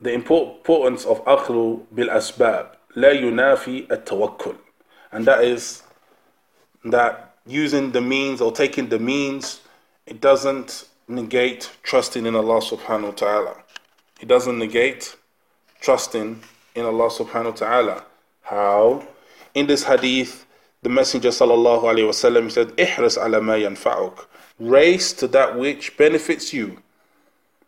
the 0.00 0.12
importance 0.12 1.04
of 1.06 1.24
akhlu 1.24 1.86
bil 1.94 2.08
asbab, 2.08 2.74
la 2.96 3.08
yunafi 3.08 3.90
at. 3.90 4.10
And 5.10 5.24
that 5.26 5.42
is 5.42 5.82
that 6.84 7.36
using 7.46 7.92
the 7.92 8.00
means 8.00 8.40
or 8.40 8.52
taking 8.52 8.88
the 8.88 8.98
means, 8.98 9.60
it 10.06 10.20
doesn't 10.20 10.86
negate 11.08 11.70
trusting 11.82 12.26
in 12.26 12.34
Allah 12.34 12.60
subhanahu 12.60 13.04
wa 13.04 13.10
ta'ala. 13.10 13.56
It 14.20 14.28
doesn't 14.28 14.58
negate 14.58 15.16
trusting 15.80 16.42
in 16.74 16.84
Allah 16.84 17.08
subhanahu 17.08 17.52
wa 17.52 17.56
ta'ala. 17.56 18.04
How? 18.42 19.06
In 19.54 19.66
this 19.66 19.84
hadith, 19.84 20.46
the 20.82 20.88
Messenger 20.88 21.30
sallallahu 21.30 21.82
wasallam 21.82 22.50
said, 22.50 22.68
"Ihris 22.76 23.16
ala 23.22 23.40
ma 23.40 23.54
yanfa'uk." 23.54 24.26
Race 24.60 25.12
to 25.14 25.28
that 25.28 25.56
which 25.56 25.96
benefits 25.96 26.52
you, 26.52 26.82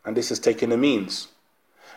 and 0.04 0.16
this 0.16 0.30
is 0.30 0.38
taking 0.38 0.70
the 0.70 0.76
means. 0.76 1.28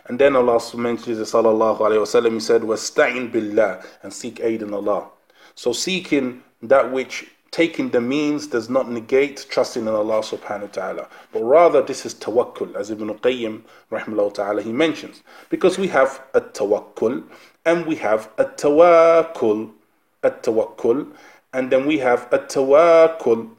And 0.06 0.18
then 0.18 0.36
Allah 0.36 0.60
mentions 0.76 1.18
the 1.18 1.24
sallallahu 1.24 1.78
alaihi 1.78 2.02
wasallam. 2.02 2.34
He 2.34 2.40
said, 2.40 2.62
"Wasta'in 2.62 3.30
billah," 3.30 3.84
and 4.02 4.12
seek 4.12 4.40
aid 4.40 4.62
in 4.62 4.74
Allah. 4.74 5.08
So 5.54 5.72
seeking 5.72 6.42
that 6.68 6.92
which 6.92 7.26
taking 7.54 7.90
the 7.90 8.00
means 8.00 8.48
does 8.48 8.68
not 8.68 8.90
negate 8.90 9.46
trusting 9.48 9.82
in 9.82 9.88
Allah 9.88 10.22
subhanahu 10.22 10.62
wa 10.62 10.66
ta'ala. 10.66 11.08
But 11.32 11.44
rather 11.44 11.82
this 11.82 12.04
is 12.04 12.12
tawakkul, 12.12 12.74
as 12.74 12.90
Ibn 12.90 13.14
Qayyim 13.18 13.62
rahimahullah 13.92 14.34
ta'ala 14.34 14.60
he 14.60 14.72
mentions. 14.72 15.22
Because 15.50 15.78
we 15.78 15.86
have 15.86 16.20
a 16.34 16.40
tawakkul 16.40 17.22
and 17.64 17.86
we 17.86 17.94
have 17.94 18.28
a 18.38 18.46
tawakkul, 18.46 19.70
a 20.24 20.30
tawakkul, 20.32 21.12
and 21.52 21.70
then 21.70 21.86
we 21.86 21.98
have 21.98 22.26
a 22.32 22.40
tawakkul. 22.40 23.50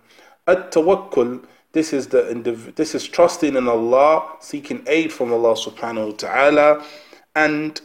A 0.45 0.57
tawakkul, 0.57 1.45
this 1.71 1.93
is 1.93 2.07
the 2.07 2.23
indiv- 2.23 2.75
this 2.75 2.95
is 2.95 3.07
trusting 3.07 3.55
in 3.55 3.69
Allah, 3.69 4.29
seeking 4.41 4.83
aid 4.87 5.13
from 5.13 5.31
Allah 5.31 5.55
subhanahu 5.55 6.07
wa 6.07 6.15
ta'ala, 6.17 6.85
and 7.33 7.79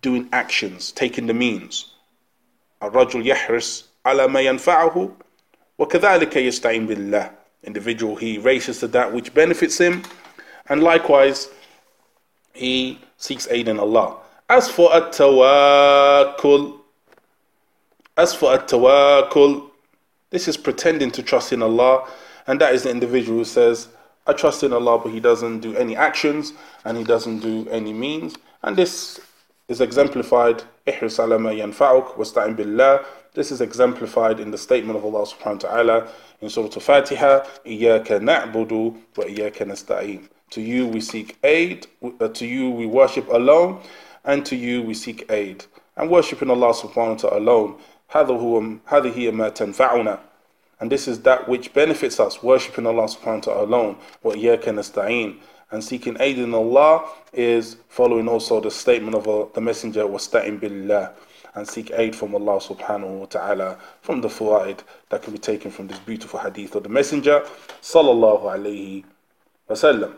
doing 0.00 0.28
actions, 0.32 0.92
taking 0.92 1.26
the 1.26 1.34
means. 1.34 1.92
A 2.80 2.88
rajul 2.88 3.24
yahris 3.24 3.89
على 4.05 4.27
ما 4.27 4.39
ينفعه 4.41 5.09
وكذلك 5.79 6.35
يستعين 6.35 6.87
بالله 6.87 7.31
individual 7.67 8.15
he 8.15 8.37
races 8.37 8.79
to 8.79 8.87
that 8.87 9.11
which 9.11 9.33
benefits 9.33 9.77
him 9.79 10.03
and 10.69 10.83
likewise 10.83 11.49
he 12.53 12.99
seeks 13.17 13.47
aid 13.49 13.67
in 13.67 13.79
Allah 13.79 14.17
as 14.49 14.69
for 14.69 14.93
at-tawakkul 14.95 16.79
as 18.17 18.33
for 18.35 18.53
at-tawakkul 18.53 19.69
this 20.29 20.47
is 20.47 20.57
pretending 20.57 21.09
to 21.11 21.23
trust 21.23 21.51
in 21.53 21.61
Allah 21.63 22.07
and 22.47 22.61
that 22.61 22.73
is 22.73 22.83
the 22.83 22.91
individual 22.91 23.39
who 23.39 23.45
says 23.45 23.87
I 24.27 24.33
trust 24.33 24.63
in 24.63 24.71
Allah 24.73 24.99
but 24.99 25.11
he 25.11 25.19
doesn't 25.19 25.59
do 25.61 25.75
any 25.75 25.95
actions 25.95 26.53
and 26.85 26.97
he 26.97 27.03
doesn't 27.03 27.39
do 27.39 27.67
any 27.69 27.93
means 27.93 28.35
and 28.63 28.75
this 28.77 29.19
is 29.67 29.81
exemplified 29.81 30.63
ihris 30.87 31.17
ala 31.23 31.39
ma 31.39 31.49
yanfa'uk 31.49 32.15
wasta'in 32.15 32.55
billah 32.55 33.03
this 33.32 33.52
is 33.52 33.60
exemplified 33.60 34.40
in 34.40 34.50
the 34.50 34.58
statement 34.58 34.98
of 34.98 35.04
Allah 35.04 35.24
subhanahu 35.24 35.62
wa 35.62 35.70
ta'ala 35.70 36.08
in 36.40 36.48
Surah 36.50 36.66
Al-Fatiha, 36.74 37.46
إِيَّاكَ 37.64 38.06
نَعْبُدُ 38.06 38.96
وَإِيَّاكَ 39.14 39.54
نَسْتَعِينَ 39.68 40.28
To 40.50 40.60
you 40.60 40.88
we 40.88 41.00
seek 41.00 41.38
aid, 41.44 41.86
uh, 42.20 42.26
to 42.26 42.44
you 42.44 42.70
we 42.70 42.86
worship 42.86 43.28
alone, 43.28 43.82
and 44.24 44.44
to 44.46 44.56
you 44.56 44.82
we 44.82 44.94
seek 44.94 45.30
aid. 45.30 45.64
And 45.96 46.10
worshipping 46.10 46.50
Allah 46.50 46.72
subhanahu 46.74 47.22
wa 47.22 47.30
ta'ala 47.30 47.38
alone, 47.38 47.78
هَذَهِ 48.10 48.82
مَا 48.88 49.50
تَنْفَعُنَا 49.54 50.18
And 50.80 50.90
this 50.90 51.06
is 51.06 51.20
that 51.20 51.48
which 51.48 51.72
benefits 51.72 52.18
us, 52.18 52.42
worshipping 52.42 52.84
Allah 52.84 53.04
subhanahu 53.04 53.46
wa 53.46 53.54
ta'ala 53.54 53.64
alone, 53.64 53.96
وَإِيَّاكَ 54.24 54.64
نَسْتَعِينَ 54.64 55.36
and 55.72 55.84
seeking 55.84 56.16
aid 56.18 56.36
in 56.36 56.52
Allah 56.52 57.08
is 57.32 57.76
following 57.88 58.26
also 58.26 58.60
the 58.60 58.72
statement 58.72 59.14
of 59.14 59.28
uh, 59.28 59.46
the 59.54 59.60
Messenger, 59.60 60.02
وَاسْتَعِنْ 60.02 60.58
بِاللَّهِ 60.58 61.12
and 61.54 61.66
seek 61.66 61.90
aid 61.94 62.14
from 62.14 62.34
Allah 62.34 62.60
subhanahu 62.60 63.20
wa 63.20 63.26
ta'ala 63.26 63.78
from 64.02 64.20
the 64.20 64.28
fawaid 64.28 64.80
that 65.08 65.22
can 65.22 65.32
be 65.32 65.38
taken 65.38 65.70
from 65.70 65.88
this 65.88 65.98
beautiful 65.98 66.38
hadith 66.38 66.74
of 66.74 66.82
the 66.84 66.88
Messenger 66.88 67.44
sallallahu 67.82 68.42
alayhi 68.42 69.04
wasallam. 69.68 70.14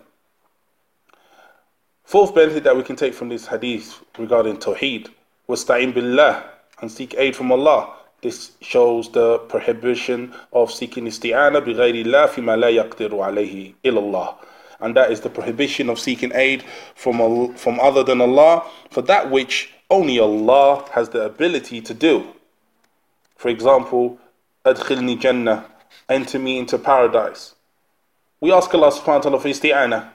Fourth 2.04 2.34
benefit 2.34 2.64
that 2.64 2.76
we 2.76 2.82
can 2.82 2.96
take 2.96 3.14
from 3.14 3.28
this 3.30 3.46
hadith 3.46 4.02
regarding 4.18 4.58
Tawheed 4.58 5.08
was 5.46 5.64
ta'in 5.64 5.92
billah 5.92 6.44
and 6.80 6.90
seek 6.90 7.14
aid 7.16 7.34
from 7.34 7.50
Allah. 7.50 7.94
This 8.20 8.52
shows 8.60 9.10
the 9.10 9.38
prohibition 9.38 10.34
of 10.52 10.70
seeking 10.70 11.06
isti'ana 11.06 11.64
bighayri 11.64 12.04
Allah 12.06 12.28
fima 12.28 12.58
la 12.58 12.66
yaqdiru 12.68 13.12
alayhi 13.12 13.74
illallah. 13.82 14.36
And 14.80 14.96
that 14.96 15.10
is 15.10 15.20
the 15.20 15.30
prohibition 15.30 15.88
of 15.88 15.98
seeking 15.98 16.32
aid 16.34 16.64
from, 16.94 17.54
from 17.54 17.80
other 17.80 18.02
than 18.02 18.20
Allah 18.20 18.64
for 18.90 19.02
that 19.02 19.30
which 19.30 19.72
only 19.91 20.19
Allah 20.19 20.85
has 20.91 21.09
the 21.09 21.21
ability 21.23 21.81
to 21.81 21.93
do. 21.93 22.27
For 23.35 23.49
example, 23.49 24.19
Adkhilni 24.65 25.19
Jannah, 25.19 25.65
enter 26.09 26.39
me 26.39 26.57
into 26.57 26.77
paradise. 26.77 27.55
We 28.41 28.51
ask 28.51 28.73
Allah 28.73 28.91
subhanahu 28.91 29.07
wa 29.07 29.19
ta'ala 29.19 29.39
for 29.39 29.47
isti'ana. 29.47 30.09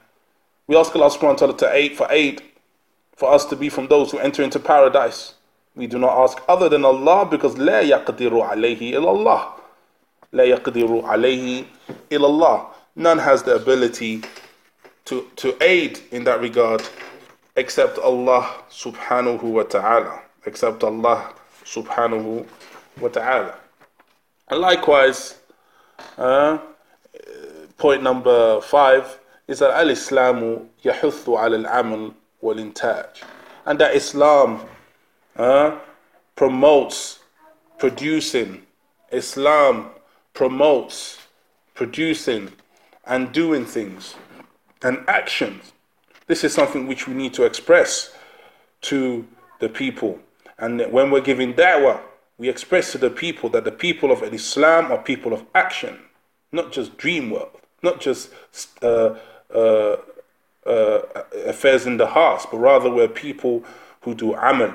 We 0.67 0.77
ask 0.77 0.95
Allah 0.95 1.09
subhanahu 1.09 1.29
wa 1.29 1.33
ta'ala 1.35 1.57
to 1.57 1.73
aid 1.73 1.95
for 1.97 2.07
aid, 2.09 2.41
for 3.15 3.31
us 3.33 3.45
to 3.45 3.55
be 3.55 3.69
from 3.69 3.87
those 3.87 4.11
who 4.11 4.19
enter 4.19 4.43
into 4.43 4.59
paradise. 4.59 5.33
We 5.75 5.87
do 5.87 5.97
not 5.97 6.17
ask 6.23 6.41
other 6.47 6.69
than 6.69 6.85
Allah 6.85 7.25
because 7.25 7.55
لا 7.55 7.81
يقدر 7.81 8.31
عليه 8.49 8.93
إلا 8.93 9.09
الله. 9.09 9.53
لا 10.33 10.43
يقدر 10.57 11.03
عليه 11.03 11.65
إلا 12.11 12.27
الله. 12.27 12.67
None 12.95 13.17
has 13.17 13.43
the 13.43 13.55
ability 13.55 14.21
to, 15.05 15.27
to 15.37 15.57
aid 15.63 15.99
in 16.11 16.23
that 16.25 16.39
regard 16.39 16.81
except 17.58 17.98
Allah 17.98 18.54
subhanahu 18.70 19.42
wa 19.42 19.64
ta'ala. 19.64 20.22
Except 20.46 20.84
Allah 20.84 21.34
subhanahu 21.64 22.46
wa 23.00 23.08
ta'ala. 23.08 23.54
And 24.48 24.60
likewise, 24.60 25.34
uh, 26.16 26.58
point 27.76 28.02
number 28.04 28.60
five 28.60 29.18
is 29.48 29.58
that 29.58 29.72
al-Islamu 29.72 30.68
yahuthu 30.84 31.36
al-amal 31.36 32.14
wal-intaj. 32.40 33.22
And 33.66 33.78
that 33.80 33.96
Islam 33.96 34.62
uh, 35.36 35.78
promotes 36.36 37.18
producing. 37.78 38.62
Islam 39.10 39.90
promotes 40.32 41.26
producing 41.74 42.52
and 43.04 43.32
doing 43.32 43.64
things 43.64 44.14
and 44.82 45.02
actions 45.08 45.72
this 46.27 46.43
is 46.43 46.53
something 46.53 46.87
which 46.87 47.07
we 47.07 47.13
need 47.13 47.33
to 47.33 47.43
express 47.43 48.15
to 48.81 49.27
the 49.59 49.69
people. 49.69 50.19
And 50.57 50.81
when 50.91 51.11
we're 51.11 51.21
giving 51.21 51.53
da'wah, 51.53 51.99
we 52.37 52.49
express 52.49 52.91
to 52.93 52.97
the 52.97 53.09
people 53.09 53.49
that 53.49 53.63
the 53.63 53.71
people 53.71 54.11
of 54.11 54.23
Islam 54.23 54.91
are 54.91 54.97
people 54.97 55.33
of 55.33 55.45
action, 55.53 55.99
not 56.51 56.71
just 56.71 56.97
dream 56.97 57.29
world, 57.29 57.59
not 57.81 57.99
just 57.99 58.29
uh, 58.81 59.15
uh, 59.53 59.97
uh, 60.65 61.01
affairs 61.45 61.85
in 61.85 61.97
the 61.97 62.07
heart, 62.07 62.47
but 62.51 62.57
rather 62.57 62.89
we're 62.89 63.07
people 63.07 63.63
who 64.01 64.15
do 64.15 64.33
amal. 64.33 64.73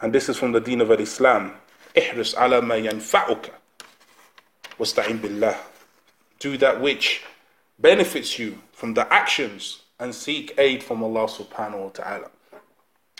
And 0.00 0.12
this 0.12 0.28
is 0.28 0.36
from 0.36 0.52
the 0.52 0.60
deen 0.60 0.80
of 0.80 0.90
Islam. 0.90 1.56
احرص 1.96 2.34
على 2.34 2.60
ما 2.60 2.76
ينفعك 2.76 3.50
واستعين 4.78 5.20
بالله. 5.20 5.56
Do 6.38 6.56
that 6.56 6.80
which 6.80 7.22
benefits 7.78 8.38
you 8.38 8.58
from 8.72 8.94
the 8.94 9.12
actions 9.12 9.82
and 9.98 10.14
seek 10.14 10.54
aid 10.58 10.82
from 10.82 11.02
Allah 11.02 11.26
subhanahu 11.26 11.82
wa 11.84 11.88
ta'ala. 11.88 12.30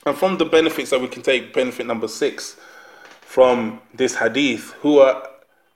And 0.07 0.17
from 0.17 0.39
the 0.39 0.47
benefits 0.47 0.91
that 0.91 1.01
we 1.01 1.09
can 1.09 1.23
take, 1.23 1.53
benefit 1.53 1.87
number 1.87 2.09
six 2.09 2.57
from 3.21 3.81
this 3.95 4.17
hadith, 4.17 4.75
هو 4.85 5.23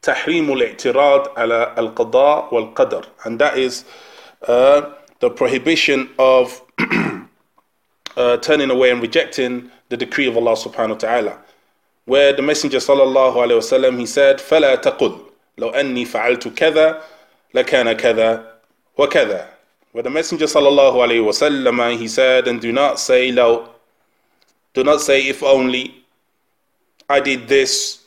تحريم 0.02 0.52
الاعتراض 0.52 1.38
على 1.38 1.74
القضاء 1.78 2.54
والقدر. 2.54 3.04
And 3.24 3.38
that 3.38 3.58
is 3.58 3.84
uh, 4.48 4.92
the 5.20 5.30
prohibition 5.30 6.10
of 6.18 6.62
uh, 8.16 8.36
turning 8.38 8.70
away 8.70 8.90
and 8.90 9.02
rejecting 9.02 9.70
the 9.88 9.96
decree 9.96 10.26
of 10.26 10.36
Allah 10.36 10.52
subhanahu 10.52 10.90
wa 10.90 10.94
ta'ala. 10.96 11.38
Where 12.06 12.32
the 12.32 12.42
Messenger 12.42 12.78
sallallahu 12.78 13.36
alayhi 13.36 13.60
wasallam 13.60 13.98
he 13.98 14.06
said, 14.06 14.38
فلا 14.38 14.76
تقل 14.76 15.20
لو 15.58 15.70
أني 15.70 16.04
فعلت 16.04 16.48
كذا 16.48 17.02
لكان 17.54 17.92
كذا 17.92 18.60
وكذا 18.98 19.48
where 19.92 20.02
the 20.02 20.10
Messenger 20.10 20.46
sallallahu 20.46 20.94
alaihi 20.94 21.24
wasallam 21.24 21.96
he 21.98 22.08
said, 22.08 22.48
and 22.48 22.60
do 22.60 22.72
not 22.72 22.98
say 22.98 23.30
lo, 23.30 23.68
do 24.72 24.82
not 24.82 25.00
say 25.00 25.28
if 25.28 25.42
only 25.42 26.04
I 27.08 27.20
did 27.20 27.46
this 27.48 28.02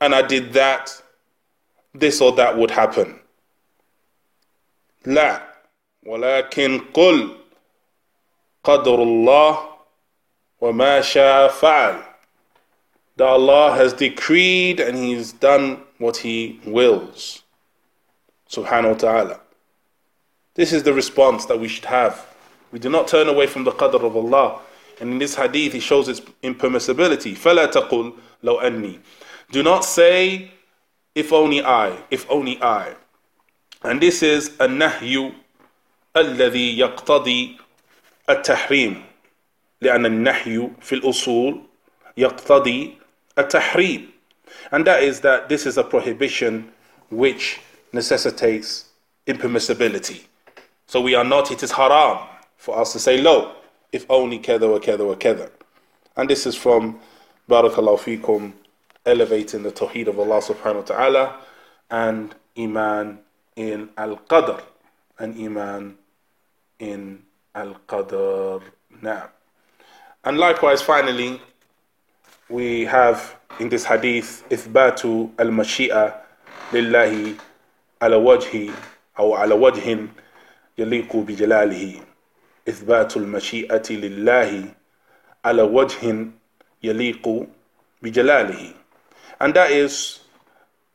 and 0.00 0.14
I 0.14 0.22
did 0.22 0.52
that, 0.52 0.90
this 1.94 2.20
or 2.20 2.32
that 2.32 2.56
would 2.56 2.70
happen. 2.70 3.18
لا 5.06 5.42
ولكن 6.06 6.80
قل 6.94 7.36
قدر 8.64 9.02
الله 9.02 9.68
وما 10.60 11.00
شاء 11.00 11.48
فعل 11.48 12.02
that 13.16 13.26
Allah 13.26 13.74
has 13.76 13.92
decreed 13.92 14.80
and 14.80 14.96
He's 14.96 15.32
done 15.32 15.82
what 15.98 16.18
He 16.18 16.60
wills. 16.64 17.42
Subhanahu 18.50 18.92
wa 18.92 18.98
ta'ala. 18.98 19.40
This 20.56 20.72
is 20.72 20.82
the 20.82 20.92
response 20.92 21.46
that 21.46 21.58
we 21.58 21.68
should 21.68 21.86
have. 21.86 22.26
We 22.72 22.78
do 22.78 22.88
not 22.90 23.08
turn 23.08 23.28
away 23.28 23.46
from 23.46 23.64
the 23.64 23.72
qadr 23.72 24.02
of 24.02 24.16
Allah. 24.16 24.60
And 25.00 25.12
in 25.12 25.18
this 25.18 25.34
hadith, 25.34 25.72
he 25.72 25.80
shows 25.80 26.08
its 26.08 26.20
impermissibility. 26.42 27.32
فَلَا 27.36 27.72
تَقُلْ 27.72 28.14
لَوْ 28.44 28.62
أَنِّي 28.62 28.98
Do 29.50 29.62
not 29.62 29.84
say, 29.84 30.50
if 31.14 31.32
only 31.32 31.62
I, 31.62 31.96
if 32.10 32.30
only 32.30 32.60
I. 32.62 32.94
And 33.82 34.00
this 34.00 34.22
is 34.22 34.50
النهي 34.58 35.32
الذي 36.16 36.78
يقتضي 36.78 37.56
التحريم 38.30 39.04
لأن 39.80 40.06
النهي 40.06 40.70
في 40.80 40.94
الأصول 40.94 41.60
يقتضي 42.16 42.98
التحريم 43.38 44.08
and 44.70 44.86
that 44.86 45.02
is 45.02 45.20
that 45.20 45.48
this 45.48 45.66
is 45.66 45.78
a 45.78 45.82
prohibition 45.84 46.70
which 47.10 47.60
necessitates 47.92 48.90
impermissibility 49.26 50.24
so 50.86 51.00
we 51.00 51.14
are 51.14 51.24
not 51.24 51.50
it 51.50 51.62
is 51.62 51.72
haram 51.72 52.18
for 52.56 52.78
us 52.78 52.92
to 52.92 52.98
say 52.98 53.20
lo 53.20 53.54
if 53.92 54.06
only 54.10 54.38
kada 54.38 54.68
wa 54.68 54.78
kada 54.78 55.04
wa 55.04 55.14
kada 55.14 55.50
and 56.16 56.28
this 56.30 56.46
is 56.46 56.54
from 56.56 56.98
barakallahu 57.48 57.98
fikum 57.98 58.52
elevating 59.06 59.62
the 59.62 59.70
tawheed 59.72 60.06
of 60.08 60.18
Allah 60.18 60.40
subhanahu 60.40 60.76
wa 60.76 60.82
ta'ala 60.82 61.36
and 61.90 62.34
iman 62.58 63.18
in 63.56 63.88
al-qadr 63.98 64.62
and 65.18 65.36
iman 65.38 65.96
in 66.78 67.22
al-qadr 67.54 68.62
now 69.02 69.28
and 70.24 70.38
likewise 70.38 70.80
finally 70.82 71.40
we 72.48 72.84
have 72.84 73.36
in 73.60 73.68
this 73.68 73.84
hadith 73.84 74.44
إثبات 74.52 75.04
المشيئة 75.40 76.22
لله 76.72 77.34
على 78.02 78.16
وجه 78.16 78.70
أو 79.18 79.34
على 79.34 79.54
وجه 79.54 80.06
يليق 80.78 81.16
بجلاله 81.16 82.00
إثبات 82.68 83.16
المشيئة 83.16 83.90
لله 83.90 84.64
على 85.44 85.62
وجه 85.62 86.26
يليق 86.82 87.46
بجلاله 88.02 88.74
and 89.40 89.54
that 89.54 89.70
is 89.72 90.20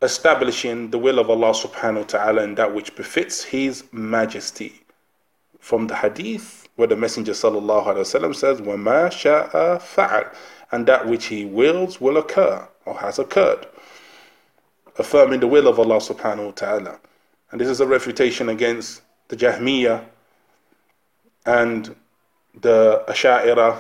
establishing 0.01 0.89
the 0.91 0.97
will 0.97 1.19
of 1.19 1.29
Allah 1.29 1.51
subhanahu 1.51 1.97
wa 1.97 2.03
ta'ala 2.03 2.43
in 2.43 2.55
that 2.55 2.73
which 2.73 2.95
befits 2.95 3.43
His 3.43 3.83
majesty. 3.91 4.81
From 5.59 5.87
the 5.87 5.95
hadith 5.95 6.67
where 6.75 6.87
the 6.87 6.95
Messenger 6.95 7.31
sallallahu 7.33 7.85
alaihi 7.87 8.05
wasallam 8.05 8.35
says, 8.35 8.61
وَمَا 8.61 9.09
شَاءَ 9.09 9.51
فَعَلْ 9.81 10.33
and 10.71 10.85
that 10.85 11.07
which 11.07 11.25
He 11.25 11.45
wills 11.45 11.99
will 11.99 12.17
occur 12.17 12.67
or 12.85 12.97
has 12.99 13.19
occurred. 13.19 13.65
Affirming 14.97 15.39
the 15.39 15.47
will 15.47 15.67
of 15.67 15.79
Allah 15.79 15.97
subhanahu 15.97 16.45
wa 16.45 16.51
ta'ala. 16.51 16.99
And 17.51 17.59
this 17.59 17.67
is 17.67 17.81
a 17.81 17.87
refutation 17.87 18.49
against 18.49 19.01
the 19.32 19.36
Jahmiyyah 19.38 20.04
and 21.46 21.96
the 22.60 23.02
Asha'ira 23.08 23.78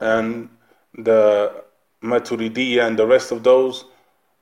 and 0.00 0.48
the 0.96 1.52
Maturidiyya 2.02 2.86
and 2.86 2.98
the 2.98 3.06
rest 3.06 3.32
of 3.32 3.42
those 3.42 3.84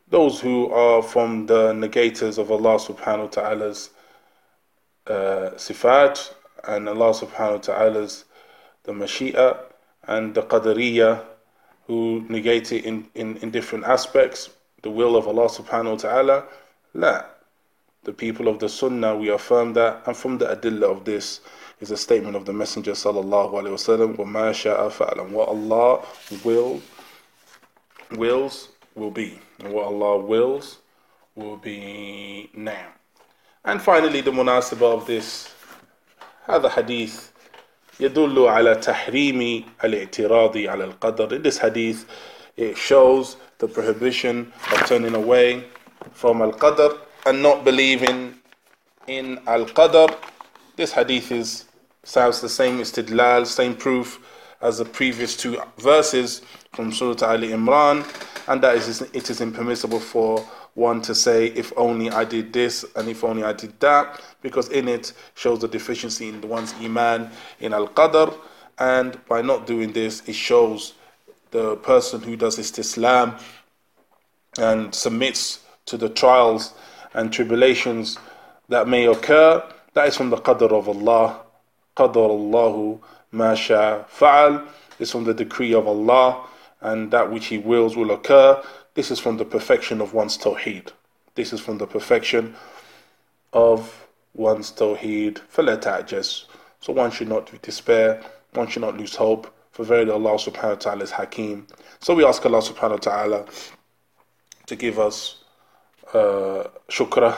those 0.08 0.40
who 0.40 0.70
are 0.70 1.02
from 1.02 1.46
the 1.46 1.72
negators 1.72 2.38
of 2.38 2.52
Allah 2.52 2.78
subhanahu 2.78 3.24
wa 3.24 3.26
ta'ala's 3.26 3.90
uh, 5.08 5.50
sifat 5.56 6.32
and 6.62 6.88
Allah 6.88 7.10
subhanahu 7.10 7.54
wa 7.54 7.58
ta'ala's 7.58 8.24
the 8.84 8.92
Mashi'a 8.92 9.58
and 10.04 10.32
the 10.32 10.42
Qadariyya 10.42 11.24
who 11.88 12.24
negate 12.28 12.70
it 12.70 12.84
in, 12.84 13.08
in, 13.16 13.36
in 13.38 13.50
different 13.50 13.84
aspects, 13.84 14.50
the 14.82 14.90
will 14.90 15.16
of 15.16 15.26
Allah 15.26 15.48
subhanahu 15.48 15.90
wa 15.90 15.96
ta'ala. 15.96 16.44
La. 16.94 17.24
The 18.07 18.13
people 18.13 18.49
of 18.49 18.59
the 18.59 18.67
Sunnah, 18.67 19.15
we 19.15 19.29
affirm 19.29 19.73
that, 19.73 20.03
and 20.05 20.15
from 20.15 20.37
the 20.37 20.45
adillah 20.45 20.91
of 20.91 21.05
this 21.05 21.39
is 21.79 21.89
a 21.89 21.97
statement 21.97 22.35
of 22.35 22.45
the 22.45 22.51
Messenger 22.51 22.91
sallallahu 22.91 23.53
alayhi 23.53 23.73
wasallam, 23.73 24.15
وَمَا 24.17 24.51
شَاءَ 24.51 24.91
فَعْلًا 24.91 25.29
What 25.29 25.47
Allah 25.47 26.05
will, 26.43 26.81
wills 28.11 28.69
will 28.95 29.11
be. 29.11 29.39
And 29.59 29.73
what 29.73 29.85
Allah 29.85 30.17
wills 30.17 30.79
will 31.35 31.55
be 31.57 32.49
now. 32.53 32.87
And 33.63 33.81
finally, 33.81 34.19
the 34.19 34.31
munasabah 34.31 34.97
of 34.97 35.07
this, 35.07 35.49
هذا 36.47 36.69
حديث 36.69 37.29
يدل 37.99 38.47
على 38.47 38.75
تحريم 38.75 39.65
الاعتراض 39.83 40.57
على 40.57 40.93
القدر. 40.93 41.31
In 41.31 41.41
this 41.41 41.57
hadith, 41.59 42.05
it 42.57 42.77
shows 42.77 43.37
the 43.59 43.67
prohibition 43.67 44.51
of 44.73 44.85
turning 44.85 45.15
away 45.15 45.63
from 46.11 46.41
al-qadr 46.41 46.97
and 47.26 47.42
not 47.42 47.64
believing 47.64 48.34
in 49.06 49.38
al-qadr. 49.46 50.14
This 50.76 50.92
hadith 50.92 51.32
is 51.32 51.64
sounds 52.04 52.40
the 52.40 52.48
same 52.48 52.78
istidlal, 52.78 53.46
same 53.46 53.74
proof 53.74 54.20
as 54.60 54.78
the 54.78 54.84
previous 54.84 55.36
two 55.36 55.60
verses 55.78 56.42
from 56.72 56.92
Surah 56.92 57.26
Ali 57.26 57.48
Imran, 57.48 58.04
and 58.48 58.62
that 58.62 58.76
is 58.76 59.02
it 59.02 59.30
is 59.30 59.40
impermissible 59.40 60.00
for 60.00 60.38
one 60.74 61.02
to 61.02 61.14
say, 61.14 61.46
if 61.48 61.72
only 61.76 62.08
I 62.10 62.24
did 62.24 62.52
this 62.52 62.84
and 62.94 63.08
if 63.08 63.24
only 63.24 63.42
I 63.42 63.52
did 63.52 63.78
that, 63.80 64.20
because 64.42 64.68
in 64.68 64.86
it 64.88 65.12
shows 65.34 65.58
the 65.60 65.68
deficiency 65.68 66.28
in 66.28 66.40
the 66.40 66.46
one's 66.46 66.72
iman 66.74 67.30
in 67.60 67.72
al 67.72 67.88
qadr, 67.88 68.32
and 68.78 69.18
by 69.26 69.42
not 69.42 69.66
doing 69.66 69.92
this, 69.92 70.22
it 70.28 70.34
shows 70.36 70.94
the 71.50 71.76
person 71.76 72.20
who 72.22 72.36
does 72.36 72.58
istislam 72.58 73.40
and 74.58 74.94
submits 74.94 75.60
to 75.86 75.96
the 75.96 76.08
trials 76.08 76.74
and 77.17 77.31
tribulations 77.31 78.17
that 78.69 78.87
may 78.87 79.05
occur. 79.05 79.63
That 79.93 80.07
is 80.07 80.17
from 80.17 80.29
the 80.29 80.37
qadr 80.37 80.71
of 80.71 80.89
Allah. 80.89 81.41
Qadr 81.95 82.15
Allahu 82.17 82.99
ma 83.31 83.53
sha 83.53 84.03
fa'al 84.03 84.65
is 84.99 85.11
from 85.11 85.23
the 85.23 85.33
decree 85.33 85.73
of 85.73 85.87
Allah, 85.87 86.45
and 86.81 87.11
that 87.11 87.31
which 87.31 87.47
He 87.47 87.57
wills 87.57 87.95
will 87.95 88.11
occur. 88.11 88.61
This 88.95 89.11
is 89.11 89.19
from 89.19 89.37
the 89.37 89.45
perfection 89.45 90.01
of 90.01 90.13
one's 90.13 90.37
tawheed. 90.37 90.91
This 91.35 91.53
is 91.53 91.59
from 91.59 91.77
the 91.77 91.87
perfection 91.87 92.55
of 93.53 94.07
one's 94.33 94.71
tawheed. 94.71 95.39
فَلَا 95.53 95.81
تَعْجَزْ 95.81 96.45
So 96.79 96.93
one 96.93 97.11
should 97.11 97.29
not 97.29 97.61
despair, 97.61 98.21
one 98.53 98.67
should 98.67 98.81
not 98.81 98.97
lose 98.97 99.15
hope, 99.15 99.53
for 99.71 99.83
verily 99.83 100.11
Allah 100.11 100.35
subhanahu 100.35 100.69
wa 100.69 100.75
ta'ala 100.75 101.03
is 101.03 101.11
Hakim. 101.11 101.65
So 101.99 102.13
we 102.13 102.23
ask 102.23 102.45
Allah 102.45 102.59
subhanahu 102.61 102.91
wa 102.91 102.97
ta'ala 102.97 103.45
to 104.67 104.75
give 104.75 104.99
us 104.99 105.36
uh, 106.14 106.68
shukra, 106.88 107.36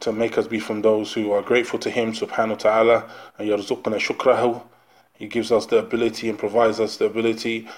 to 0.00 0.12
make 0.12 0.36
us 0.36 0.46
be 0.46 0.58
from 0.58 0.82
those 0.82 1.12
who 1.12 1.30
are 1.32 1.42
grateful 1.42 1.78
to 1.78 1.90
Him 1.90 2.12
subhanahu 2.12 2.50
wa 2.50 2.54
ta'ala, 2.56 3.10
and 3.38 3.48
yarzuqna 3.48 3.96
shukrahu. 3.98 4.62
He 5.14 5.28
gives 5.28 5.52
us 5.52 5.66
the 5.66 5.78
ability 5.78 6.28
and 6.28 6.38
provides 6.38 6.80
us 6.80 6.96
the 6.96 7.04
ability 7.06 7.68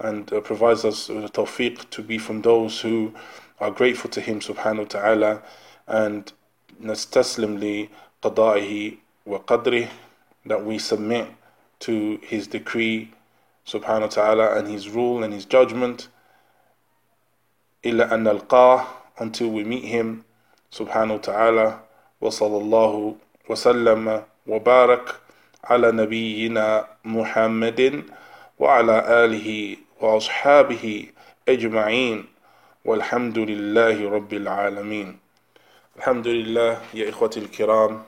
and 0.00 0.32
uh, 0.32 0.40
provides 0.40 0.84
us 0.84 1.08
with 1.08 1.22
the 1.22 1.28
tawfiq 1.28 1.88
to 1.90 2.02
be 2.02 2.18
from 2.18 2.42
those 2.42 2.80
who 2.80 3.14
are 3.60 3.70
grateful 3.70 4.10
to 4.10 4.20
Him 4.20 4.40
subhanahu 4.40 4.78
wa 4.78 4.84
ta'ala 4.84 5.42
and 5.86 6.32
nastaslim 6.82 7.58
li 7.60 7.90
qada'ihi 8.22 8.98
wa 9.24 9.38
qadrih 9.38 9.88
that 10.46 10.64
we 10.64 10.78
submit 10.78 11.28
to 11.80 12.18
His 12.22 12.46
decree 12.46 13.12
subhanahu 13.66 14.00
wa 14.00 14.06
ta'ala 14.06 14.58
and 14.58 14.68
His 14.68 14.88
rule 14.88 15.22
and 15.22 15.32
His 15.32 15.44
judgment 15.44 16.08
illa 17.82 18.08
an 18.08 18.24
nalqah 18.24 18.86
until 19.20 19.50
we 19.50 19.64
meet 19.64 19.84
him 19.84 20.24
سبحانه 20.70 21.14
وتعالى 21.14 21.80
وصلى 22.20 22.56
الله 22.56 23.14
وسلم 23.48 24.22
وبارك 24.46 25.14
على 25.64 25.92
نبينا 25.92 26.86
محمد 27.04 28.04
وعلى 28.58 29.24
آله 29.24 29.76
وأصحابه 30.00 31.06
أجمعين 31.48 32.24
والحمد 32.84 33.38
لله 33.38 34.10
رب 34.10 34.32
العالمين. 34.32 35.18
الحمد 35.96 36.26
لله 36.28 36.80
يا 36.94 37.08
إخوتي 37.08 37.40
الكرام 37.40 38.02